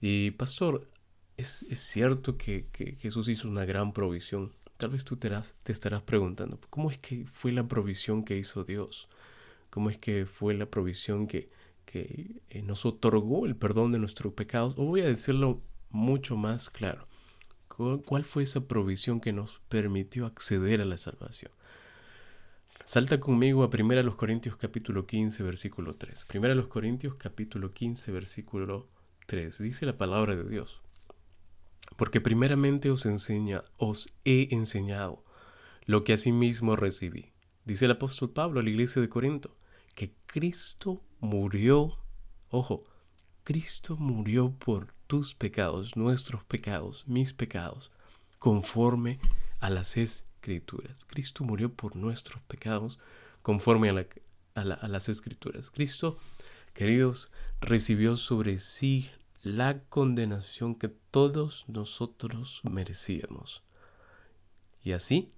Y 0.01 0.33
pastor, 0.33 0.89
es, 1.37 1.67
cierto 1.73 2.37
que, 2.37 2.67
Jesús 3.01 3.29
hizo 3.29 3.49
una 3.49 3.65
gran 3.65 3.93
provisión. 3.93 4.53
Tal 4.81 4.89
vez 4.89 5.05
tú 5.05 5.19
te, 5.19 5.31
estarás 5.67 6.01
preguntando, 6.01 6.59
¿cómo 6.71 6.91
es 6.91 6.97
que 6.97 7.27
fue 7.27 7.53
la 7.53 7.69
provisión 7.69 8.25
que 8.25 8.39
hizo 8.39 8.65
Dios? 8.65 9.11
¿Cómo 9.69 9.91
es 9.91 9.99
que 9.99 10.25
fue 10.25 10.55
la 10.55 10.65
provisión 10.65 11.27
que, 11.27 11.51
que 11.85 12.41
eh, 12.49 12.63
nos 12.63 12.87
otorgó 12.87 13.45
el 13.45 13.57
perdón 13.57 13.93
de 13.93 13.99
nuestros 13.99 14.33
pecados? 14.33 14.73
O 14.79 14.85
voy 14.87 15.03
a 15.03 15.05
decirlo 15.05 15.61
mucho 15.91 16.35
más 16.39 16.71
claro. 16.71 17.07
¿Cuál 17.69 18.25
fue 18.25 18.43
esa 18.43 18.67
provisión 18.67 19.21
que 19.21 19.35
nos 19.35 19.61
permitió 19.69 20.25
acceder 20.25 20.81
a 20.81 20.87
la 20.87 20.97
salvación? 20.97 21.53
Salta 22.87 23.21
conmigo 23.21 23.63
a 23.63 23.67
1 23.69 24.17
Corintios 24.17 24.57
capítulo 24.57 25.07
15, 25.07 25.43
versículo 25.43 25.93
3. 25.93 26.25
1 26.35 26.69
Corintios 26.71 27.17
capítulo 27.17 27.75
15, 27.75 28.13
versículo 28.13 28.89
3. 29.27 29.59
Dice 29.59 29.85
la 29.85 29.99
palabra 29.99 30.37
de 30.37 30.49
Dios. 30.49 30.81
Porque 32.01 32.23
primeramente 32.23 32.91
os, 32.91 33.05
enseña, 33.05 33.63
os 33.77 34.11
he 34.25 34.49
enseñado 34.53 35.23
lo 35.85 36.03
que 36.03 36.15
asimismo 36.15 36.75
recibí. 36.75 37.35
Dice 37.67 37.85
el 37.85 37.91
apóstol 37.91 38.31
Pablo 38.31 38.61
a 38.61 38.63
la 38.63 38.71
iglesia 38.71 39.03
de 39.03 39.11
Corinto, 39.11 39.55
que 39.95 40.15
Cristo 40.25 41.05
murió, 41.19 41.99
ojo, 42.49 42.85
Cristo 43.45 43.99
murió 43.99 44.51
por 44.51 44.95
tus 45.09 45.35
pecados, 45.35 45.95
nuestros 45.95 46.43
pecados, 46.43 47.07
mis 47.07 47.35
pecados, 47.35 47.91
conforme 48.39 49.21
a 49.59 49.69
las 49.69 49.99
escrituras. 49.99 51.05
Cristo 51.05 51.45
murió 51.45 51.71
por 51.71 51.97
nuestros 51.97 52.43
pecados 52.45 52.99
conforme 53.43 53.91
a, 54.55 54.65
las 54.65 55.09
escrituras. 55.11 55.71
Cristo, 55.71 56.17
queridos, 56.73 57.31
recibió 57.61 58.17
sobre 58.17 58.59
sí 58.59 59.11
la 59.43 59.83
condenación 59.85 60.75
que 60.75 60.89
todos 60.89 61.65
nosotros 61.69 62.61
merecíamos. 62.65 63.63
Y 64.83 64.93
así 64.93 65.33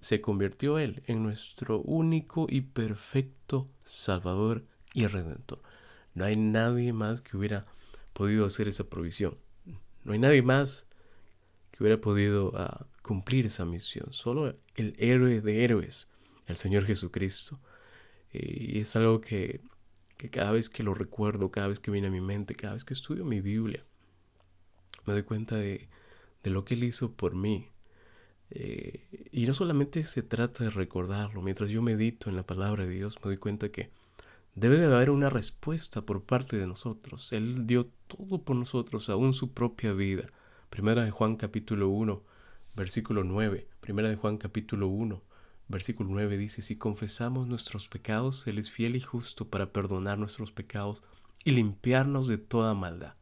se 0.00 0.20
convirtió 0.20 0.78
Él 0.78 1.02
en 1.06 1.22
nuestro 1.22 1.80
único 1.80 2.46
y 2.48 2.62
perfecto 2.62 3.68
Salvador 3.84 4.64
y 4.92 5.06
Redentor. 5.06 5.60
No 6.14 6.24
hay 6.24 6.36
nadie 6.36 6.92
más 6.92 7.20
que 7.20 7.36
hubiera 7.36 7.66
podido 8.12 8.46
hacer 8.46 8.68
esa 8.68 8.84
provisión. 8.84 9.36
No 10.04 10.12
hay 10.12 10.18
nadie 10.18 10.42
más 10.42 10.86
que 11.70 11.82
hubiera 11.82 12.00
podido 12.00 12.52
ah, 12.56 12.86
cumplir 13.02 13.46
esa 13.46 13.64
misión. 13.64 14.12
Solo 14.12 14.54
el 14.76 14.94
héroe 14.98 15.40
de 15.40 15.64
héroes, 15.64 16.08
el 16.46 16.56
Señor 16.56 16.84
Jesucristo. 16.84 17.58
y 18.32 18.80
es 18.80 18.94
algo 18.96 19.20
que, 19.20 19.60
cada 20.16 20.52
vez 20.52 20.70
que 20.70 20.82
lo 20.82 20.94
recuerdo, 20.94 21.50
cada 21.50 21.68
vez 21.68 21.80
que 21.80 21.90
viene 21.90 22.08
a 22.08 22.10
mi 22.10 22.20
mente, 22.20 22.54
cada 22.54 22.74
vez 22.74 22.84
que 22.84 22.94
estudio 22.94 23.24
mi 23.24 23.40
Biblia, 23.40 23.84
me 25.06 25.12
doy 25.12 25.22
cuenta 25.22 25.56
de, 25.56 25.88
lo 26.44 26.64
que 26.64 26.74
Él 26.74 26.84
hizo 26.84 27.12
por 27.12 27.34
mí. 27.34 27.70
Eh, 28.50 29.28
y 29.32 29.46
no 29.46 29.54
solamente 29.54 30.02
se 30.02 30.22
trata 30.22 30.64
de 30.64 30.70
recordarlo, 30.70 31.42
mientras 31.42 31.70
yo 31.70 31.82
medito 31.82 32.30
en 32.30 32.36
la 32.36 32.46
palabra 32.46 32.86
de 32.86 32.92
Dios, 32.92 33.16
me 33.16 33.30
doy 33.30 33.36
cuenta 33.38 33.70
que 33.70 33.90
debe 34.54 34.78
de 34.78 34.86
haber 34.86 35.10
una 35.10 35.30
respuesta 35.30 36.02
por 36.02 36.22
parte 36.22 36.56
de 36.56 36.66
nosotros. 36.66 37.32
Él 37.32 37.66
dio 37.66 37.86
todo 38.06 38.42
por 38.42 38.56
nosotros, 38.56 39.08
aún 39.08 39.34
su 39.34 39.52
propia 39.52 39.92
vida. 39.92 40.30
Primera 40.70 41.04
de 41.04 41.10
Juan 41.10 41.36
capítulo 41.36 41.88
1, 41.88 42.22
versículo 42.76 43.24
9. 43.24 43.68
Primera 43.80 44.08
de 44.08 44.16
Juan 44.16 44.38
capítulo 44.38 44.88
1, 44.88 45.22
versículo 45.68 46.10
9 46.12 46.36
dice, 46.36 46.62
si 46.62 46.76
confesamos 46.76 47.46
nuestros 47.46 47.88
pecados, 47.88 48.46
Él 48.46 48.58
es 48.58 48.70
fiel 48.70 48.96
y 48.96 49.00
justo 49.00 49.48
para 49.48 49.72
perdonar 49.72 50.18
nuestros 50.18 50.52
pecados 50.52 51.02
y 51.44 51.52
limpiarnos 51.52 52.26
de 52.26 52.38
toda 52.38 52.74
maldad. 52.74 53.14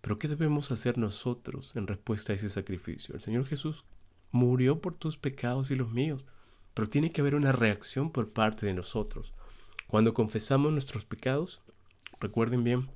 Pero 0.00 0.18
¿qué 0.18 0.28
debemos 0.28 0.72
hacer 0.72 0.98
nosotros 0.98 1.76
en 1.76 1.86
respuesta 1.86 2.32
a 2.32 2.36
ese 2.36 2.48
sacrificio? 2.48 3.14
El 3.14 3.20
Señor 3.20 3.46
Jesús 3.46 3.84
murió 4.32 4.80
por 4.80 4.94
tus 4.94 5.16
pecados 5.16 5.70
y 5.70 5.76
los 5.76 5.92
míos, 5.92 6.26
pero 6.74 6.88
tiene 6.88 7.12
que 7.12 7.20
haber 7.20 7.34
una 7.34 7.52
reacción 7.52 8.10
por 8.10 8.30
parte 8.30 8.66
de 8.66 8.74
nosotros. 8.74 9.32
Cuando 9.86 10.14
confesamos 10.14 10.72
nuestros 10.72 11.04
pecados, 11.04 11.60
recuerden 12.18 12.64
bien, 12.64 12.88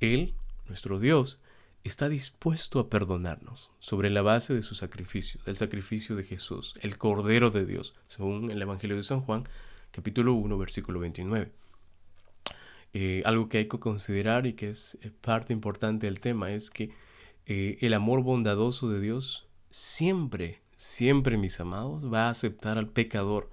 Él, 0.00 0.34
nuestro 0.68 0.98
Dios, 0.98 1.40
está 1.88 2.08
dispuesto 2.08 2.78
a 2.78 2.88
perdonarnos 2.88 3.70
sobre 3.78 4.10
la 4.10 4.22
base 4.22 4.54
de 4.54 4.62
su 4.62 4.74
sacrificio, 4.74 5.40
del 5.44 5.56
sacrificio 5.56 6.14
de 6.16 6.22
Jesús, 6.22 6.74
el 6.82 6.98
Cordero 6.98 7.50
de 7.50 7.66
Dios, 7.66 7.94
según 8.06 8.50
el 8.50 8.62
Evangelio 8.62 8.96
de 8.96 9.02
San 9.02 9.22
Juan, 9.22 9.44
capítulo 9.90 10.34
1, 10.34 10.56
versículo 10.58 11.00
29. 11.00 11.50
Eh, 12.92 13.22
algo 13.24 13.48
que 13.48 13.58
hay 13.58 13.68
que 13.68 13.78
considerar 13.78 14.46
y 14.46 14.52
que 14.52 14.68
es 14.68 14.98
eh, 15.02 15.10
parte 15.20 15.52
importante 15.52 16.06
del 16.06 16.20
tema 16.20 16.52
es 16.52 16.70
que 16.70 16.90
eh, 17.46 17.78
el 17.80 17.94
amor 17.94 18.22
bondadoso 18.22 18.90
de 18.90 19.00
Dios 19.00 19.48
siempre, 19.70 20.60
siempre, 20.76 21.38
mis 21.38 21.58
amados, 21.58 22.12
va 22.12 22.26
a 22.26 22.30
aceptar 22.30 22.76
al 22.76 22.88
pecador, 22.88 23.50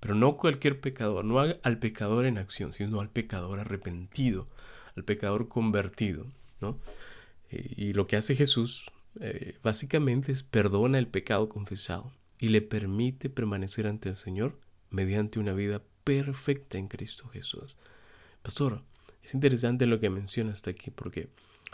pero 0.00 0.14
no 0.14 0.36
cualquier 0.38 0.80
pecador, 0.80 1.24
no 1.24 1.38
al 1.38 1.78
pecador 1.78 2.24
en 2.24 2.38
acción, 2.38 2.72
sino 2.72 3.00
al 3.00 3.10
pecador 3.10 3.60
arrepentido, 3.60 4.48
al 4.96 5.04
pecador 5.04 5.48
convertido, 5.48 6.26
¿no? 6.60 6.78
Y 7.76 7.92
lo 7.92 8.06
que 8.06 8.16
hace 8.16 8.36
Jesús 8.36 8.90
eh, 9.20 9.58
básicamente 9.62 10.32
es 10.32 10.42
perdona 10.42 10.98
el 10.98 11.06
pecado 11.06 11.48
confesado 11.48 12.12
y 12.38 12.48
le 12.48 12.62
permite 12.62 13.30
permanecer 13.30 13.86
ante 13.86 14.08
el 14.08 14.16
Señor 14.16 14.58
mediante 14.90 15.38
una 15.38 15.52
vida 15.52 15.82
perfecta 16.02 16.78
en 16.78 16.88
Cristo 16.88 17.28
Jesús. 17.28 17.78
Pastor, 18.42 18.82
es 19.22 19.34
interesante 19.34 19.86
lo 19.86 20.00
que 20.00 20.10
menciona 20.10 20.52
hasta 20.52 20.70
aquí 20.70 20.90
porque 20.90 21.28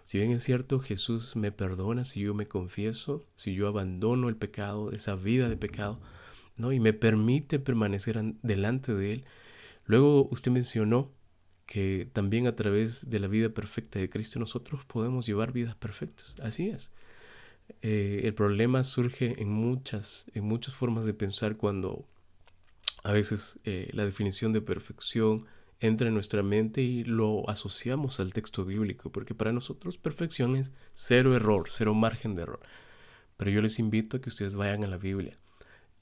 si 0.04 0.18
bien 0.18 0.32
es 0.32 0.44
cierto 0.44 0.80
Jesús 0.80 1.34
me 1.34 1.50
perdona 1.50 2.04
si 2.04 2.20
yo 2.20 2.34
me 2.34 2.46
confieso, 2.46 3.26
si 3.34 3.54
yo 3.54 3.68
abandono 3.68 4.28
el 4.28 4.36
pecado, 4.36 4.92
esa 4.92 5.14
vida 5.16 5.48
de 5.48 5.56
pecado, 5.56 6.00
¿no? 6.58 6.72
y 6.72 6.80
me 6.80 6.92
permite 6.92 7.58
permanecer 7.58 8.20
delante 8.42 8.94
de 8.94 9.12
Él, 9.12 9.24
luego 9.86 10.28
usted 10.30 10.50
mencionó 10.50 11.10
que 11.70 12.08
también 12.12 12.48
a 12.48 12.56
través 12.56 13.08
de 13.10 13.20
la 13.20 13.28
vida 13.28 13.48
perfecta 13.50 14.00
de 14.00 14.10
Cristo 14.10 14.40
nosotros 14.40 14.84
podemos 14.86 15.24
llevar 15.24 15.52
vidas 15.52 15.76
perfectas. 15.76 16.34
Así 16.42 16.68
es. 16.68 16.90
Eh, 17.80 18.22
el 18.24 18.34
problema 18.34 18.82
surge 18.82 19.40
en 19.40 19.50
muchas, 19.50 20.26
en 20.34 20.42
muchas 20.46 20.74
formas 20.74 21.04
de 21.04 21.14
pensar 21.14 21.56
cuando 21.56 22.08
a 23.04 23.12
veces 23.12 23.60
eh, 23.62 23.88
la 23.92 24.04
definición 24.04 24.52
de 24.52 24.62
perfección 24.62 25.46
entra 25.78 26.08
en 26.08 26.14
nuestra 26.14 26.42
mente 26.42 26.82
y 26.82 27.04
lo 27.04 27.48
asociamos 27.48 28.18
al 28.18 28.32
texto 28.32 28.64
bíblico, 28.64 29.12
porque 29.12 29.36
para 29.36 29.52
nosotros 29.52 29.96
perfección 29.96 30.56
es 30.56 30.72
cero 30.92 31.36
error, 31.36 31.68
cero 31.70 31.94
margen 31.94 32.34
de 32.34 32.42
error. 32.42 32.60
Pero 33.36 33.52
yo 33.52 33.62
les 33.62 33.78
invito 33.78 34.16
a 34.16 34.20
que 34.20 34.30
ustedes 34.30 34.56
vayan 34.56 34.82
a 34.82 34.88
la 34.88 34.98
Biblia 34.98 35.38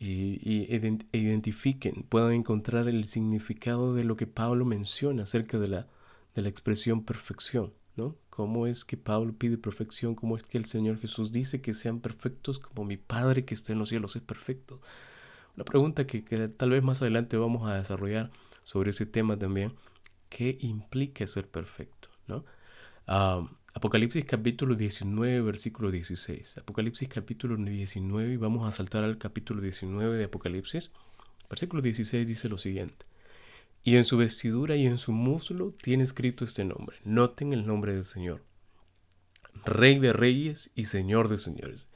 y, 0.01 0.68
identifiquen, 1.12 2.05
puedan 2.09 2.32
encontrar 2.32 2.88
el 2.88 3.07
significado 3.07 3.94
de 3.94 4.05
lo 4.05 4.16
que 4.16 4.26
Pablo 4.26 4.64
menciona 4.64 5.24
acerca 5.24 5.59
de 5.59 5.68
la, 5.68 5.86
de 6.34 6.42
la 6.42 6.49
expresión 6.49 7.05
perfección, 7.05 7.72
¿no? 7.96 8.16
¿Cómo 8.30 8.68
es 8.68 8.84
que 8.84 8.96
Pablo 8.96 9.34
pide 9.36 9.59
perfección? 9.59 10.14
¿Cómo 10.14 10.36
es 10.36 10.44
que 10.44 10.59
el 10.59 10.66
Señor 10.66 10.99
Jesús 10.99 11.32
dice 11.32 11.61
que 11.61 11.74
sean 11.74 12.01
perfectos 12.01 12.61
como 12.61 12.84
mi 12.84 12.96
Padre 12.96 13.44
que 13.44 13.55
está 13.55 13.72
en 13.72 13.80
los 13.80 13.88
cielos 13.88 14.14
es 14.14 14.22
perfecto? 14.22 14.80
Una 15.57 15.64
pregunta 15.64 16.07
que, 16.07 16.22
tal 16.57 16.70
vez 16.70 16.84
más 16.84 17.03
adelante 17.03 17.36
vamos 17.36 17.68
a 17.68 17.74
desarrollar 17.74 18.30
sobre 18.62 18.90
ese 18.90 19.07
tema 19.07 19.36
también. 19.36 19.74
¿Qué 20.28 20.57
implica 20.61 21.26
ser 21.26 21.49
perfecto? 21.49 22.09
¿no? 22.28 22.44
Apocalipsis 23.78 24.24
capítulo 24.24 24.74
19, 24.74 25.40
versículo 25.40 25.92
16. 25.92 26.58
Apocalipsis 26.58 27.08
capítulo 27.08 27.56
19 27.56 28.32
y 28.32 28.36
vamos 28.36 28.66
a 28.66 28.72
saltar 28.72 29.04
al 29.04 29.18
capítulo 29.18 29.60
19 29.62 30.16
de 30.16 30.24
Apocalipsis. 30.24 30.90
Versículo 31.48 31.80
16 31.80 32.26
dice 32.26 32.48
lo 32.48 32.58
siguiente. 32.58 33.06
Y 33.84 33.94
en 33.94 34.02
su 34.02 34.16
vestidura 34.16 34.74
y 34.74 34.84
en 34.88 34.98
su 34.98 35.12
muslo 35.12 35.70
tiene 35.70 36.02
escrito 36.02 36.44
este 36.44 36.64
nombre. 36.64 36.96
Noten 37.04 37.52
el 37.52 37.68
nombre 37.68 37.94
del 37.94 38.04
Señor. 38.04 38.42
Rey 39.64 40.00
de 40.00 40.12
reyes 40.12 40.72
y 40.74 40.86
Señor 40.86 41.28
de 41.28 41.38
señores. 41.38 41.86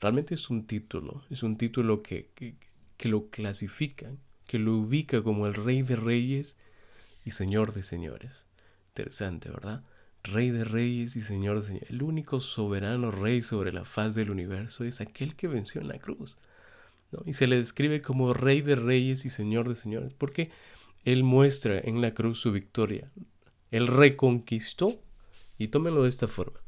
Realmente 0.00 0.34
es 0.34 0.48
un 0.48 0.66
título, 0.66 1.24
es 1.28 1.42
un 1.42 1.58
título 1.58 2.02
que, 2.02 2.30
que, 2.34 2.54
que 2.96 3.10
lo 3.10 3.28
clasifica, 3.28 4.10
que 4.46 4.58
lo 4.58 4.76
ubica 4.76 5.22
como 5.22 5.46
el 5.46 5.52
Rey 5.52 5.82
de 5.82 5.96
reyes 5.96 6.56
y 7.26 7.32
Señor 7.32 7.74
de 7.74 7.82
señores. 7.82 8.46
Interesante, 8.92 9.50
¿verdad? 9.50 9.84
Rey 10.32 10.50
de 10.50 10.64
reyes 10.64 11.16
y 11.16 11.20
Señor 11.22 11.60
de 11.60 11.66
señores. 11.66 11.90
El 11.90 12.02
único 12.02 12.40
soberano 12.40 13.10
rey 13.10 13.42
sobre 13.42 13.72
la 13.72 13.84
faz 13.84 14.14
del 14.14 14.30
universo 14.30 14.84
es 14.84 15.00
aquel 15.00 15.34
que 15.36 15.48
venció 15.48 15.80
en 15.80 15.88
la 15.88 15.98
cruz. 15.98 16.38
Y 17.24 17.32
se 17.32 17.46
le 17.46 17.56
describe 17.56 18.02
como 18.02 18.34
Rey 18.34 18.60
de 18.60 18.74
reyes 18.74 19.24
y 19.24 19.30
Señor 19.30 19.68
de 19.68 19.76
señores, 19.76 20.12
porque 20.12 20.50
Él 21.04 21.22
muestra 21.22 21.78
en 21.78 22.02
la 22.02 22.12
cruz 22.12 22.38
su 22.38 22.52
victoria. 22.52 23.10
Él 23.70 23.86
reconquistó, 23.86 25.00
y 25.56 25.68
tómenlo 25.68 26.02
de 26.02 26.10
esta 26.10 26.28
forma, 26.28 26.60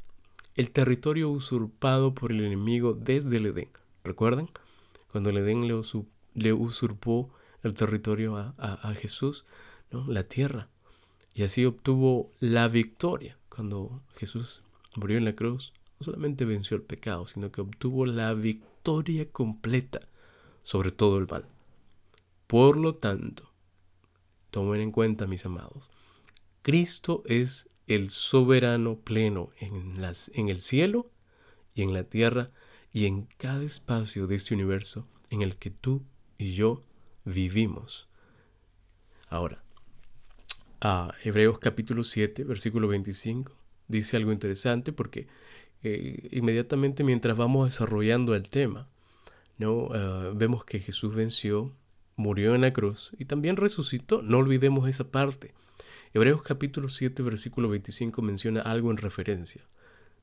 el 0.55 0.71
territorio 0.71 1.29
usurpado 1.29 2.15
por 2.15 2.31
el 2.31 2.43
enemigo 2.43 2.93
desde 2.93 3.37
el 3.37 3.47
Edén. 3.47 3.69
¿Recuerdan? 4.03 4.49
Cuando 5.11 5.29
el 5.29 5.37
Edén 5.37 5.67
le, 5.67 6.53
usurpó 6.53 7.31
el 7.61 7.75
territorio 7.75 8.35
a, 8.37 8.93
Jesús, 8.95 9.45
¿no? 9.91 10.07
la 10.07 10.23
tierra, 10.23 10.69
y 11.35 11.43
así 11.43 11.65
obtuvo 11.65 12.31
la 12.39 12.67
victoria 12.67 13.37
cuando 13.53 14.01
Jesús 14.15 14.63
murió 14.95 15.17
en 15.17 15.25
la 15.25 15.35
cruz, 15.35 15.73
no 15.99 16.05
solamente 16.05 16.45
venció 16.45 16.77
el 16.77 16.83
pecado, 16.83 17.25
sino 17.25 17.51
que 17.51 17.61
obtuvo 17.61 18.05
la 18.05 18.33
victoria 18.33 19.29
completa 19.29 20.07
sobre 20.63 20.91
todo 20.91 21.17
el 21.17 21.27
mal. 21.27 21.45
Por 22.47 22.77
lo 22.77 22.93
tanto, 22.93 23.51
tomen 24.51 24.81
en 24.81 24.91
cuenta, 24.91 25.27
mis 25.27 25.45
amados, 25.45 25.91
Cristo 26.61 27.23
es 27.25 27.69
el 27.87 28.09
soberano 28.09 28.97
pleno 28.97 29.49
en, 29.59 30.01
las, 30.01 30.31
en 30.33 30.49
el 30.49 30.61
cielo 30.61 31.09
y 31.75 31.81
en 31.81 31.93
la 31.93 32.03
tierra 32.03 32.51
y 32.93 33.05
en 33.05 33.27
cada 33.37 33.63
espacio 33.63 34.27
de 34.27 34.35
este 34.35 34.53
universo 34.53 35.07
en 35.29 35.41
el 35.41 35.57
que 35.57 35.71
tú 35.71 36.03
y 36.37 36.53
yo 36.53 36.83
vivimos. 37.25 38.07
Ahora, 39.29 39.63
a 40.81 41.13
Hebreos 41.23 41.59
capítulo 41.59 42.03
7, 42.03 42.43
versículo 42.43 42.87
25, 42.87 43.55
dice 43.87 44.17
algo 44.17 44.31
interesante 44.31 44.91
porque 44.91 45.27
eh, 45.83 46.27
inmediatamente 46.31 47.03
mientras 47.03 47.37
vamos 47.37 47.69
desarrollando 47.69 48.33
el 48.33 48.49
tema, 48.49 48.89
¿no? 49.59 49.89
Ah, 49.93 50.31
vemos 50.35 50.65
que 50.65 50.79
Jesús 50.79 51.13
venció, 51.13 51.71
murió 52.15 52.55
en 52.55 52.61
la 52.61 52.73
cruz 52.73 53.11
y 53.19 53.25
también 53.25 53.57
resucitó. 53.57 54.23
No 54.23 54.39
olvidemos 54.39 54.89
esa 54.89 55.11
parte. 55.11 55.53
Hebreos 56.13 56.41
capítulo 56.41 56.89
7, 56.89 57.21
versículo 57.21 57.69
25 57.69 58.21
menciona 58.23 58.61
algo 58.61 58.89
en 58.89 58.97
referencia. 58.97 59.61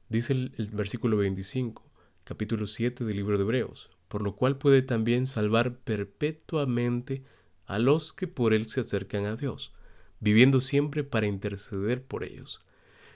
Dice 0.09 0.33
el, 0.33 0.53
el 0.59 0.67
versículo 0.71 1.17
25, 1.19 1.85
capítulo 2.25 2.67
7 2.67 3.05
del 3.05 3.17
libro 3.17 3.39
de 3.39 3.45
Hebreos, 3.45 3.91
por 4.09 4.23
lo 4.23 4.35
cual 4.35 4.59
puede 4.59 4.83
también 4.83 5.29
salvar 5.29 5.77
perpetuamente 5.79 7.23
a 7.67 7.79
los 7.79 8.13
que 8.13 8.27
por 8.27 8.55
él 8.55 8.69
se 8.69 8.81
acercan 8.81 9.25
a 9.27 9.37
Dios, 9.37 9.73
viviendo 10.21 10.61
siempre 10.61 11.05
para 11.05 11.27
interceder 11.27 12.03
por 12.03 12.25
ellos. 12.25 12.61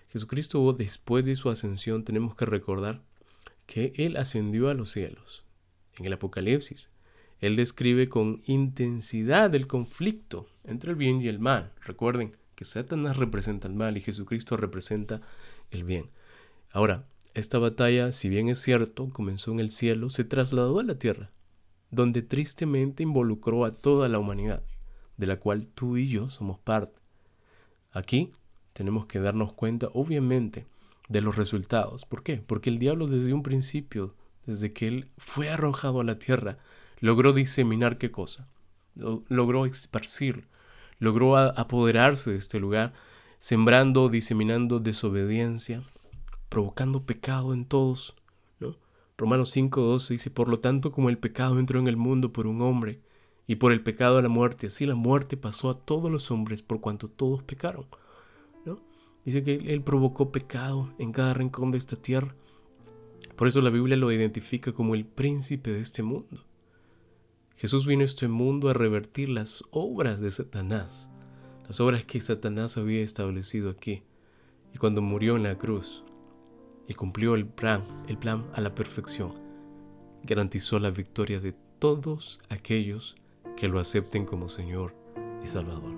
Jesucristo, 0.09 0.73
después 0.73 1.25
de 1.25 1.37
su 1.37 1.49
ascensión, 1.49 2.05
tenemos 2.05 2.35
que 2.35 2.45
recordar 2.45 3.01
que 3.67 3.93
Él 3.97 4.17
ascendió 4.17 4.69
a 4.69 4.75
los 4.75 4.91
cielos. 4.91 5.45
En 5.97 6.05
el 6.05 6.13
Apocalipsis, 6.13 6.91
Él 7.41 7.57
describe 7.57 8.09
con 8.09 8.43
intensidad 8.47 9.55
el 9.55 9.67
conflicto 9.67 10.49
entre 10.65 10.91
el 10.91 10.97
bien 10.97 11.23
y 11.23 11.29
el 11.29 11.39
mal. 11.39 11.73
Recuerden 11.85 12.37
que 12.55 12.65
Satanás 12.65 13.17
representa 13.17 13.69
el 13.69 13.75
mal 13.75 13.97
y 13.97 14.01
Jesucristo 14.01 14.57
representa 14.57 15.23
el 15.71 15.85
bien. 15.85 16.11
Ahora, 16.71 17.07
esta 17.35 17.59
batalla, 17.59 18.13
si 18.13 18.29
bien 18.29 18.49
es 18.49 18.61
cierto, 18.61 19.09
comenzó 19.09 19.53
en 19.53 19.61
el 19.61 19.71
cielo, 19.71 20.11
se 20.11 20.25
trasladó 20.25 20.81
a 20.81 20.85
la 20.85 20.99
tierra, 20.99 21.31
donde 21.91 22.21
tristemente 22.21 23.03
involucró 23.03 23.65
a 23.65 23.71
toda 23.71 24.09
la 24.09 24.19
humanidad, 24.19 24.63
de 25.17 25.27
la 25.27 25.39
cual 25.39 25.69
tú 25.75 25.97
y 25.97 26.09
yo 26.09 26.31
somos 26.31 26.59
parte. 26.59 27.01
Aquí 27.93 28.33
tenemos 28.73 29.07
que 29.07 29.21
darnos 29.21 29.53
cuenta, 29.53 29.89
obviamente, 29.93 30.67
de 31.09 31.21
los 31.21 31.37
resultados. 31.37 32.05
¿Por 32.05 32.23
qué? 32.23 32.39
Porque 32.39 32.71
el 32.71 32.79
diablo 32.79 33.07
desde 33.07 33.35
un 33.35 33.43
principio, 33.43 34.15
desde 34.47 34.73
que 34.73 34.89
él 34.89 35.09
fue 35.19 35.51
arrojado 35.51 36.01
a 36.01 36.05
la 36.05 36.19
tierra, 36.19 36.59
logró 37.01 37.33
diseminar 37.33 37.99
qué 37.99 38.11
cosa? 38.11 38.49
Logró 38.95 39.67
esparcir, 39.67 40.49
logró 40.99 41.37
apoderarse 41.37 42.31
de 42.31 42.39
este 42.39 42.61
lugar, 42.61 42.93
sembrando, 43.39 44.09
diseminando 44.09 44.79
desobediencia, 44.79 45.83
provocando 46.49 47.05
pecado 47.05 47.53
en 47.53 47.65
todos. 47.65 48.15
¿no? 48.61 48.77
Romanos 49.19 49.55
5.12 49.55 50.09
dice, 50.09 50.31
por 50.31 50.49
lo 50.49 50.61
tanto 50.61 50.93
como 50.93 51.11
el 51.11 51.19
pecado 51.19 51.59
entró 51.59 51.79
en 51.79 51.89
el 51.89 51.97
mundo 51.97 52.33
por 52.33 52.47
un 52.47 52.63
hombre, 52.63 53.01
y 53.53 53.57
por 53.57 53.71
el 53.71 53.83
pecado 53.83 54.17
a 54.17 54.23
la 54.23 54.31
muerte, 54.31 54.69
así 54.69 54.87
la 54.87 54.95
muerte 54.95 55.37
pasó 55.37 55.69
a 55.69 55.75
todos 55.75 56.11
los 56.11 56.31
hombres 56.31 56.63
por 56.63 56.81
cuanto 56.81 57.09
todos 57.09 57.43
pecaron. 57.43 57.85
Dice 59.27 59.45
que 59.45 59.57
Él 59.75 59.83
provocó 59.83 60.33
pecado 60.33 60.91
en 60.99 61.13
cada 61.13 61.35
rincón 61.35 61.71
de 61.71 61.77
esta 61.77 61.97
tierra. 61.97 62.35
Por 63.37 63.49
eso 63.49 63.61
la 63.61 63.69
Biblia 63.69 63.99
lo 63.99 64.11
identifica 64.11 64.73
como 64.73 64.95
el 64.95 65.05
príncipe 65.05 65.71
de 65.71 65.81
este 65.81 66.03
mundo. 66.03 66.47
Jesús 67.57 67.87
vino 67.87 68.01
a 68.01 68.07
este 68.07 68.27
mundo 68.27 68.71
a 68.71 68.73
revertir 68.73 69.29
las 69.29 69.63
obras 69.71 70.23
de 70.23 70.31
Satanás, 70.31 71.11
las 71.67 71.79
obras 71.79 72.07
que 72.07 72.23
Satanás 72.23 72.79
había 72.79 73.03
establecido 73.03 73.69
aquí. 73.69 74.03
Y 74.73 74.79
cuando 74.79 75.03
murió 75.03 75.37
en 75.37 75.43
la 75.43 75.59
cruz 75.59 76.05
y 76.89 76.95
cumplió 76.95 77.35
el 77.35 77.45
plan, 77.45 77.85
el 78.09 78.17
plan 78.17 78.47
a 78.55 78.63
la 78.63 78.75
perfección, 78.75 79.35
garantizó 80.23 80.79
la 80.79 80.91
victoria 80.91 81.39
de 81.39 81.53
todos 81.79 82.39
aquellos 82.49 83.17
que 83.63 83.69
lo 83.69 83.79
acepten 83.79 84.25
como 84.25 84.49
Señor 84.49 84.93
y 85.41 85.47
Salvador. 85.47 85.95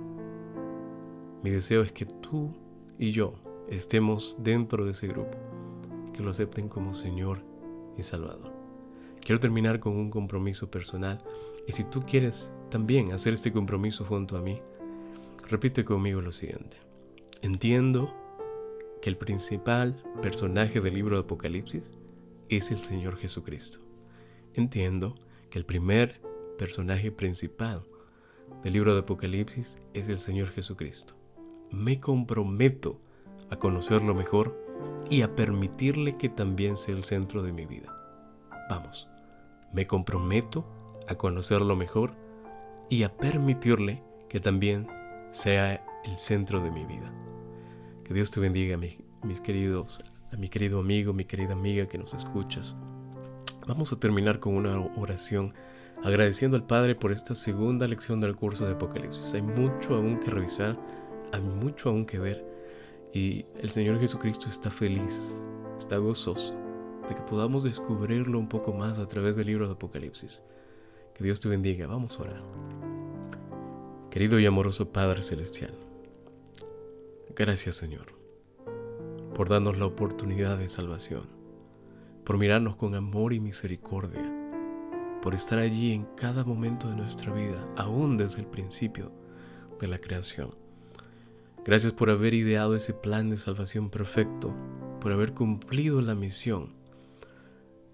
Mi 1.42 1.48
deseo 1.48 1.80
es 1.80 1.94
que 1.94 2.04
tú 2.04 2.54
y 2.98 3.10
yo 3.10 3.36
estemos 3.70 4.36
dentro 4.38 4.84
de 4.84 4.90
ese 4.90 5.06
grupo, 5.06 5.38
que 6.12 6.22
lo 6.22 6.30
acepten 6.30 6.68
como 6.68 6.92
Señor 6.92 7.42
y 7.96 8.02
Salvador. 8.02 8.52
Quiero 9.22 9.40
terminar 9.40 9.80
con 9.80 9.96
un 9.96 10.10
compromiso 10.10 10.70
personal 10.70 11.24
y 11.66 11.72
si 11.72 11.84
tú 11.84 12.02
quieres 12.02 12.52
también 12.68 13.12
hacer 13.12 13.32
este 13.32 13.50
compromiso 13.50 14.04
junto 14.04 14.36
a 14.36 14.42
mí, 14.42 14.60
repite 15.48 15.86
conmigo 15.86 16.20
lo 16.20 16.32
siguiente. 16.32 16.76
Entiendo 17.40 18.12
que 19.00 19.08
el 19.08 19.16
principal 19.16 20.04
personaje 20.20 20.82
del 20.82 20.96
libro 20.96 21.16
de 21.16 21.22
Apocalipsis 21.22 21.94
es 22.50 22.70
el 22.70 22.80
Señor 22.80 23.16
Jesucristo. 23.16 23.80
Entiendo 24.52 25.14
que 25.48 25.58
el 25.58 25.64
primer 25.64 26.23
personaje 26.56 27.12
principal 27.12 27.82
del 28.62 28.72
libro 28.72 28.94
de 28.94 29.00
Apocalipsis 29.00 29.78
es 29.92 30.08
el 30.08 30.18
Señor 30.18 30.50
Jesucristo 30.50 31.14
me 31.74 32.00
comprometo 32.00 33.00
a 33.50 33.56
conocerlo 33.56 34.14
mejor 34.14 34.56
y 35.10 35.22
a 35.22 35.34
permitirle 35.34 36.16
que 36.16 36.28
también 36.28 36.76
sea 36.76 36.94
el 36.94 37.04
centro 37.04 37.42
de 37.42 37.52
mi 37.52 37.66
vida. 37.66 37.94
Vamos, 38.70 39.08
me 39.72 39.86
comprometo 39.86 40.64
a 41.08 41.16
conocerlo 41.16 41.76
mejor 41.76 42.14
y 42.88 43.02
a 43.02 43.14
permitirle 43.14 44.02
que 44.28 44.40
también 44.40 44.86
sea 45.32 45.84
el 46.04 46.18
centro 46.18 46.60
de 46.60 46.70
mi 46.70 46.84
vida. 46.84 47.12
Que 48.04 48.14
Dios 48.14 48.30
te 48.30 48.40
bendiga, 48.40 48.76
mis, 48.76 49.40
queridos, 49.40 50.02
a 50.32 50.36
mi 50.36 50.48
querido 50.48 50.80
amigo, 50.80 51.12
mi 51.12 51.24
querida 51.24 51.54
amiga 51.54 51.86
que 51.86 51.98
nos 51.98 52.14
escuchas. 52.14 52.76
Vamos 53.66 53.92
a 53.92 53.98
terminar 53.98 54.40
con 54.40 54.54
una 54.54 54.78
oración 54.96 55.54
agradeciendo 56.04 56.56
al 56.56 56.66
Padre 56.66 56.94
por 56.94 57.10
esta 57.10 57.34
segunda 57.34 57.88
lección 57.88 58.20
del 58.20 58.36
curso 58.36 58.66
de 58.66 58.72
Apocalipsis. 58.72 59.32
Hay 59.34 59.42
mucho 59.42 59.96
aún 59.96 60.20
que 60.20 60.30
revisar 60.30 60.78
hay 61.32 61.40
mucho 61.40 61.88
aún 61.88 62.06
que 62.06 62.20
ver 62.20 62.44
y 63.12 63.44
el 63.58 63.70
Señor 63.70 63.98
Jesucristo 63.98 64.48
está 64.48 64.70
feliz, 64.70 65.36
está 65.76 65.96
gozoso 65.96 66.54
de 67.08 67.14
que 67.14 67.22
podamos 67.22 67.64
descubrirlo 67.64 68.38
un 68.38 68.48
poco 68.48 68.72
más 68.72 68.98
a 68.98 69.08
través 69.08 69.34
del 69.34 69.48
libro 69.48 69.66
de 69.66 69.72
Apocalipsis. 69.72 70.44
Que 71.14 71.24
Dios 71.24 71.40
te 71.40 71.48
bendiga, 71.48 71.86
vamos 71.86 72.18
a 72.18 72.22
orar. 72.22 72.42
Querido 74.10 74.38
y 74.38 74.46
amoroso 74.46 74.92
Padre 74.92 75.22
Celestial, 75.22 75.74
gracias 77.34 77.76
Señor 77.76 78.14
por 79.34 79.48
darnos 79.48 79.76
la 79.78 79.86
oportunidad 79.86 80.58
de 80.58 80.68
salvación, 80.68 81.28
por 82.24 82.38
mirarnos 82.38 82.76
con 82.76 82.94
amor 82.94 83.32
y 83.32 83.40
misericordia, 83.40 84.22
por 85.24 85.34
estar 85.34 85.58
allí 85.58 85.94
en 85.94 86.04
cada 86.16 86.44
momento 86.44 86.86
de 86.86 86.96
nuestra 86.96 87.32
vida, 87.32 87.66
aún 87.78 88.18
desde 88.18 88.40
el 88.40 88.46
principio 88.46 89.10
de 89.80 89.88
la 89.88 89.98
creación. 89.98 90.54
Gracias 91.64 91.94
por 91.94 92.10
haber 92.10 92.34
ideado 92.34 92.76
ese 92.76 92.92
plan 92.92 93.30
de 93.30 93.38
salvación 93.38 93.88
perfecto, 93.88 94.54
por 95.00 95.12
haber 95.12 95.32
cumplido 95.32 96.02
la 96.02 96.14
misión, 96.14 96.74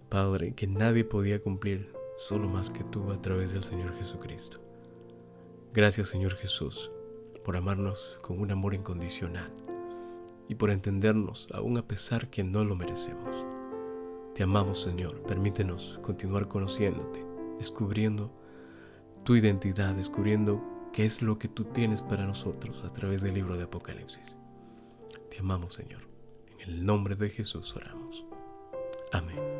Padre, 0.08 0.54
que 0.56 0.66
nadie 0.66 1.04
podía 1.04 1.40
cumplir 1.40 1.92
solo 2.18 2.48
más 2.48 2.68
que 2.68 2.82
tú 2.82 3.12
a 3.12 3.22
través 3.22 3.52
del 3.52 3.62
Señor 3.62 3.96
Jesucristo. 3.96 4.60
Gracias 5.72 6.08
Señor 6.08 6.34
Jesús 6.34 6.90
por 7.44 7.56
amarnos 7.56 8.18
con 8.22 8.40
un 8.40 8.50
amor 8.50 8.74
incondicional 8.74 9.52
y 10.48 10.56
por 10.56 10.72
entendernos 10.72 11.46
aún 11.54 11.78
a 11.78 11.86
pesar 11.86 12.28
que 12.28 12.42
no 12.42 12.64
lo 12.64 12.74
merecemos. 12.74 13.46
Te 14.40 14.44
amamos 14.44 14.80
Señor, 14.80 15.20
permítenos 15.24 16.00
continuar 16.02 16.48
conociéndote, 16.48 17.22
descubriendo 17.58 18.32
tu 19.22 19.36
identidad, 19.36 19.94
descubriendo 19.94 20.64
qué 20.94 21.04
es 21.04 21.20
lo 21.20 21.38
que 21.38 21.46
tú 21.46 21.64
tienes 21.64 22.00
para 22.00 22.24
nosotros 22.24 22.82
a 22.82 22.88
través 22.88 23.20
del 23.20 23.34
libro 23.34 23.58
de 23.58 23.64
Apocalipsis. 23.64 24.38
Te 25.28 25.40
amamos, 25.40 25.74
Señor. 25.74 26.08
En 26.58 26.70
el 26.70 26.86
nombre 26.86 27.16
de 27.16 27.28
Jesús 27.28 27.76
oramos. 27.76 28.24
Amén. 29.12 29.59